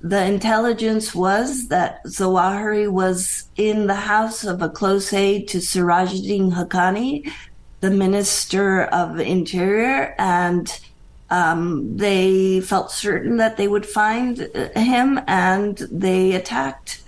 the 0.01 0.23
intelligence 0.23 1.13
was 1.13 1.67
that 1.67 2.03
Zawahiri 2.05 2.89
was 2.89 3.49
in 3.57 3.87
the 3.87 3.95
house 3.95 4.45
of 4.45 4.61
a 4.61 4.69
close 4.69 5.11
aide 5.11 5.47
to 5.49 5.57
Sirajuddin 5.57 6.53
Haqqani, 6.53 7.29
the 7.81 7.91
Minister 7.91 8.83
of 8.85 9.19
Interior, 9.19 10.15
and 10.17 10.79
um, 11.29 11.97
they 11.97 12.61
felt 12.61 12.91
certain 12.91 13.37
that 13.37 13.57
they 13.57 13.67
would 13.67 13.85
find 13.85 14.39
him, 14.75 15.19
and 15.27 15.77
they 15.91 16.33
attacked. 16.33 17.03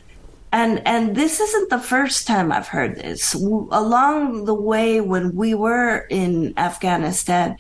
And 0.52 0.86
and 0.86 1.16
this 1.16 1.40
isn't 1.40 1.70
the 1.70 1.80
first 1.80 2.28
time 2.28 2.52
I've 2.52 2.68
heard 2.68 2.98
this. 2.98 3.34
Along 3.34 4.44
the 4.44 4.54
way, 4.54 5.00
when 5.00 5.34
we 5.34 5.54
were 5.54 6.06
in 6.10 6.54
Afghanistan, 6.58 7.58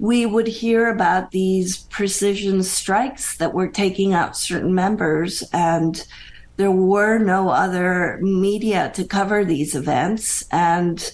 we 0.00 0.24
would 0.24 0.46
hear 0.46 0.88
about 0.88 1.30
these 1.30 1.80
precision 1.90 2.62
strikes 2.62 3.36
that 3.36 3.52
were 3.52 3.68
taking 3.68 4.14
out 4.14 4.34
certain 4.34 4.74
members 4.74 5.44
and 5.52 6.06
there 6.56 6.70
were 6.70 7.18
no 7.18 7.50
other 7.50 8.18
media 8.22 8.90
to 8.94 9.04
cover 9.04 9.44
these 9.44 9.74
events 9.74 10.42
and 10.50 11.12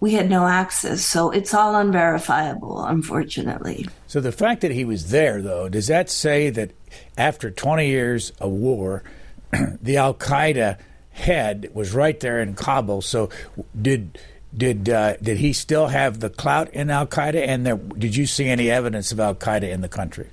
we 0.00 0.12
had 0.12 0.28
no 0.28 0.46
access. 0.46 1.02
So 1.02 1.30
it's 1.30 1.54
all 1.54 1.76
unverifiable 1.76 2.84
unfortunately. 2.84 3.88
So 4.06 4.20
the 4.20 4.32
fact 4.32 4.60
that 4.60 4.70
he 4.70 4.84
was 4.84 5.10
there 5.10 5.40
though 5.40 5.70
does 5.70 5.86
that 5.86 6.10
say 6.10 6.50
that 6.50 6.72
after 7.16 7.50
20 7.50 7.88
years 7.88 8.30
of 8.38 8.50
war 8.50 9.02
the 9.80 9.96
al-qaeda 9.96 10.78
head 11.12 11.70
was 11.72 11.94
right 11.94 12.20
there 12.20 12.42
in 12.42 12.54
kabul? 12.54 13.00
So 13.00 13.30
did 13.80 14.18
did 14.56 14.88
uh, 14.88 15.16
did 15.18 15.38
he 15.38 15.52
still 15.52 15.88
have 15.88 16.20
the 16.20 16.30
clout 16.30 16.70
in 16.70 16.90
Al 16.90 17.06
Qaeda? 17.06 17.46
And 17.46 17.66
there, 17.66 17.76
did 17.76 18.16
you 18.16 18.26
see 18.26 18.46
any 18.46 18.70
evidence 18.70 19.12
of 19.12 19.20
Al 19.20 19.34
Qaeda 19.34 19.70
in 19.70 19.80
the 19.80 19.88
country? 19.88 20.28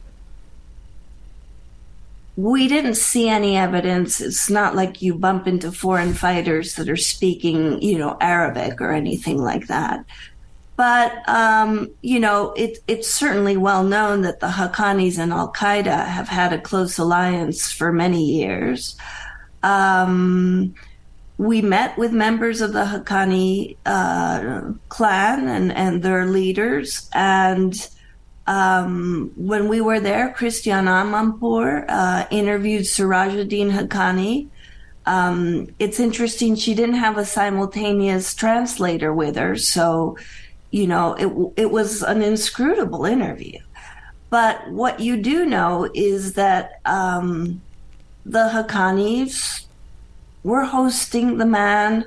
We 2.36 2.68
didn't 2.68 2.96
see 2.96 3.30
any 3.30 3.58
evidence. 3.58 4.20
It's 4.20 4.50
not 4.50 4.76
like 4.76 5.02
you 5.02 5.14
bump 5.14 5.46
into 5.46 5.72
foreign 5.72 6.14
fighters 6.14 6.76
that 6.76 6.90
are 6.90 6.98
speaking, 6.98 7.80
you 7.82 8.00
know, 8.00 8.18
Arabic 8.20 8.82
or 8.82 8.92
anything 8.92 9.38
like 9.38 9.68
that. 9.68 10.04
But 10.76 11.28
um, 11.30 11.92
you 12.02 12.20
know, 12.20 12.54
it, 12.54 12.80
it's 12.88 13.08
certainly 13.08 13.58
well 13.58 13.84
known 13.84 14.22
that 14.22 14.40
the 14.40 14.48
Haqqanis 14.48 15.20
and 15.20 15.32
Al 15.32 15.54
Qaeda 15.54 16.08
have 16.08 16.28
had 16.28 16.54
a 16.54 16.62
close 16.62 16.98
alliance 16.98 17.72
for 17.72 17.92
many 17.92 18.24
years. 18.26 18.96
Um, 19.62 20.74
we 21.38 21.62
met 21.62 21.98
with 21.98 22.12
members 22.12 22.62
of 22.62 22.74
the 22.74 22.86
Haqqani 22.86 23.78
uh, 23.86 24.74
clan 24.90 25.48
and, 25.48 25.72
and 25.72 26.04
their 26.04 26.28
leaders. 26.28 27.10
And 27.14 27.76
um, 28.46 29.32
when 29.36 29.68
we 29.68 29.82
were 29.82 30.00
there, 30.00 30.32
Christiane 30.34 30.86
Amanpour 30.86 31.86
uh, 31.88 32.28
interviewed 32.30 32.84
Sirajuddin 32.84 33.72
Haqqani. 33.72 34.50
Um, 35.06 35.68
it's 35.80 36.00
interesting, 36.00 36.56
she 36.56 36.76
didn't 36.76 36.96
have 36.96 37.18
a 37.18 37.26
simultaneous 37.26 38.34
translator 38.36 39.14
with 39.14 39.36
her. 39.36 39.58
So, 39.58 40.18
you 40.72 40.88
know, 40.88 41.14
it, 41.14 41.64
it 41.64 41.72
was 41.72 42.04
an 42.04 42.22
inscrutable 42.22 43.06
interview. 43.06 43.60
But 44.30 44.70
what 44.72 45.00
you 45.00 45.18
do 45.18 45.46
know 45.46 45.90
is 45.94 46.34
that 46.34 46.80
um, 46.86 47.62
the 48.26 48.50
Haqqanis 48.50 49.63
we're 50.44 50.66
hosting 50.66 51.38
the 51.38 51.46
man 51.46 52.06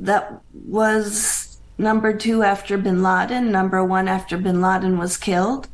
that 0.00 0.40
was 0.66 1.58
number 1.78 2.16
two 2.16 2.42
after 2.42 2.78
bin 2.78 3.02
Laden, 3.02 3.50
number 3.50 3.84
one 3.84 4.08
after 4.08 4.36
bin 4.36 4.60
Laden 4.60 4.98
was 4.98 5.16
killed. 5.16 5.68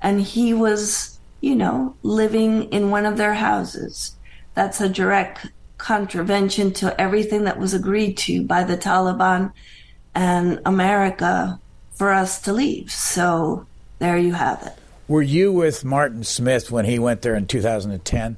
And 0.00 0.20
he 0.20 0.52
was, 0.52 1.18
you 1.40 1.54
know, 1.54 1.94
living 2.02 2.64
in 2.64 2.90
one 2.90 3.06
of 3.06 3.16
their 3.16 3.34
houses. 3.34 4.16
That's 4.54 4.80
a 4.80 4.88
direct 4.88 5.46
contravention 5.78 6.72
to 6.72 7.00
everything 7.00 7.44
that 7.44 7.58
was 7.58 7.74
agreed 7.74 8.16
to 8.16 8.42
by 8.42 8.64
the 8.64 8.76
Taliban 8.76 9.52
and 10.14 10.60
America 10.64 11.58
for 11.94 12.12
us 12.12 12.40
to 12.42 12.52
leave. 12.52 12.90
So 12.90 13.66
there 13.98 14.18
you 14.18 14.32
have 14.32 14.62
it. 14.66 14.74
Were 15.08 15.22
you 15.22 15.52
with 15.52 15.84
Martin 15.84 16.24
Smith 16.24 16.70
when 16.70 16.84
he 16.84 16.98
went 16.98 17.22
there 17.22 17.34
in 17.34 17.46
2010? 17.46 18.36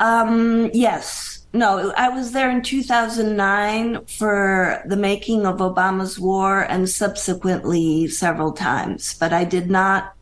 Um, 0.00 0.70
yes. 0.72 1.31
No, 1.54 1.92
I 1.96 2.08
was 2.08 2.32
there 2.32 2.50
in 2.50 2.62
2009 2.62 4.06
for 4.06 4.82
the 4.86 4.96
making 4.96 5.44
of 5.44 5.58
Obama's 5.58 6.18
War 6.18 6.62
and 6.62 6.88
subsequently 6.88 8.08
several 8.08 8.52
times, 8.52 9.14
but 9.18 9.34
I 9.34 9.44
did 9.44 9.70
not 9.70 10.14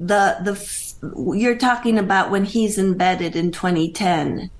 the 0.00 0.36
the 0.42 1.36
you're 1.36 1.56
talking 1.56 1.98
about 1.98 2.30
when 2.30 2.44
he's 2.44 2.78
embedded 2.78 3.36
in 3.36 3.50
2010 3.50 4.50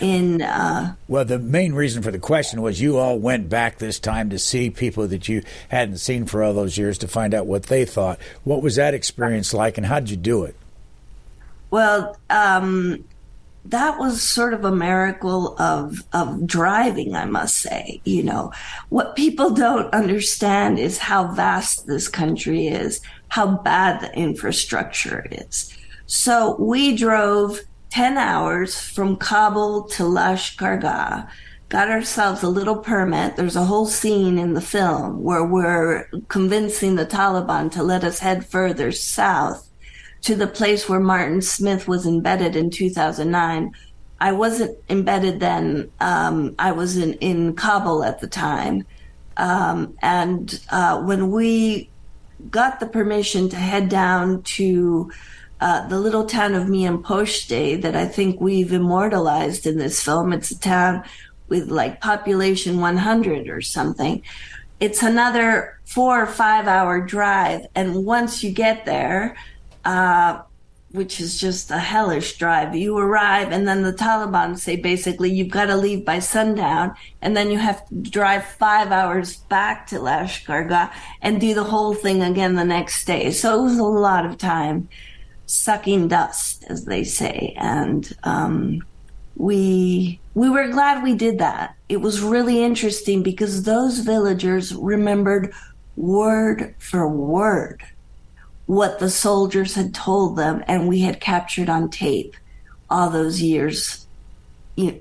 in 0.00 0.42
uh, 0.42 0.94
well 1.08 1.24
the 1.24 1.38
main 1.38 1.74
reason 1.74 2.02
for 2.02 2.10
the 2.10 2.18
question 2.18 2.62
was 2.62 2.80
you 2.80 2.98
all 2.98 3.18
went 3.18 3.48
back 3.48 3.78
this 3.78 3.98
time 3.98 4.30
to 4.30 4.38
see 4.38 4.70
people 4.70 5.08
that 5.08 5.28
you 5.28 5.42
hadn't 5.68 5.98
seen 5.98 6.26
for 6.26 6.42
all 6.42 6.54
those 6.54 6.76
years 6.76 6.98
to 6.98 7.08
find 7.08 7.34
out 7.34 7.46
what 7.46 7.64
they 7.64 7.84
thought. 7.84 8.18
What 8.44 8.62
was 8.62 8.76
that 8.76 8.94
experience 8.94 9.54
like 9.54 9.78
and 9.78 9.86
how 9.86 10.00
did 10.00 10.10
you 10.10 10.16
do 10.16 10.44
it? 10.44 10.56
Well 11.70 12.16
um, 12.30 13.04
that 13.64 13.98
was 13.98 14.22
sort 14.22 14.54
of 14.54 14.64
a 14.64 14.74
miracle 14.74 15.56
of 15.58 16.02
of 16.12 16.46
driving 16.46 17.14
i 17.14 17.24
must 17.24 17.56
say 17.56 18.00
you 18.04 18.22
know. 18.22 18.52
What 18.88 19.16
people 19.16 19.50
don't 19.50 19.92
understand 19.94 20.78
is 20.78 20.98
how 20.98 21.32
vast 21.32 21.86
this 21.86 22.08
country 22.08 22.66
is 22.66 23.00
how 23.28 23.56
bad 23.58 24.00
the 24.00 24.12
infrastructure 24.14 25.26
is. 25.30 25.72
So 26.06 26.56
we 26.58 26.96
drove 26.96 27.60
10 27.90 28.16
hours 28.18 28.78
from 28.78 29.16
kabul 29.16 29.84
to 29.84 30.02
lashkargah 30.02 31.28
got 31.68 31.88
ourselves 31.88 32.42
a 32.42 32.48
little 32.50 32.76
permit. 32.76 33.34
There's 33.36 33.56
a 33.56 33.64
whole 33.64 33.86
scene 33.86 34.38
in 34.38 34.52
the 34.52 34.60
film 34.60 35.22
where 35.22 35.42
we're 35.42 36.06
convincing 36.28 36.96
the 36.96 37.06
taliban 37.06 37.72
to 37.72 37.82
let 37.82 38.04
us 38.04 38.18
head 38.18 38.44
further 38.44 38.92
south 38.92 39.71
to 40.22 40.36
the 40.36 40.46
place 40.46 40.88
where 40.88 41.00
Martin 41.00 41.42
Smith 41.42 41.88
was 41.88 42.06
embedded 42.06 42.56
in 42.56 42.70
2009. 42.70 43.72
I 44.20 44.32
wasn't 44.32 44.78
embedded 44.88 45.40
then. 45.40 45.90
Um, 46.00 46.54
I 46.58 46.72
was 46.72 46.96
in, 46.96 47.14
in 47.14 47.54
Kabul 47.54 48.04
at 48.04 48.20
the 48.20 48.28
time. 48.28 48.86
Um, 49.36 49.96
and 50.00 50.60
uh, 50.70 51.02
when 51.02 51.30
we 51.30 51.90
got 52.50 52.80
the 52.80 52.86
permission 52.86 53.48
to 53.48 53.56
head 53.56 53.88
down 53.88 54.42
to 54.42 55.10
uh, 55.60 55.86
the 55.88 55.98
little 55.98 56.24
town 56.24 56.54
of 56.54 56.68
Mianposhte 56.68 57.82
that 57.82 57.96
I 57.96 58.06
think 58.06 58.40
we've 58.40 58.72
immortalized 58.72 59.66
in 59.66 59.78
this 59.78 60.02
film, 60.02 60.32
it's 60.32 60.50
a 60.50 60.58
town 60.58 61.04
with 61.48 61.68
like 61.68 62.00
population 62.00 62.80
100 62.80 63.48
or 63.48 63.60
something. 63.60 64.22
It's 64.80 65.02
another 65.02 65.78
four 65.84 66.22
or 66.22 66.26
five 66.26 66.66
hour 66.66 67.00
drive. 67.00 67.66
And 67.74 68.04
once 68.04 68.42
you 68.42 68.50
get 68.50 68.84
there, 68.84 69.36
uh, 69.84 70.42
which 70.92 71.20
is 71.20 71.40
just 71.40 71.70
a 71.70 71.78
hellish 71.78 72.36
drive. 72.36 72.76
You 72.76 72.96
arrive, 72.98 73.50
and 73.50 73.66
then 73.66 73.82
the 73.82 73.92
Taliban 73.92 74.58
say 74.58 74.76
basically 74.76 75.30
you've 75.32 75.48
got 75.50 75.66
to 75.66 75.76
leave 75.76 76.04
by 76.04 76.18
sundown, 76.18 76.94
and 77.22 77.36
then 77.36 77.50
you 77.50 77.58
have 77.58 77.86
to 77.88 77.94
drive 77.94 78.44
five 78.44 78.92
hours 78.92 79.36
back 79.36 79.86
to 79.88 79.96
Lashkargah 79.96 80.92
and 81.22 81.40
do 81.40 81.54
the 81.54 81.64
whole 81.64 81.94
thing 81.94 82.22
again 82.22 82.54
the 82.54 82.64
next 82.64 83.06
day. 83.06 83.30
So 83.30 83.58
it 83.58 83.62
was 83.62 83.78
a 83.78 83.84
lot 83.84 84.26
of 84.26 84.38
time 84.38 84.88
sucking 85.46 86.08
dust, 86.08 86.64
as 86.68 86.84
they 86.84 87.04
say, 87.04 87.54
and 87.56 88.14
um, 88.22 88.84
we 89.36 90.20
we 90.34 90.50
were 90.50 90.68
glad 90.68 91.02
we 91.02 91.14
did 91.14 91.38
that. 91.38 91.74
It 91.88 91.98
was 91.98 92.20
really 92.20 92.62
interesting 92.62 93.22
because 93.22 93.62
those 93.62 94.00
villagers 94.00 94.74
remembered 94.74 95.52
word 95.96 96.74
for 96.78 97.08
word 97.08 97.82
what 98.72 99.00
the 99.00 99.10
soldiers 99.10 99.74
had 99.74 99.92
told 99.92 100.34
them 100.34 100.64
and 100.66 100.88
we 100.88 101.00
had 101.00 101.20
captured 101.20 101.68
on 101.68 101.90
tape 101.90 102.34
all 102.88 103.10
those 103.10 103.42
years 103.42 104.06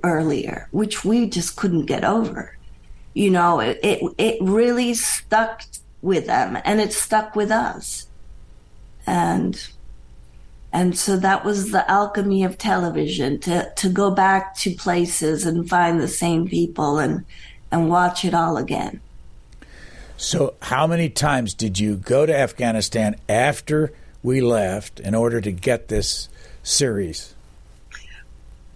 earlier, 0.04 0.68
which 0.72 1.06
we 1.06 1.30
just 1.30 1.56
couldn't 1.56 1.86
get 1.86 2.04
over. 2.04 2.58
You 3.14 3.30
know, 3.30 3.62
it, 3.62 3.80
it, 3.82 4.02
it 4.18 4.38
really 4.42 4.94
stuck 4.94 5.64
with 6.02 6.26
them 6.26 6.58
and 6.66 6.82
it 6.82 6.92
stuck 6.92 7.34
with 7.34 7.50
us. 7.50 8.08
And 9.08 9.56
and 10.74 10.98
so 10.98 11.16
that 11.18 11.46
was 11.46 11.72
the 11.72 11.90
alchemy 11.90 12.44
of 12.44 12.58
television 12.58 13.40
to, 13.40 13.72
to 13.78 13.88
go 13.88 14.12
back 14.12 14.54
to 14.58 14.76
places 14.76 15.46
and 15.46 15.70
find 15.70 16.02
the 16.02 16.10
same 16.10 16.46
people 16.46 16.98
and, 16.98 17.24
and 17.72 17.90
watch 17.90 18.26
it 18.26 18.34
all 18.34 18.58
again. 18.58 19.00
So, 20.22 20.54
how 20.62 20.86
many 20.86 21.10
times 21.10 21.56
did 21.56 21.80
you 21.80 21.96
go 21.96 22.28
to 22.28 22.38
Afghanistan 22.38 23.16
after 23.28 23.92
we 24.22 24.40
left 24.40 25.00
in 25.00 25.16
order 25.16 25.42
to 25.42 25.52
get 25.52 25.88
this 25.88 26.30
series? 26.62 27.34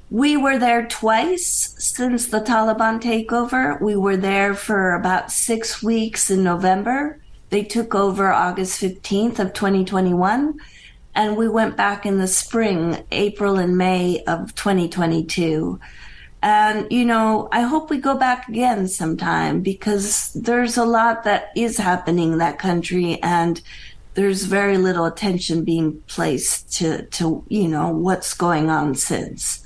We 0.10 0.38
were 0.38 0.58
there 0.58 0.88
twice 0.88 1.76
since 1.78 2.26
the 2.26 2.41
Taliban 2.41 3.00
takeover. 3.00 3.80
We 3.80 3.96
were 3.96 4.18
there 4.18 4.56
for 4.56 4.96
about 4.96 5.32
six 5.32 5.84
weeks 5.84 6.32
in 6.32 6.43
November. 6.43 7.22
They 7.52 7.64
took 7.64 7.93
over 7.93 8.34
August 8.34 8.82
15th 8.82 9.38
of 9.38 9.54
2021 9.54 10.60
and 11.14 11.38
we 11.38 11.48
went 11.48 11.78
back 11.78 12.08
in 12.08 12.18
the 12.18 12.28
spring, 12.28 13.06
April 13.12 13.60
and 13.60 13.78
May 13.78 14.24
of 14.26 14.56
2022. 14.56 15.80
And, 16.42 16.92
you 16.92 17.06
know, 17.06 17.50
I 17.52 17.62
hope 17.62 17.90
we 17.90 17.98
go 17.98 18.16
back 18.16 18.48
again 18.48 18.88
sometime 18.88 19.62
because 19.62 20.32
there's 20.34 20.78
a 20.78 20.86
lot 20.86 21.24
that 21.24 21.52
is 21.56 21.78
happening 21.78 22.34
in 22.34 22.38
that 22.38 22.60
country 22.60 23.20
and 23.24 23.62
there's 24.14 24.44
very 24.44 24.78
little 24.78 25.06
attention 25.06 25.64
being 25.64 26.02
placed 26.08 26.72
to, 26.74 27.06
to, 27.08 27.44
you 27.50 27.68
know, 27.68 27.90
what's 27.90 28.34
going 28.34 28.70
on 28.70 28.96
since. 28.96 29.64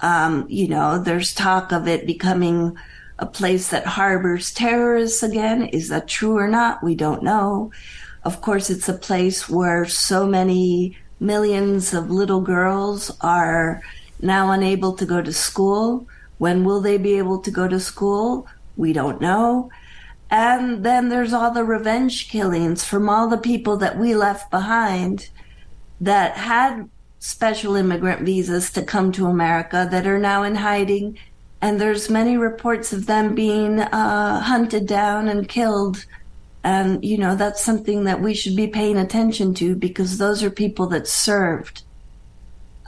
Um, 0.00 0.46
you 0.48 0.68
know, 0.68 0.98
there's 0.98 1.34
talk 1.34 1.72
of 1.72 1.88
it 1.88 2.06
becoming 2.06 2.76
a 3.18 3.26
place 3.26 3.70
that 3.70 3.86
harbors 3.86 4.52
terrorists 4.52 5.22
again. 5.22 5.66
Is 5.66 5.88
that 5.88 6.08
true 6.08 6.36
or 6.36 6.48
not? 6.48 6.82
We 6.82 6.94
don't 6.94 7.22
know. 7.22 7.72
Of 8.24 8.40
course, 8.40 8.70
it's 8.70 8.88
a 8.88 8.94
place 8.94 9.48
where 9.48 9.86
so 9.86 10.26
many 10.26 10.98
millions 11.20 11.94
of 11.94 12.10
little 12.10 12.40
girls 12.40 13.10
are 13.20 13.82
now 14.20 14.50
unable 14.50 14.92
to 14.94 15.06
go 15.06 15.22
to 15.22 15.32
school. 15.32 16.06
When 16.38 16.64
will 16.64 16.80
they 16.80 16.98
be 16.98 17.18
able 17.18 17.38
to 17.40 17.50
go 17.50 17.68
to 17.68 17.80
school? 17.80 18.46
We 18.76 18.92
don't 18.92 19.20
know. 19.20 19.70
And 20.30 20.84
then 20.84 21.08
there's 21.08 21.32
all 21.32 21.50
the 21.52 21.64
revenge 21.64 22.28
killings 22.28 22.84
from 22.84 23.08
all 23.08 23.28
the 23.28 23.38
people 23.38 23.76
that 23.78 23.98
we 23.98 24.14
left 24.14 24.50
behind 24.50 25.30
that 26.00 26.36
had 26.36 26.88
special 27.18 27.74
immigrant 27.74 28.22
visas 28.22 28.70
to 28.72 28.82
come 28.82 29.10
to 29.12 29.26
America 29.26 29.88
that 29.90 30.06
are 30.06 30.18
now 30.18 30.42
in 30.42 30.54
hiding. 30.54 31.18
And 31.60 31.80
there's 31.80 32.08
many 32.10 32.36
reports 32.36 32.92
of 32.92 33.06
them 33.06 33.34
being 33.34 33.80
uh, 33.80 34.40
hunted 34.40 34.86
down 34.86 35.28
and 35.28 35.48
killed 35.48 36.04
and, 36.64 37.04
you 37.04 37.16
know, 37.16 37.34
that's 37.36 37.64
something 37.64 38.04
that 38.04 38.20
we 38.20 38.34
should 38.34 38.56
be 38.56 38.66
paying 38.66 38.98
attention 38.98 39.54
to 39.54 39.74
because 39.74 40.18
those 40.18 40.42
are 40.42 40.50
people 40.50 40.86
that 40.88 41.06
served 41.06 41.82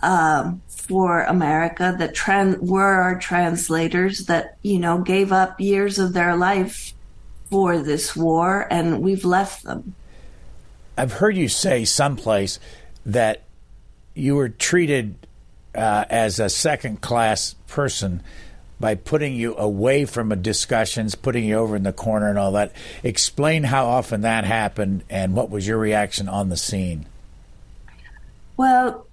um, 0.03 0.61
for 0.91 1.23
America, 1.23 1.95
that 2.01 2.17
tran- 2.17 2.59
were 2.59 3.01
our 3.01 3.17
translators, 3.17 4.27
that, 4.27 4.57
you 4.63 4.81
know, 4.81 4.99
gave 4.99 5.31
up 5.31 5.61
years 5.61 6.01
of 6.01 6.15
their 6.15 6.35
life 6.35 6.93
for 7.49 7.79
this 7.79 8.17
war, 8.17 8.67
and 8.73 9.01
we've 9.01 9.25
left 9.25 9.63
them. 9.63 9.95
I've 10.99 11.13
heard 11.13 11.37
you 11.37 11.47
say 11.47 11.85
someplace 11.85 12.59
that 13.07 13.45
you 14.17 14.35
were 14.35 14.49
treated 14.49 15.15
uh, 15.77 16.07
as 16.11 16.41
a 16.41 16.49
second 16.49 17.01
class 17.03 17.55
person 17.69 18.21
by 18.81 18.97
putting 18.97 19.37
you 19.37 19.57
away 19.57 20.07
from 20.07 20.33
a 20.33 20.37
discussions, 20.37 21.15
putting 21.15 21.45
you 21.45 21.55
over 21.55 21.77
in 21.77 21.85
the 21.85 21.93
corner 21.93 22.29
and 22.29 22.39
all 22.39 22.51
that. 22.51 22.73
Explain 23.05 23.63
how 23.63 23.87
often 23.87 24.23
that 24.23 24.45
happened 24.45 25.05
and 25.09 25.35
what 25.35 25.51
was 25.51 25.69
your 25.69 25.79
reaction 25.79 26.29
on 26.29 26.49
the 26.49 26.57
scene. 26.57 27.07
Well, 28.57 29.07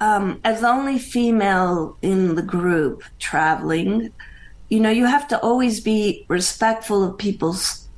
um, 0.00 0.40
as 0.44 0.62
only 0.62 0.98
female 0.98 1.96
in 2.02 2.34
the 2.34 2.42
group 2.42 3.02
traveling, 3.18 4.12
you 4.68 4.80
know, 4.80 4.90
you 4.90 5.06
have 5.06 5.28
to 5.28 5.40
always 5.40 5.80
be 5.80 6.26
respectful 6.28 7.04
of 7.04 7.18
people's 7.18 7.88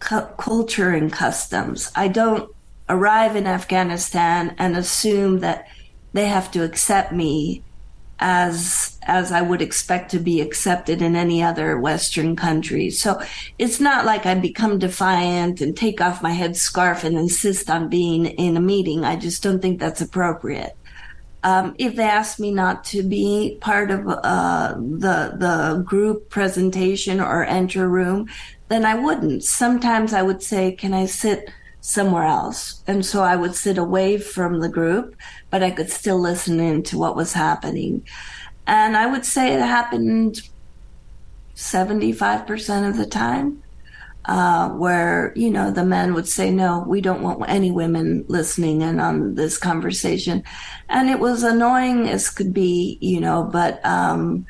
cu- 0.00 0.26
culture 0.38 0.90
and 0.90 1.12
customs. 1.12 1.90
I 1.94 2.08
don't 2.08 2.50
arrive 2.88 3.36
in 3.36 3.46
Afghanistan 3.46 4.54
and 4.58 4.76
assume 4.76 5.40
that 5.40 5.68
they 6.12 6.26
have 6.26 6.50
to 6.50 6.64
accept 6.64 7.12
me 7.12 7.62
as 8.22 8.98
as 9.04 9.32
I 9.32 9.40
would 9.40 9.62
expect 9.62 10.10
to 10.10 10.18
be 10.18 10.42
accepted 10.42 11.00
in 11.00 11.16
any 11.16 11.42
other 11.42 11.78
Western 11.78 12.36
country. 12.36 12.90
So 12.90 13.20
it's 13.58 13.80
not 13.80 14.04
like 14.04 14.26
I 14.26 14.34
become 14.34 14.78
defiant 14.78 15.62
and 15.62 15.74
take 15.74 16.02
off 16.02 16.22
my 16.22 16.32
headscarf 16.32 17.02
and 17.02 17.16
insist 17.16 17.70
on 17.70 17.88
being 17.88 18.26
in 18.26 18.58
a 18.58 18.60
meeting. 18.60 19.04
I 19.04 19.16
just 19.16 19.42
don't 19.42 19.62
think 19.62 19.80
that's 19.80 20.02
appropriate. 20.02 20.76
Um, 21.42 21.74
if 21.78 21.96
they 21.96 22.04
ask 22.04 22.38
me 22.38 22.50
not 22.50 22.84
to 22.84 23.02
be 23.02 23.56
part 23.60 23.90
of 23.90 24.06
uh, 24.06 24.74
the 24.76 25.34
the 25.36 25.82
group 25.86 26.28
presentation 26.28 27.20
or 27.20 27.44
enter 27.44 27.88
room, 27.88 28.28
then 28.68 28.84
I 28.84 28.94
wouldn't. 28.94 29.42
Sometimes 29.44 30.12
I 30.12 30.22
would 30.22 30.42
say, 30.42 30.72
"Can 30.72 30.92
I 30.94 31.06
sit?" 31.06 31.50
somewhere 31.80 32.24
else. 32.24 32.82
And 32.86 33.04
so 33.04 33.22
I 33.22 33.36
would 33.36 33.54
sit 33.54 33.78
away 33.78 34.18
from 34.18 34.60
the 34.60 34.68
group, 34.68 35.16
but 35.48 35.62
I 35.62 35.70
could 35.70 35.90
still 35.90 36.20
listen 36.20 36.60
in 36.60 36.82
to 36.84 36.98
what 36.98 37.16
was 37.16 37.32
happening. 37.32 38.04
And 38.66 38.96
I 38.96 39.06
would 39.06 39.24
say 39.24 39.54
it 39.54 39.60
happened 39.60 40.42
75% 41.56 42.88
of 42.88 42.96
the 42.96 43.06
time. 43.06 43.62
Uh, 44.26 44.68
where 44.72 45.32
you 45.34 45.50
know 45.50 45.70
the 45.70 45.84
men 45.84 46.12
would 46.12 46.28
say 46.28 46.50
no 46.50 46.84
we 46.86 47.00
don't 47.00 47.22
want 47.22 47.42
any 47.48 47.70
women 47.70 48.22
listening 48.28 48.82
in 48.82 49.00
on 49.00 49.34
this 49.34 49.56
conversation 49.56 50.44
and 50.90 51.08
it 51.08 51.18
was 51.18 51.42
annoying 51.42 52.06
as 52.06 52.28
could 52.28 52.52
be 52.52 52.98
you 53.00 53.18
know 53.18 53.48
but 53.50 53.84
um, 53.84 54.46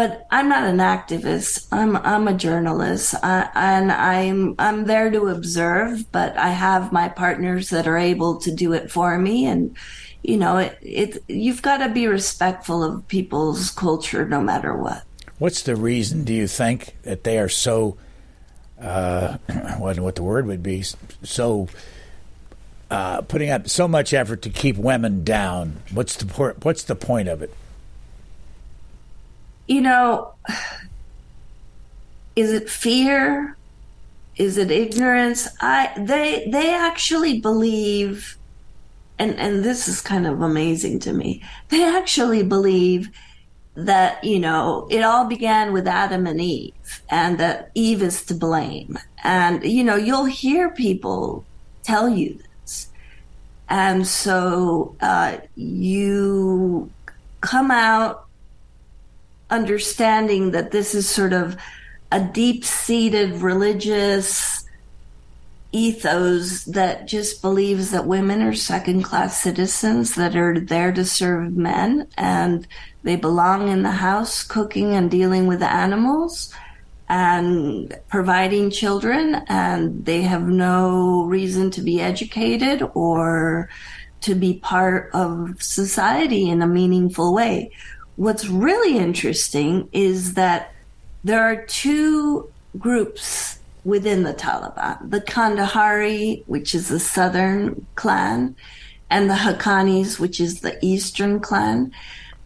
but 0.00 0.26
I'm 0.30 0.48
not 0.48 0.64
an 0.64 0.78
activist. 0.78 1.66
I'm 1.70 1.94
I'm 1.96 2.26
a 2.26 2.32
journalist, 2.32 3.14
I, 3.22 3.50
and 3.54 3.92
I'm 3.92 4.54
I'm 4.58 4.86
there 4.86 5.10
to 5.10 5.28
observe. 5.28 6.10
But 6.10 6.38
I 6.38 6.48
have 6.48 6.90
my 6.90 7.10
partners 7.10 7.68
that 7.68 7.86
are 7.86 7.98
able 7.98 8.38
to 8.38 8.50
do 8.50 8.72
it 8.72 8.90
for 8.90 9.18
me, 9.18 9.44
and 9.44 9.76
you 10.22 10.38
know, 10.38 10.56
it, 10.56 10.78
it 10.80 11.24
you've 11.28 11.60
got 11.60 11.78
to 11.78 11.90
be 11.90 12.06
respectful 12.06 12.82
of 12.82 13.06
people's 13.08 13.70
culture, 13.70 14.26
no 14.26 14.40
matter 14.40 14.74
what. 14.74 15.04
What's 15.38 15.60
the 15.60 15.76
reason? 15.76 16.24
Do 16.24 16.32
you 16.32 16.46
think 16.46 16.96
that 17.02 17.24
they 17.24 17.38
are 17.38 17.50
so? 17.50 17.98
Uh, 18.80 19.36
wasn't 19.78 20.04
what 20.04 20.14
the 20.14 20.22
word 20.22 20.46
would 20.46 20.62
be 20.62 20.82
so 21.22 21.68
uh, 22.90 23.20
putting 23.22 23.50
up 23.50 23.68
so 23.68 23.86
much 23.86 24.14
effort 24.14 24.42
to 24.42 24.50
keep 24.50 24.76
women 24.76 25.22
down. 25.22 25.82
What's 25.92 26.16
the 26.16 26.54
what's 26.62 26.82
the 26.82 26.94
point 26.94 27.28
of 27.28 27.42
it? 27.42 27.54
you 29.70 29.80
know, 29.80 30.32
is 32.36 32.52
it 32.52 32.68
fear? 32.68 33.56
Is 34.36 34.58
it 34.58 34.70
ignorance? 34.70 35.48
I 35.60 35.92
they 35.96 36.48
they 36.50 36.74
actually 36.74 37.40
believe 37.40 38.36
and 39.18 39.38
and 39.38 39.62
this 39.62 39.86
is 39.86 40.00
kind 40.00 40.26
of 40.26 40.42
amazing 40.42 40.98
to 41.00 41.12
me. 41.12 41.42
They 41.68 41.84
actually 41.84 42.42
believe 42.42 43.10
that, 43.74 44.22
you 44.24 44.38
know, 44.38 44.86
it 44.90 45.02
all 45.02 45.26
began 45.26 45.72
with 45.72 45.86
Adam 45.86 46.26
and 46.26 46.40
Eve 46.40 47.02
and 47.08 47.38
that 47.38 47.70
Eve 47.74 48.02
is 48.02 48.24
to 48.26 48.34
blame. 48.34 48.98
And 49.22 49.64
you 49.64 49.84
know, 49.84 49.96
you'll 49.96 50.24
hear 50.24 50.70
people 50.70 51.44
tell 51.82 52.08
you 52.08 52.38
this. 52.62 52.88
And 53.68 54.06
so 54.06 54.96
uh, 55.00 55.38
you 55.54 56.90
come 57.40 57.70
out 57.70 58.26
understanding 59.50 60.52
that 60.52 60.70
this 60.70 60.94
is 60.94 61.08
sort 61.08 61.32
of 61.32 61.56
a 62.12 62.20
deep 62.20 62.64
seated 62.64 63.36
religious 63.36 64.59
ethos 65.72 66.64
that 66.64 67.06
just 67.06 67.42
believes 67.42 67.90
that 67.90 68.06
women 68.06 68.42
are 68.42 68.54
second 68.54 69.02
class 69.02 69.40
citizens 69.40 70.16
that 70.16 70.34
are 70.34 70.58
there 70.58 70.92
to 70.92 71.04
serve 71.04 71.56
men 71.56 72.08
and 72.16 72.66
they 73.02 73.16
belong 73.16 73.68
in 73.68 73.82
the 73.82 73.90
house 73.90 74.42
cooking 74.42 74.94
and 74.94 75.10
dealing 75.10 75.46
with 75.46 75.62
animals 75.62 76.52
and 77.08 77.96
providing 78.08 78.70
children 78.70 79.42
and 79.48 80.04
they 80.04 80.22
have 80.22 80.46
no 80.48 81.24
reason 81.24 81.70
to 81.70 81.80
be 81.80 82.00
educated 82.00 82.82
or 82.94 83.68
to 84.20 84.34
be 84.34 84.54
part 84.54 85.10
of 85.14 85.62
society 85.62 86.48
in 86.48 86.62
a 86.62 86.66
meaningful 86.66 87.32
way. 87.32 87.70
What's 88.16 88.48
really 88.48 88.98
interesting 88.98 89.88
is 89.92 90.34
that 90.34 90.74
there 91.24 91.42
are 91.42 91.64
two 91.64 92.50
groups 92.78 93.59
within 93.84 94.22
the 94.22 94.34
Taliban 94.34 95.10
the 95.10 95.20
Kandahari, 95.20 96.42
which 96.46 96.74
is 96.74 96.88
the 96.88 97.00
southern 97.00 97.86
clan, 97.94 98.56
and 99.08 99.28
the 99.28 99.34
Haqqanis, 99.34 100.18
which 100.18 100.40
is 100.40 100.60
the 100.60 100.78
eastern 100.84 101.40
clan. 101.40 101.92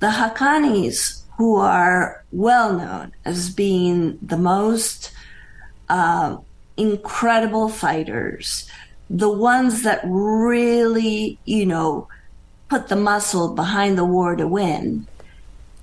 The 0.01 0.09
Haqqanis, 0.09 1.22
who 1.37 1.57
are 1.57 2.24
well 2.32 2.72
known 2.72 3.12
as 3.24 3.51
being 3.51 4.18
the 4.22 4.37
most 4.37 5.12
uh, 5.89 6.37
incredible 6.76 7.68
fighters, 7.68 8.68
the 9.11 9.30
ones 9.30 9.82
that 9.82 10.01
really, 10.05 11.39
you 11.45 11.66
know, 11.66 12.09
put 12.68 12.89
the 12.89 12.97
muscle 12.97 13.55
behind 13.55 13.99
the 13.99 14.05
war 14.05 14.35
to 14.37 14.47
win, 14.47 15.07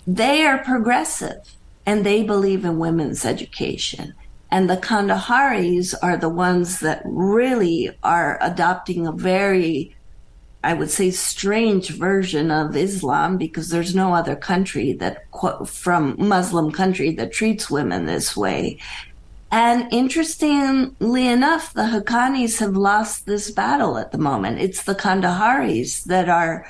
they 0.07 0.43
are 0.43 0.57
progressive 0.57 1.55
and 1.85 2.05
they 2.05 2.23
believe 2.23 2.65
in 2.65 2.79
women's 2.79 3.25
education. 3.25 4.13
And 4.51 4.69
the 4.69 4.75
Kandaharis 4.77 5.95
are 6.03 6.17
the 6.17 6.29
ones 6.29 6.81
that 6.81 7.01
really 7.05 7.89
are 8.03 8.37
adopting 8.41 9.07
a 9.07 9.13
very, 9.13 9.95
I 10.61 10.73
would 10.73 10.91
say, 10.91 11.09
strange 11.11 11.89
version 11.91 12.51
of 12.51 12.75
Islam 12.75 13.37
because 13.37 13.69
there's 13.69 13.95
no 13.95 14.13
other 14.13 14.35
country 14.35 14.91
that, 14.93 15.23
from 15.65 16.15
Muslim 16.19 16.71
country, 16.71 17.11
that 17.15 17.31
treats 17.31 17.71
women 17.71 18.05
this 18.05 18.35
way. 18.35 18.77
And 19.51 19.91
interestingly 19.91 21.27
enough, 21.27 21.73
the 21.73 21.83
Haqqanis 21.83 22.59
have 22.59 22.75
lost 22.75 23.25
this 23.25 23.51
battle 23.51 23.97
at 23.97 24.11
the 24.11 24.17
moment. 24.17 24.59
It's 24.59 24.83
the 24.83 24.95
Kandaharis 24.95 26.03
that 26.05 26.27
are 26.27 26.65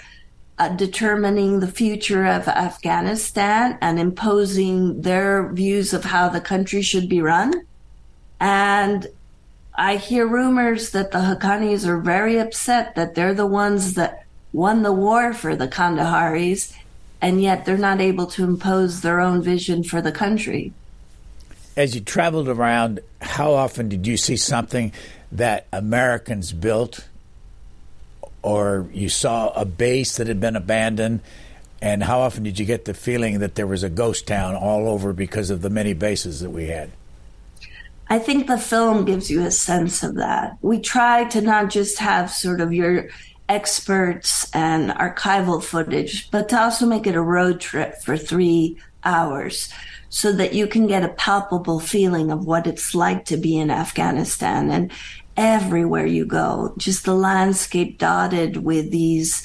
uh, 0.60 0.70
determining 0.70 1.60
the 1.60 1.68
future 1.68 2.26
of 2.28 2.48
Afghanistan 2.48 3.78
and 3.82 4.00
imposing 4.00 5.02
their 5.02 5.52
views 5.52 5.94
of 5.94 6.06
how 6.06 6.30
the 6.30 6.42
country 6.42 6.84
should 6.84 7.10
be 7.10 7.22
run. 7.22 7.52
And 8.42 9.06
I 9.76 9.98
hear 9.98 10.26
rumors 10.26 10.90
that 10.90 11.12
the 11.12 11.20
Haqqanis 11.20 11.86
are 11.86 12.00
very 12.00 12.40
upset 12.40 12.96
that 12.96 13.14
they're 13.14 13.36
the 13.36 13.46
ones 13.46 13.94
that 13.94 14.26
won 14.52 14.82
the 14.82 14.92
war 14.92 15.32
for 15.32 15.56
the 15.56 15.68
Kandaharis, 15.68 16.74
and 17.22 17.40
yet 17.40 17.66
they're 17.66 17.78
not 17.78 18.02
able 18.02 18.26
to 18.26 18.44
impose 18.44 19.02
their 19.02 19.22
own 19.22 19.44
vision 19.44 19.84
for 19.84 20.02
the 20.02 20.12
country. 20.12 20.74
As 21.78 21.94
you 21.94 22.02
traveled 22.02 22.50
around, 22.50 23.00
how 23.22 23.54
often 23.54 23.90
did 23.90 24.08
you 24.08 24.18
see 24.18 24.38
something 24.38 24.92
that 25.32 25.68
Americans 25.72 26.52
built, 26.52 27.08
or 28.42 28.90
you 28.92 29.08
saw 29.08 29.50
a 29.50 29.66
base 29.66 30.18
that 30.18 30.26
had 30.26 30.40
been 30.40 30.56
abandoned? 30.56 31.20
And 31.80 32.04
how 32.04 32.22
often 32.22 32.42
did 32.42 32.58
you 32.58 32.66
get 32.66 32.86
the 32.86 32.96
feeling 32.96 33.40
that 33.40 33.54
there 33.54 33.68
was 33.68 33.84
a 33.84 33.90
ghost 33.90 34.26
town 34.26 34.56
all 34.56 34.88
over 34.88 35.14
because 35.14 35.52
of 35.52 35.62
the 35.62 35.70
many 35.70 35.94
bases 35.94 36.40
that 36.40 36.50
we 36.50 36.68
had? 36.68 36.90
I 38.12 38.20
think 38.20 38.48
the 38.48 38.58
film 38.58 39.06
gives 39.06 39.32
you 39.32 39.46
a 39.46 39.52
sense 39.52 40.04
of 40.04 40.16
that. 40.16 40.58
We 40.62 40.82
try 40.82 41.24
to 41.30 41.40
not 41.40 41.70
just 41.70 41.98
have 42.00 42.30
sort 42.30 42.60
of 42.60 42.74
your 42.74 43.08
experts 43.48 44.54
and 44.54 44.92
archival 44.92 45.64
footage, 45.64 46.30
but 46.30 46.50
to 46.50 46.60
also 46.60 46.86
make 46.86 47.08
it 47.08 47.16
a 47.16 47.22
road 47.22 47.62
trip 47.62 48.02
for 48.02 48.18
three 48.18 48.78
hours 49.06 49.70
so 50.10 50.34
that 50.34 50.54
you 50.54 50.68
can 50.68 50.88
get 50.88 51.06
a 51.06 51.14
palpable 51.14 51.80
feeling 51.80 52.32
of 52.32 52.46
what 52.46 52.68
it's 52.68 52.94
like 52.94 53.24
to 53.26 53.38
be 53.38 53.58
in 53.58 53.72
Afghanistan. 53.72 54.70
And 54.70 54.92
everywhere 55.38 56.06
you 56.06 56.26
go, 56.26 56.74
just 56.78 57.06
the 57.06 57.16
landscape 57.16 57.98
dotted 57.98 58.58
with 58.58 58.92
these 58.92 59.42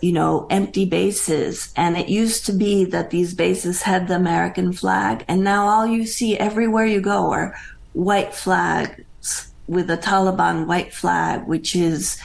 you 0.00 0.12
know, 0.12 0.46
empty 0.50 0.84
bases. 0.84 1.72
And 1.74 1.96
it 1.96 2.08
used 2.08 2.46
to 2.46 2.52
be 2.52 2.84
that 2.84 3.10
these 3.10 3.34
bases 3.34 3.82
had 3.82 4.06
the 4.06 4.14
American 4.14 4.72
flag. 4.72 5.24
And 5.26 5.42
now 5.42 5.66
all 5.66 5.86
you 5.86 6.06
see 6.06 6.36
everywhere 6.36 6.86
you 6.86 7.00
go 7.00 7.32
are 7.32 7.56
white 7.96 8.34
flags 8.34 9.50
with 9.66 9.90
a 9.90 9.96
Taliban 9.96 10.66
white 10.66 10.92
flag, 10.92 11.46
which 11.46 11.74
is 11.74 12.18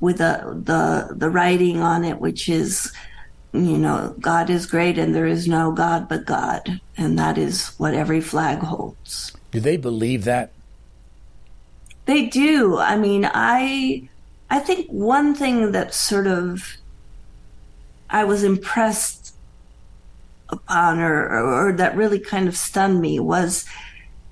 with 0.00 0.18
the, 0.18 0.60
the, 0.64 1.14
the 1.14 1.28
writing 1.28 1.80
on 1.80 2.02
it, 2.02 2.18
which 2.18 2.48
is, 2.48 2.90
you 3.52 3.76
know, 3.76 4.14
God 4.20 4.48
is 4.48 4.64
great 4.64 4.96
and 4.96 5.14
there 5.14 5.26
is 5.26 5.46
no 5.46 5.70
God 5.70 6.08
but 6.08 6.24
God. 6.24 6.80
And 6.96 7.18
that 7.18 7.36
is 7.36 7.68
what 7.78 7.92
every 7.92 8.22
flag 8.22 8.60
holds. 8.60 9.32
Do 9.50 9.60
they 9.60 9.76
believe 9.76 10.24
that? 10.24 10.50
They 12.06 12.26
do. 12.26 12.78
I 12.78 12.96
mean, 12.96 13.28
I, 13.32 14.08
I 14.48 14.60
think 14.60 14.88
one 14.88 15.34
thing 15.34 15.72
that 15.72 15.92
sort 15.92 16.26
of 16.26 16.78
I 18.08 18.24
was 18.24 18.42
impressed 18.42 19.34
upon 20.48 21.00
or, 21.00 21.28
or, 21.28 21.68
or 21.68 21.72
that 21.72 21.96
really 21.96 22.18
kind 22.18 22.48
of 22.48 22.56
stunned 22.56 23.02
me 23.02 23.20
was 23.20 23.66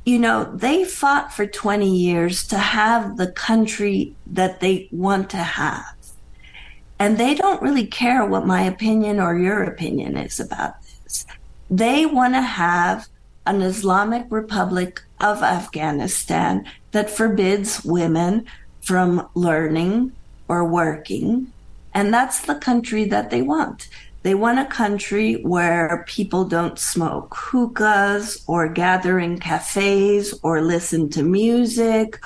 you 0.06 0.20
know, 0.20 0.44
they 0.44 0.84
fought 0.84 1.32
for 1.32 1.46
20 1.46 1.94
years 1.94 2.46
to 2.46 2.56
have 2.56 3.16
the 3.16 3.32
country 3.32 4.14
that 4.28 4.60
they 4.60 4.88
want 4.92 5.28
to 5.30 5.36
have. 5.36 5.96
And 6.96 7.18
they 7.18 7.34
don't 7.34 7.60
really 7.60 7.86
care 7.86 8.24
what 8.24 8.46
my 8.46 8.62
opinion 8.62 9.18
or 9.18 9.36
your 9.36 9.64
opinion 9.64 10.16
is 10.16 10.38
about 10.38 10.80
this. 10.82 11.26
They 11.68 12.06
want 12.06 12.34
to 12.34 12.40
have 12.40 13.08
an 13.46 13.60
Islamic 13.62 14.26
Republic 14.30 15.02
of 15.20 15.42
Afghanistan 15.42 16.64
that 16.92 17.10
forbids 17.10 17.84
women 17.84 18.46
from 18.82 19.28
learning 19.34 20.12
or 20.46 20.64
working. 20.64 21.52
And 21.92 22.14
that's 22.14 22.42
the 22.42 22.54
country 22.54 23.06
that 23.06 23.30
they 23.30 23.42
want. 23.42 23.88
They 24.26 24.34
want 24.34 24.58
a 24.58 24.64
country 24.64 25.34
where 25.34 26.02
people 26.08 26.46
don't 26.46 26.80
smoke 26.80 27.32
hookahs 27.32 28.42
or 28.48 28.66
gather 28.68 29.20
in 29.20 29.38
cafes 29.38 30.34
or 30.42 30.62
listen 30.62 31.10
to 31.10 31.22
music 31.22 32.18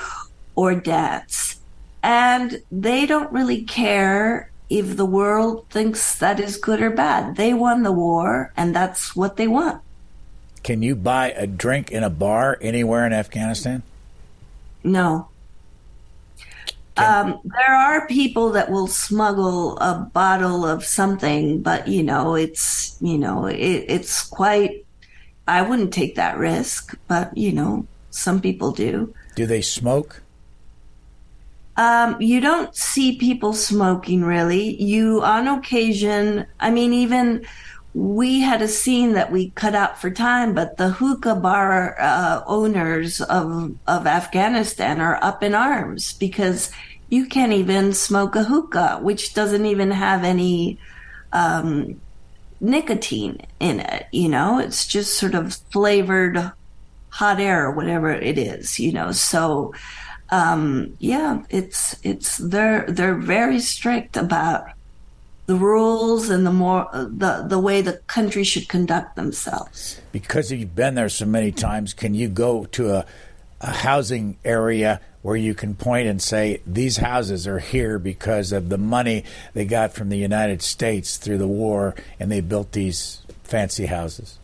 or 0.55 0.75
dance. 0.75 1.61
And 2.03 2.63
they 2.73 3.05
don't 3.05 3.31
really 3.31 3.65
care 3.65 4.51
if 4.71 4.97
the 4.97 5.05
world 5.05 5.69
thinks 5.69 6.19
that 6.21 6.41
is 6.41 6.57
good 6.57 6.81
or 6.81 6.89
bad. 6.89 7.37
They 7.37 7.53
won 7.53 7.83
the 7.83 7.93
war 7.93 8.51
and 8.57 8.75
that's 8.75 9.15
what 9.15 9.37
they 9.37 9.47
want. 9.47 9.83
Can 10.63 10.83
you 10.83 10.97
buy 10.97 11.33
a 11.33 11.47
drink 11.47 11.91
in 11.91 12.03
a 12.03 12.09
bar 12.09 12.57
anywhere 12.63 13.05
in 13.05 13.13
Afghanistan? 13.13 13.83
No. 14.83 15.29
Um, 17.01 17.41
there 17.45 17.75
are 17.75 18.07
people 18.07 18.51
that 18.53 18.71
will 18.71 18.87
smuggle 18.87 19.79
a 19.79 20.11
bottle 20.13 20.65
of 20.65 20.85
something, 20.85 21.63
but 21.63 21.89
you 21.89 22.03
know, 22.03 22.35
it's 22.35 22.97
you 23.01 23.19
know, 23.19 23.47
it, 23.47 23.57
it's 23.89 24.23
quite. 24.23 24.85
I 25.49 25.63
wouldn't 25.63 25.93
take 25.93 26.15
that 26.15 26.39
risk, 26.39 26.97
but 27.09 27.37
you 27.37 27.53
know, 27.53 27.87
some 28.11 28.41
people 28.41 28.73
do. 28.73 29.15
Do 29.35 29.47
they 29.47 29.63
smoke? 29.63 30.23
Um, 31.77 32.21
you 32.21 32.41
don't 32.41 32.75
see 32.77 33.17
people 33.17 33.53
smoking 33.53 34.23
really. 34.23 34.81
You, 34.83 35.23
on 35.23 35.49
occasion, 35.49 36.47
I 36.61 36.71
mean, 36.71 36.93
even 36.93 37.47
we 37.95 38.41
had 38.41 38.63
a 38.63 38.69
scene 38.69 39.15
that 39.15 39.33
we 39.33 39.51
cut 39.51 39.75
out 39.75 40.01
for 40.01 40.11
time, 40.11 40.55
but 40.55 40.77
the 40.77 40.91
hookah 40.91 41.37
bar 41.37 41.97
uh, 42.01 42.43
owners 42.47 43.21
of 43.23 43.77
of 43.87 44.07
Afghanistan 44.07 45.01
are 45.01 45.19
up 45.23 45.43
in 45.43 45.55
arms 45.55 46.13
because 46.13 46.71
you 47.11 47.27
can't 47.27 47.53
even 47.53 47.93
smoke 47.93 48.37
a 48.37 48.45
hookah, 48.45 49.01
which 49.03 49.35
doesn't 49.35 49.67
even 49.67 49.91
have 49.91 50.25
any 50.25 50.79
um, 51.33 52.01
nicotine 52.61 53.41
in 53.59 53.81
it. 53.81 54.07
You 54.13 54.29
know, 54.29 54.59
it's 54.59 54.87
just 54.87 55.15
sort 55.15 55.35
of 55.35 55.55
flavored 55.73 56.53
hot 57.11 57.41
air 57.41 57.67
or 57.67 57.73
whatever 57.73 58.11
it 58.11 58.39
is. 58.39 58.79
You 58.79 58.93
know, 58.93 59.13
so 59.13 59.75
um, 60.31 60.97
yeah, 61.01 61.43
it's 61.51 61.99
it's 62.05 62.37
they're 62.39 62.87
they're 62.89 63.17
very 63.17 63.59
strict 63.59 64.17
about 64.17 64.67
the 65.47 65.57
rules 65.57 66.31
and 66.31 66.47
the 66.47 66.53
more 66.53 66.89
the 66.93 67.45
the 67.49 67.59
way 67.59 67.83
the 67.83 67.95
country 68.07 68.45
should 68.45 68.69
conduct 68.69 69.17
themselves. 69.17 70.01
Because 70.13 70.53
you've 70.53 70.77
been 70.77 70.95
there 70.95 71.09
so 71.09 71.27
many 71.27 71.51
times, 71.51 71.93
can 71.93 72.15
you 72.15 72.29
go 72.29 72.67
to 72.67 72.95
a, 72.95 73.07
a 73.61 73.73
housing 73.73 74.39
area 74.45 75.01
where 75.23 75.37
you 75.37 75.55
can 75.55 75.75
point 75.75 76.09
and 76.09 76.21
say 76.21 76.61
these 76.67 76.97
houses 76.97 77.47
are 77.47 77.59
here 77.59 77.99
because 77.99 78.53
of 78.53 78.69
the 78.69 78.79
money 78.79 79.25
they 79.53 79.65
got 79.65 79.93
from 79.93 80.09
the 80.09 80.17
United 80.17 80.63
States 80.63 81.17
through 81.19 81.39
the 81.39 81.49
war, 81.49 81.95
and 82.19 82.31
they 82.31 82.41
built 82.41 82.73
these 82.73 83.23
fancy 83.45 83.87
houses. 83.87 84.39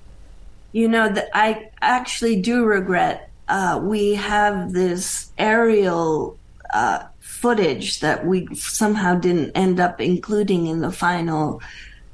You 0.72 0.88
know, 0.88 1.08
that 1.08 1.28
I 1.32 1.70
actually 1.80 2.40
do 2.42 2.64
regret. 2.64 3.30
Uh, 3.48 3.80
we 3.82 4.14
have 4.14 4.72
this 4.72 5.30
aerial 5.38 6.36
uh, 6.74 7.04
footage 7.20 8.00
that 8.00 8.26
we 8.26 8.46
somehow 8.54 9.14
didn't 9.14 9.52
end 9.52 9.80
up 9.80 10.00
including 10.00 10.66
in 10.66 10.80
the 10.80 10.92
final 10.92 11.62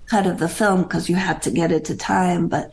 cut 0.06 0.26
of 0.26 0.38
the 0.38 0.48
film 0.48 0.82
because 0.82 1.08
you 1.08 1.16
had 1.16 1.42
to 1.42 1.50
get 1.50 1.72
it 1.72 1.86
to 1.86 1.96
time. 1.96 2.48
But 2.48 2.70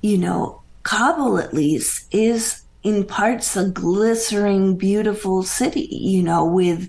you 0.00 0.18
know, 0.18 0.62
Kabul 0.82 1.38
at 1.38 1.54
least 1.54 2.12
is 2.12 2.61
in 2.82 3.04
parts 3.04 3.56
a 3.56 3.68
glittering, 3.68 4.76
beautiful 4.76 5.42
city, 5.42 5.88
you 5.90 6.22
know, 6.22 6.44
with 6.44 6.88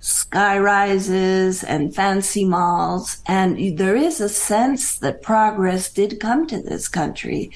sky 0.00 0.58
rises 0.58 1.64
and 1.64 1.94
fancy 1.94 2.44
malls. 2.44 3.22
And 3.26 3.76
there 3.78 3.96
is 3.96 4.20
a 4.20 4.28
sense 4.28 4.98
that 4.98 5.22
progress 5.22 5.90
did 5.90 6.20
come 6.20 6.46
to 6.48 6.60
this 6.60 6.88
country. 6.88 7.50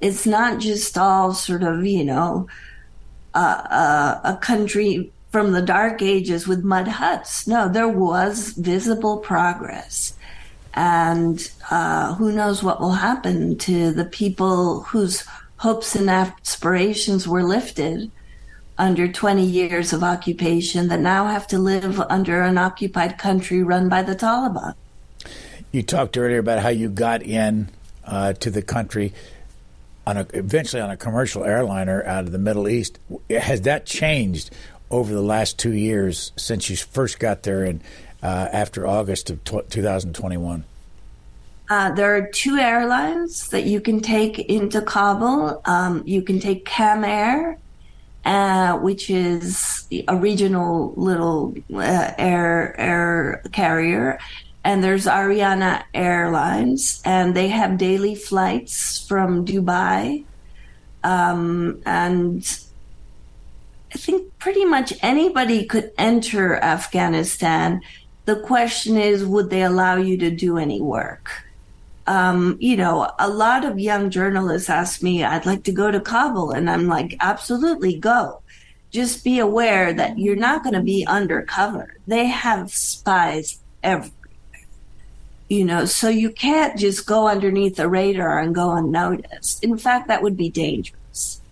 It's 0.00 0.26
not 0.26 0.58
just 0.58 0.98
all 0.98 1.32
sort 1.32 1.62
of, 1.62 1.86
you 1.86 2.04
know, 2.04 2.48
a 3.34 4.38
country 4.40 5.10
from 5.30 5.52
the 5.52 5.62
dark 5.62 6.02
ages 6.02 6.46
with 6.46 6.64
mud 6.64 6.88
huts. 6.88 7.46
No, 7.46 7.68
there 7.68 7.88
was 7.88 8.50
visible 8.50 9.18
progress. 9.18 10.14
And 10.74 11.50
uh, 11.70 12.14
who 12.14 12.32
knows 12.32 12.62
what 12.62 12.80
will 12.80 12.92
happen 12.92 13.56
to 13.58 13.92
the 13.92 14.06
people 14.06 14.82
whose 14.82 15.24
hopes 15.62 15.94
and 15.94 16.10
aspirations 16.10 17.28
were 17.28 17.44
lifted 17.44 18.10
under 18.76 19.06
20 19.06 19.44
years 19.44 19.92
of 19.92 20.02
occupation 20.02 20.88
that 20.88 20.98
now 20.98 21.28
have 21.28 21.46
to 21.46 21.56
live 21.56 22.00
under 22.10 22.42
an 22.42 22.58
occupied 22.58 23.16
country 23.16 23.62
run 23.62 23.88
by 23.88 24.02
the 24.02 24.16
Taliban. 24.16 24.74
You 25.70 25.84
talked 25.84 26.18
earlier 26.18 26.40
about 26.40 26.58
how 26.58 26.70
you 26.70 26.88
got 26.88 27.22
in 27.22 27.68
uh, 28.04 28.32
to 28.32 28.50
the 28.50 28.60
country 28.60 29.12
on 30.04 30.16
a, 30.16 30.26
eventually 30.34 30.82
on 30.82 30.90
a 30.90 30.96
commercial 30.96 31.44
airliner 31.44 32.04
out 32.06 32.24
of 32.24 32.32
the 32.32 32.38
Middle 32.38 32.68
East. 32.68 32.98
Has 33.30 33.60
that 33.60 33.86
changed 33.86 34.50
over 34.90 35.14
the 35.14 35.22
last 35.22 35.60
two 35.60 35.72
years 35.72 36.32
since 36.34 36.70
you 36.70 36.76
first 36.76 37.20
got 37.20 37.44
there 37.44 37.64
in 37.64 37.80
uh, 38.20 38.48
after 38.52 38.84
August 38.84 39.30
of 39.30 39.44
t- 39.44 39.60
2021? 39.70 40.64
Uh, 41.70 41.90
there 41.92 42.14
are 42.16 42.26
two 42.26 42.56
airlines 42.56 43.48
that 43.48 43.64
you 43.64 43.80
can 43.80 44.00
take 44.00 44.38
into 44.38 44.82
Kabul. 44.82 45.62
Um, 45.64 46.02
you 46.04 46.22
can 46.22 46.38
take 46.38 46.64
Kam 46.64 47.04
Air, 47.04 47.58
uh, 48.24 48.76
which 48.78 49.08
is 49.08 49.86
a 50.08 50.16
regional 50.16 50.92
little 50.96 51.54
uh, 51.72 52.12
air 52.18 52.78
air 52.78 53.42
carrier, 53.52 54.18
and 54.64 54.84
there's 54.84 55.06
Ariana 55.06 55.84
Airlines, 55.94 57.00
and 57.04 57.34
they 57.34 57.48
have 57.48 57.78
daily 57.78 58.14
flights 58.14 59.06
from 59.06 59.44
Dubai, 59.44 60.24
um, 61.02 61.80
and 61.86 62.58
I 63.94 63.98
think 63.98 64.38
pretty 64.38 64.64
much 64.64 64.92
anybody 65.02 65.64
could 65.64 65.90
enter 65.96 66.56
Afghanistan. 66.56 67.80
The 68.24 68.36
question 68.36 68.96
is, 68.98 69.24
would 69.24 69.50
they 69.50 69.62
allow 69.62 69.96
you 69.96 70.16
to 70.18 70.30
do 70.30 70.58
any 70.58 70.80
work? 70.80 71.44
Um, 72.06 72.56
you 72.60 72.76
know, 72.76 73.10
a 73.18 73.28
lot 73.28 73.64
of 73.64 73.78
young 73.78 74.10
journalists 74.10 74.68
ask 74.68 75.02
me, 75.02 75.24
I'd 75.24 75.46
like 75.46 75.64
to 75.64 75.72
go 75.72 75.90
to 75.90 76.00
Kabul. 76.00 76.50
And 76.50 76.68
I'm 76.68 76.88
like, 76.88 77.16
absolutely 77.20 77.96
go. 77.96 78.42
Just 78.90 79.24
be 79.24 79.38
aware 79.38 79.92
that 79.92 80.18
you're 80.18 80.36
not 80.36 80.62
going 80.62 80.74
to 80.74 80.82
be 80.82 81.06
undercover. 81.06 81.96
They 82.06 82.26
have 82.26 82.72
spies 82.72 83.60
everywhere. 83.82 84.12
You 85.48 85.64
know, 85.64 85.84
so 85.84 86.08
you 86.08 86.30
can't 86.30 86.78
just 86.78 87.06
go 87.06 87.28
underneath 87.28 87.76
the 87.76 87.88
radar 87.88 88.38
and 88.38 88.54
go 88.54 88.72
unnoticed. 88.72 89.62
In 89.62 89.76
fact, 89.76 90.08
that 90.08 90.22
would 90.22 90.36
be 90.36 90.48
dangerous 90.48 91.42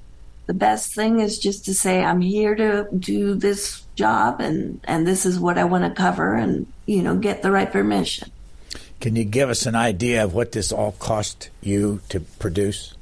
the 0.50 0.54
best 0.54 0.96
thing 0.96 1.20
is 1.20 1.38
just 1.38 1.64
to 1.64 1.72
say 1.72 2.02
i'm 2.02 2.20
here 2.20 2.56
to 2.56 2.88
do 2.98 3.36
this 3.36 3.84
job 3.94 4.40
and 4.40 4.80
and 4.82 5.06
this 5.06 5.24
is 5.24 5.38
what 5.38 5.56
i 5.56 5.62
want 5.62 5.84
to 5.84 5.90
cover 5.90 6.34
and 6.34 6.66
you 6.86 7.04
know 7.04 7.14
get 7.14 7.40
the 7.40 7.52
right 7.52 7.70
permission 7.70 8.28
can 9.00 9.16
you 9.16 9.24
give 9.24 9.48
us 9.48 9.66
an 9.66 9.74
idea 9.74 10.22
of 10.22 10.34
what 10.34 10.52
this 10.52 10.70
all 10.72 10.92
cost 10.92 11.50
you 11.62 12.00
to 12.08 12.20
produce? 12.20 12.94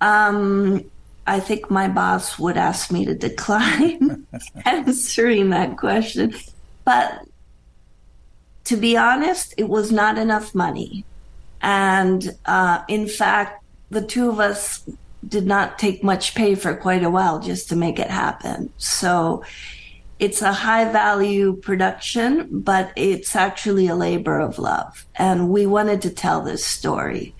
Um 0.00 0.84
i 1.24 1.38
think 1.38 1.70
my 1.70 1.86
boss 1.86 2.36
would 2.36 2.56
ask 2.56 2.90
me 2.90 3.04
to 3.04 3.14
decline 3.14 4.26
answering 4.64 5.50
that 5.50 5.76
question. 5.76 6.34
But 6.84 7.26
to 8.64 8.76
be 8.76 8.96
honest 8.96 9.54
it 9.56 9.68
was 9.68 9.92
not 9.92 10.18
enough 10.18 10.54
money. 10.54 11.04
And 11.60 12.36
uh, 12.44 12.82
in 12.88 13.06
fact 13.06 13.62
the 13.90 14.02
two 14.02 14.30
of 14.30 14.40
us 14.40 14.82
did 15.28 15.46
not 15.46 15.78
take 15.78 16.02
much 16.02 16.34
pay 16.34 16.56
for 16.56 16.74
quite 16.74 17.04
a 17.04 17.10
while 17.10 17.38
just 17.38 17.68
to 17.68 17.76
make 17.76 18.00
it 18.00 18.10
happen. 18.10 18.72
So 18.78 19.44
it's 20.22 20.40
a 20.40 20.52
high 20.52 20.84
value 20.84 21.56
production, 21.56 22.46
but 22.52 22.92
it's 22.94 23.34
actually 23.34 23.88
a 23.88 23.96
labor 23.96 24.38
of 24.38 24.56
love. 24.56 25.04
And 25.16 25.48
we 25.48 25.66
wanted 25.66 26.00
to 26.02 26.10
tell 26.10 26.42
this 26.42 26.64
story. 26.64 27.34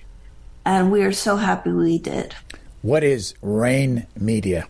And 0.65 0.91
we 0.91 1.03
are 1.03 1.13
so 1.13 1.37
happy 1.37 1.71
we 1.71 1.99
did. 1.99 2.35
What 2.83 3.05
is 3.05 3.35
Rain 3.41 4.09
Media? 4.19 4.67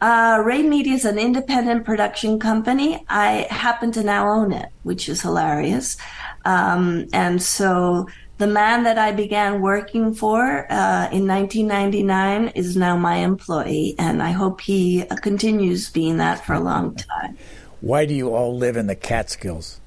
Uh, 0.00 0.42
Rain 0.44 0.68
Media 0.68 0.94
is 0.94 1.04
an 1.04 1.20
independent 1.20 1.84
production 1.84 2.40
company. 2.40 3.04
I 3.08 3.46
happen 3.48 3.92
to 3.92 4.02
now 4.02 4.28
own 4.28 4.52
it, 4.52 4.70
which 4.82 5.08
is 5.08 5.22
hilarious. 5.22 5.96
Um, 6.44 7.06
and 7.12 7.40
so 7.40 8.08
the 8.38 8.46
man 8.46 8.82
that 8.84 8.98
I 8.98 9.12
began 9.12 9.60
working 9.60 10.12
for 10.14 10.66
uh, 10.70 11.08
in 11.12 11.26
1999 11.26 12.48
is 12.48 12.76
now 12.76 12.96
my 12.96 13.16
employee, 13.16 13.94
and 13.98 14.22
I 14.22 14.32
hope 14.32 14.60
he 14.60 15.02
uh, 15.02 15.16
continues 15.16 15.90
being 15.90 16.16
that 16.16 16.44
for 16.44 16.54
a 16.54 16.60
long 16.60 16.96
time. 16.96 17.38
Why 17.80 18.06
do 18.06 18.14
you 18.14 18.34
all 18.34 18.56
live 18.56 18.76
in 18.76 18.86
the 18.86 18.96
Catskills? 18.96 19.80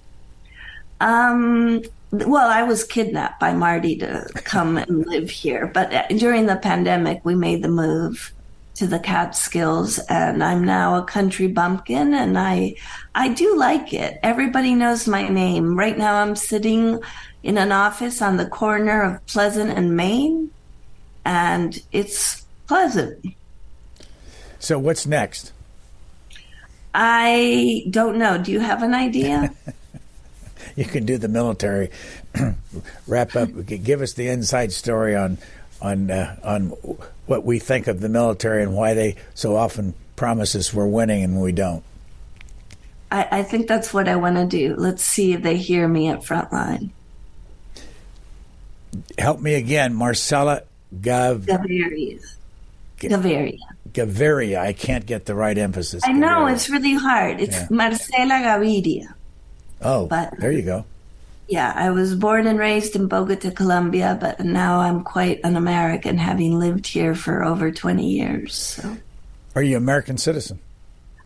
Um, 1.01 1.81
well, 2.11 2.49
I 2.49 2.63
was 2.63 2.83
kidnapped 2.83 3.39
by 3.39 3.53
Marty 3.53 3.97
to 3.97 4.29
come 4.35 4.77
and 4.77 5.05
live 5.05 5.29
here, 5.29 5.67
but 5.67 5.93
uh, 5.93 6.07
during 6.09 6.45
the 6.45 6.55
pandemic, 6.55 7.25
we 7.25 7.35
made 7.35 7.63
the 7.63 7.69
move 7.69 8.33
to 8.75 8.87
the 8.87 8.99
Catskills, 8.99 9.99
and 10.07 10.43
I'm 10.43 10.63
now 10.63 10.95
a 10.95 11.03
country 11.03 11.47
bumpkin, 11.47 12.13
and 12.13 12.37
I 12.37 12.75
I 13.13 13.29
do 13.29 13.57
like 13.57 13.93
it. 13.93 14.19
Everybody 14.23 14.75
knows 14.75 15.07
my 15.07 15.27
name. 15.27 15.77
Right 15.77 15.97
now, 15.97 16.21
I'm 16.21 16.35
sitting 16.35 17.01
in 17.43 17.57
an 17.57 17.71
office 17.71 18.21
on 18.21 18.37
the 18.37 18.45
corner 18.45 19.01
of 19.01 19.25
Pleasant 19.27 19.71
and 19.71 19.95
Main, 19.95 20.51
and 21.25 21.81
it's 21.91 22.45
pleasant. 22.67 23.25
So, 24.59 24.79
what's 24.79 25.05
next? 25.05 25.53
I 26.93 27.85
don't 27.89 28.17
know. 28.17 28.37
Do 28.37 28.51
you 28.51 28.59
have 28.59 28.81
an 28.81 28.93
idea? 28.93 29.53
you 30.75 30.85
can 30.85 31.05
do 31.05 31.17
the 31.17 31.27
military 31.27 31.91
wrap 33.07 33.35
up. 33.35 33.49
Give 33.65 34.01
us 34.01 34.13
the 34.13 34.27
inside 34.27 34.71
story 34.71 35.15
on 35.15 35.37
on 35.81 36.09
uh, 36.09 36.39
on 36.43 36.69
what 37.27 37.45
we 37.45 37.59
think 37.59 37.87
of 37.87 37.99
the 37.99 38.09
military 38.09 38.63
and 38.63 38.73
why 38.73 38.93
they 38.93 39.15
so 39.35 39.55
often 39.55 39.93
promise 40.15 40.55
us 40.55 40.73
we're 40.73 40.87
winning 40.87 41.23
and 41.23 41.39
we 41.39 41.51
don't. 41.51 41.83
I, 43.11 43.27
I 43.31 43.43
think 43.43 43.67
that's 43.67 43.93
what 43.93 44.09
I 44.09 44.15
want 44.15 44.37
to 44.37 44.45
do. 44.45 44.75
Let's 44.75 45.03
see 45.03 45.33
if 45.33 45.43
they 45.43 45.55
hear 45.55 45.87
me 45.87 46.09
at 46.09 46.21
Frontline 46.21 46.89
help 49.17 49.39
me 49.39 49.55
again, 49.55 49.93
Marcela 49.93 50.63
Gav- 51.01 51.41
Gaviria. 51.45 52.19
Gaviria. 52.99 53.57
Gaviria. 53.91 54.59
I 54.59 54.73
can't 54.73 55.05
get 55.05 55.25
the 55.25 55.35
right 55.35 55.57
emphasis. 55.57 56.03
I 56.05 56.11
know 56.11 56.47
it's 56.47 56.69
really 56.69 56.95
hard. 56.95 57.39
It's 57.39 57.55
yeah. 57.55 57.67
Marcela 57.69 58.35
Gaviria. 58.35 59.13
Oh, 59.81 60.07
but 60.07 60.37
there 60.39 60.51
you 60.51 60.63
go. 60.63 60.85
Yeah, 61.47 61.71
I 61.73 61.91
was 61.91 62.13
born 62.13 62.45
and 62.45 62.59
raised 62.59 62.95
in 62.95 63.07
Bogota, 63.07 63.51
Colombia, 63.51 64.17
but 64.19 64.41
now 64.41 64.79
I'm 64.79 65.03
quite 65.03 65.39
an 65.45 65.55
American, 65.55 66.17
having 66.17 66.59
lived 66.59 66.87
here 66.87 67.15
for 67.15 67.43
over 67.43 67.71
20 67.71 68.05
years. 68.05 68.53
So. 68.53 68.97
Are 69.55 69.61
you 69.61 69.77
an 69.77 69.83
American 69.83 70.17
citizen? 70.17 70.59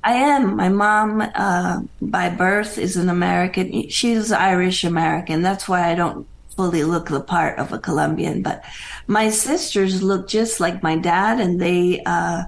I 0.03 0.13
am. 0.13 0.55
My 0.55 0.69
mom, 0.69 1.22
uh, 1.22 1.82
by 2.01 2.30
birth, 2.30 2.78
is 2.78 2.97
an 2.97 3.09
American. 3.09 3.89
She's 3.89 4.32
Irish 4.32 4.84
American. 4.84 5.41
That's 5.41 5.67
why 5.67 5.91
I 5.91 5.95
don't 5.95 6.28
fully 6.62 6.84
look 6.84 7.09
the 7.09 7.20
part 7.20 7.57
of 7.57 7.74
a 7.74 7.80
Colombian, 7.80 8.43
but 8.43 8.64
my 9.07 9.32
sisters 9.32 10.03
look 10.03 10.28
just 10.28 10.59
like 10.59 10.84
my 10.84 10.95
dad, 10.95 11.39
and 11.39 11.59
they 11.59 12.03
uh, 12.05 12.43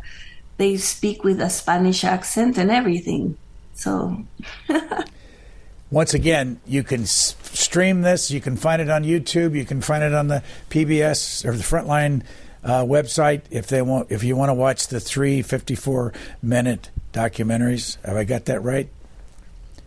they 0.57 0.77
speak 0.77 1.23
with 1.23 1.41
a 1.41 1.49
Spanish 1.49 2.03
accent 2.03 2.59
and 2.59 2.69
everything. 2.69 3.35
So. 3.73 4.23
Once 5.89 6.13
again, 6.13 6.59
you 6.65 6.83
can 6.83 7.05
stream 7.05 8.01
this. 8.01 8.29
You 8.29 8.41
can 8.41 8.55
find 8.55 8.81
it 8.81 8.89
on 8.89 9.03
YouTube. 9.03 9.55
You 9.55 9.65
can 9.65 9.81
find 9.81 10.03
it 10.03 10.13
on 10.13 10.27
the 10.27 10.43
PBS 10.69 11.45
or 11.45 11.53
the 11.55 11.63
Frontline 11.63 12.23
uh, 12.63 12.83
website 12.83 13.41
if 13.49 13.67
they 13.67 13.81
want. 13.81 14.11
If 14.11 14.23
you 14.23 14.35
want 14.35 14.49
to 14.49 14.55
watch 14.55 14.87
the 14.87 14.99
three 14.99 15.41
54 15.41 16.13
minute 16.41 16.89
documentaries, 17.13 17.97
have 18.03 18.17
I 18.17 18.23
got 18.25 18.45
that 18.45 18.61
right? 18.61 18.89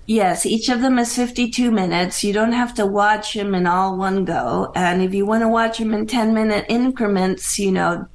Yes, 0.07 0.47
each 0.47 0.69
of 0.69 0.81
them 0.81 1.01
is 1.01 1.17
52 1.17 1.73
minutes. 1.73 2.23
You 2.23 2.33
don't 2.33 2.53
have 2.53 2.75
to 2.75 2.87
watch 2.87 3.35
them 3.35 3.57
in 3.57 3.67
all 3.67 3.97
one 3.97 4.25
go. 4.25 4.71
And 4.77 5.03
if 5.03 5.13
you 5.13 5.27
want 5.27 5.43
to 5.43 5.49
watch 5.49 5.79
them 5.79 5.93
in 5.93 6.07
10 6.07 6.33
minute 6.33 6.65
increments, 6.69 7.59
you 7.59 7.73
know, 7.73 8.07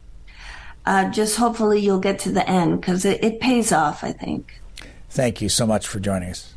uh, 0.86 1.10
just 1.10 1.36
hopefully 1.36 1.82
you'll 1.82 2.00
get 2.00 2.20
to 2.20 2.32
the 2.32 2.50
end 2.50 2.80
because 2.80 3.04
it, 3.04 3.22
it 3.24 3.42
pays 3.42 3.74
off, 3.74 4.06
I 4.06 4.14
think. 4.14 4.62
Thank 5.10 5.42
you 5.42 5.50
so 5.50 5.68
much 5.68 5.86
for 5.86 6.00
joining 6.00 6.30
us. 6.30 6.54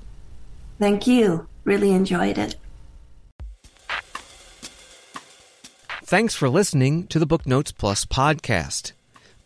Thank 0.78 1.08
you. 1.08 1.48
Really 1.64 1.90
enjoyed 1.90 2.38
it. 2.38 2.54
Thanks 6.04 6.34
for 6.36 6.48
listening 6.48 7.08
to 7.08 7.18
the 7.18 7.26
Booknotes 7.26 7.72
Plus 7.72 8.04
podcast. 8.04 8.92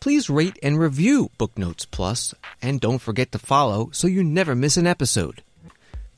please 0.01 0.29
rate 0.29 0.59
and 0.63 0.79
review 0.79 1.31
Booknotes 1.39 1.87
Plus, 1.87 2.35
and 2.61 2.81
don't 2.81 2.99
forget 2.99 3.33
to 3.33 3.39
follow 3.39 3.89
so 3.93 4.07
you 4.07 4.23
never 4.23 4.55
miss 4.55 4.77
an 4.77 4.87
episode 4.87 5.43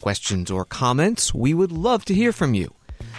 questions, 0.01 0.51
or 0.51 0.64
comments, 0.64 1.32
we 1.34 1.55
would 1.55 1.72
love 1.72 2.05
to 2.07 2.14
hear 2.14 2.32
from 2.32 2.55
you. 2.55 2.74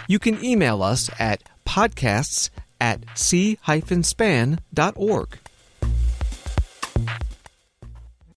You 0.08 0.18
can 0.18 0.44
email 0.44 0.82
us 0.82 1.08
at 1.18 1.42
podcasts 1.66 2.50
at 2.80 3.04
c-span.org. 3.14 4.58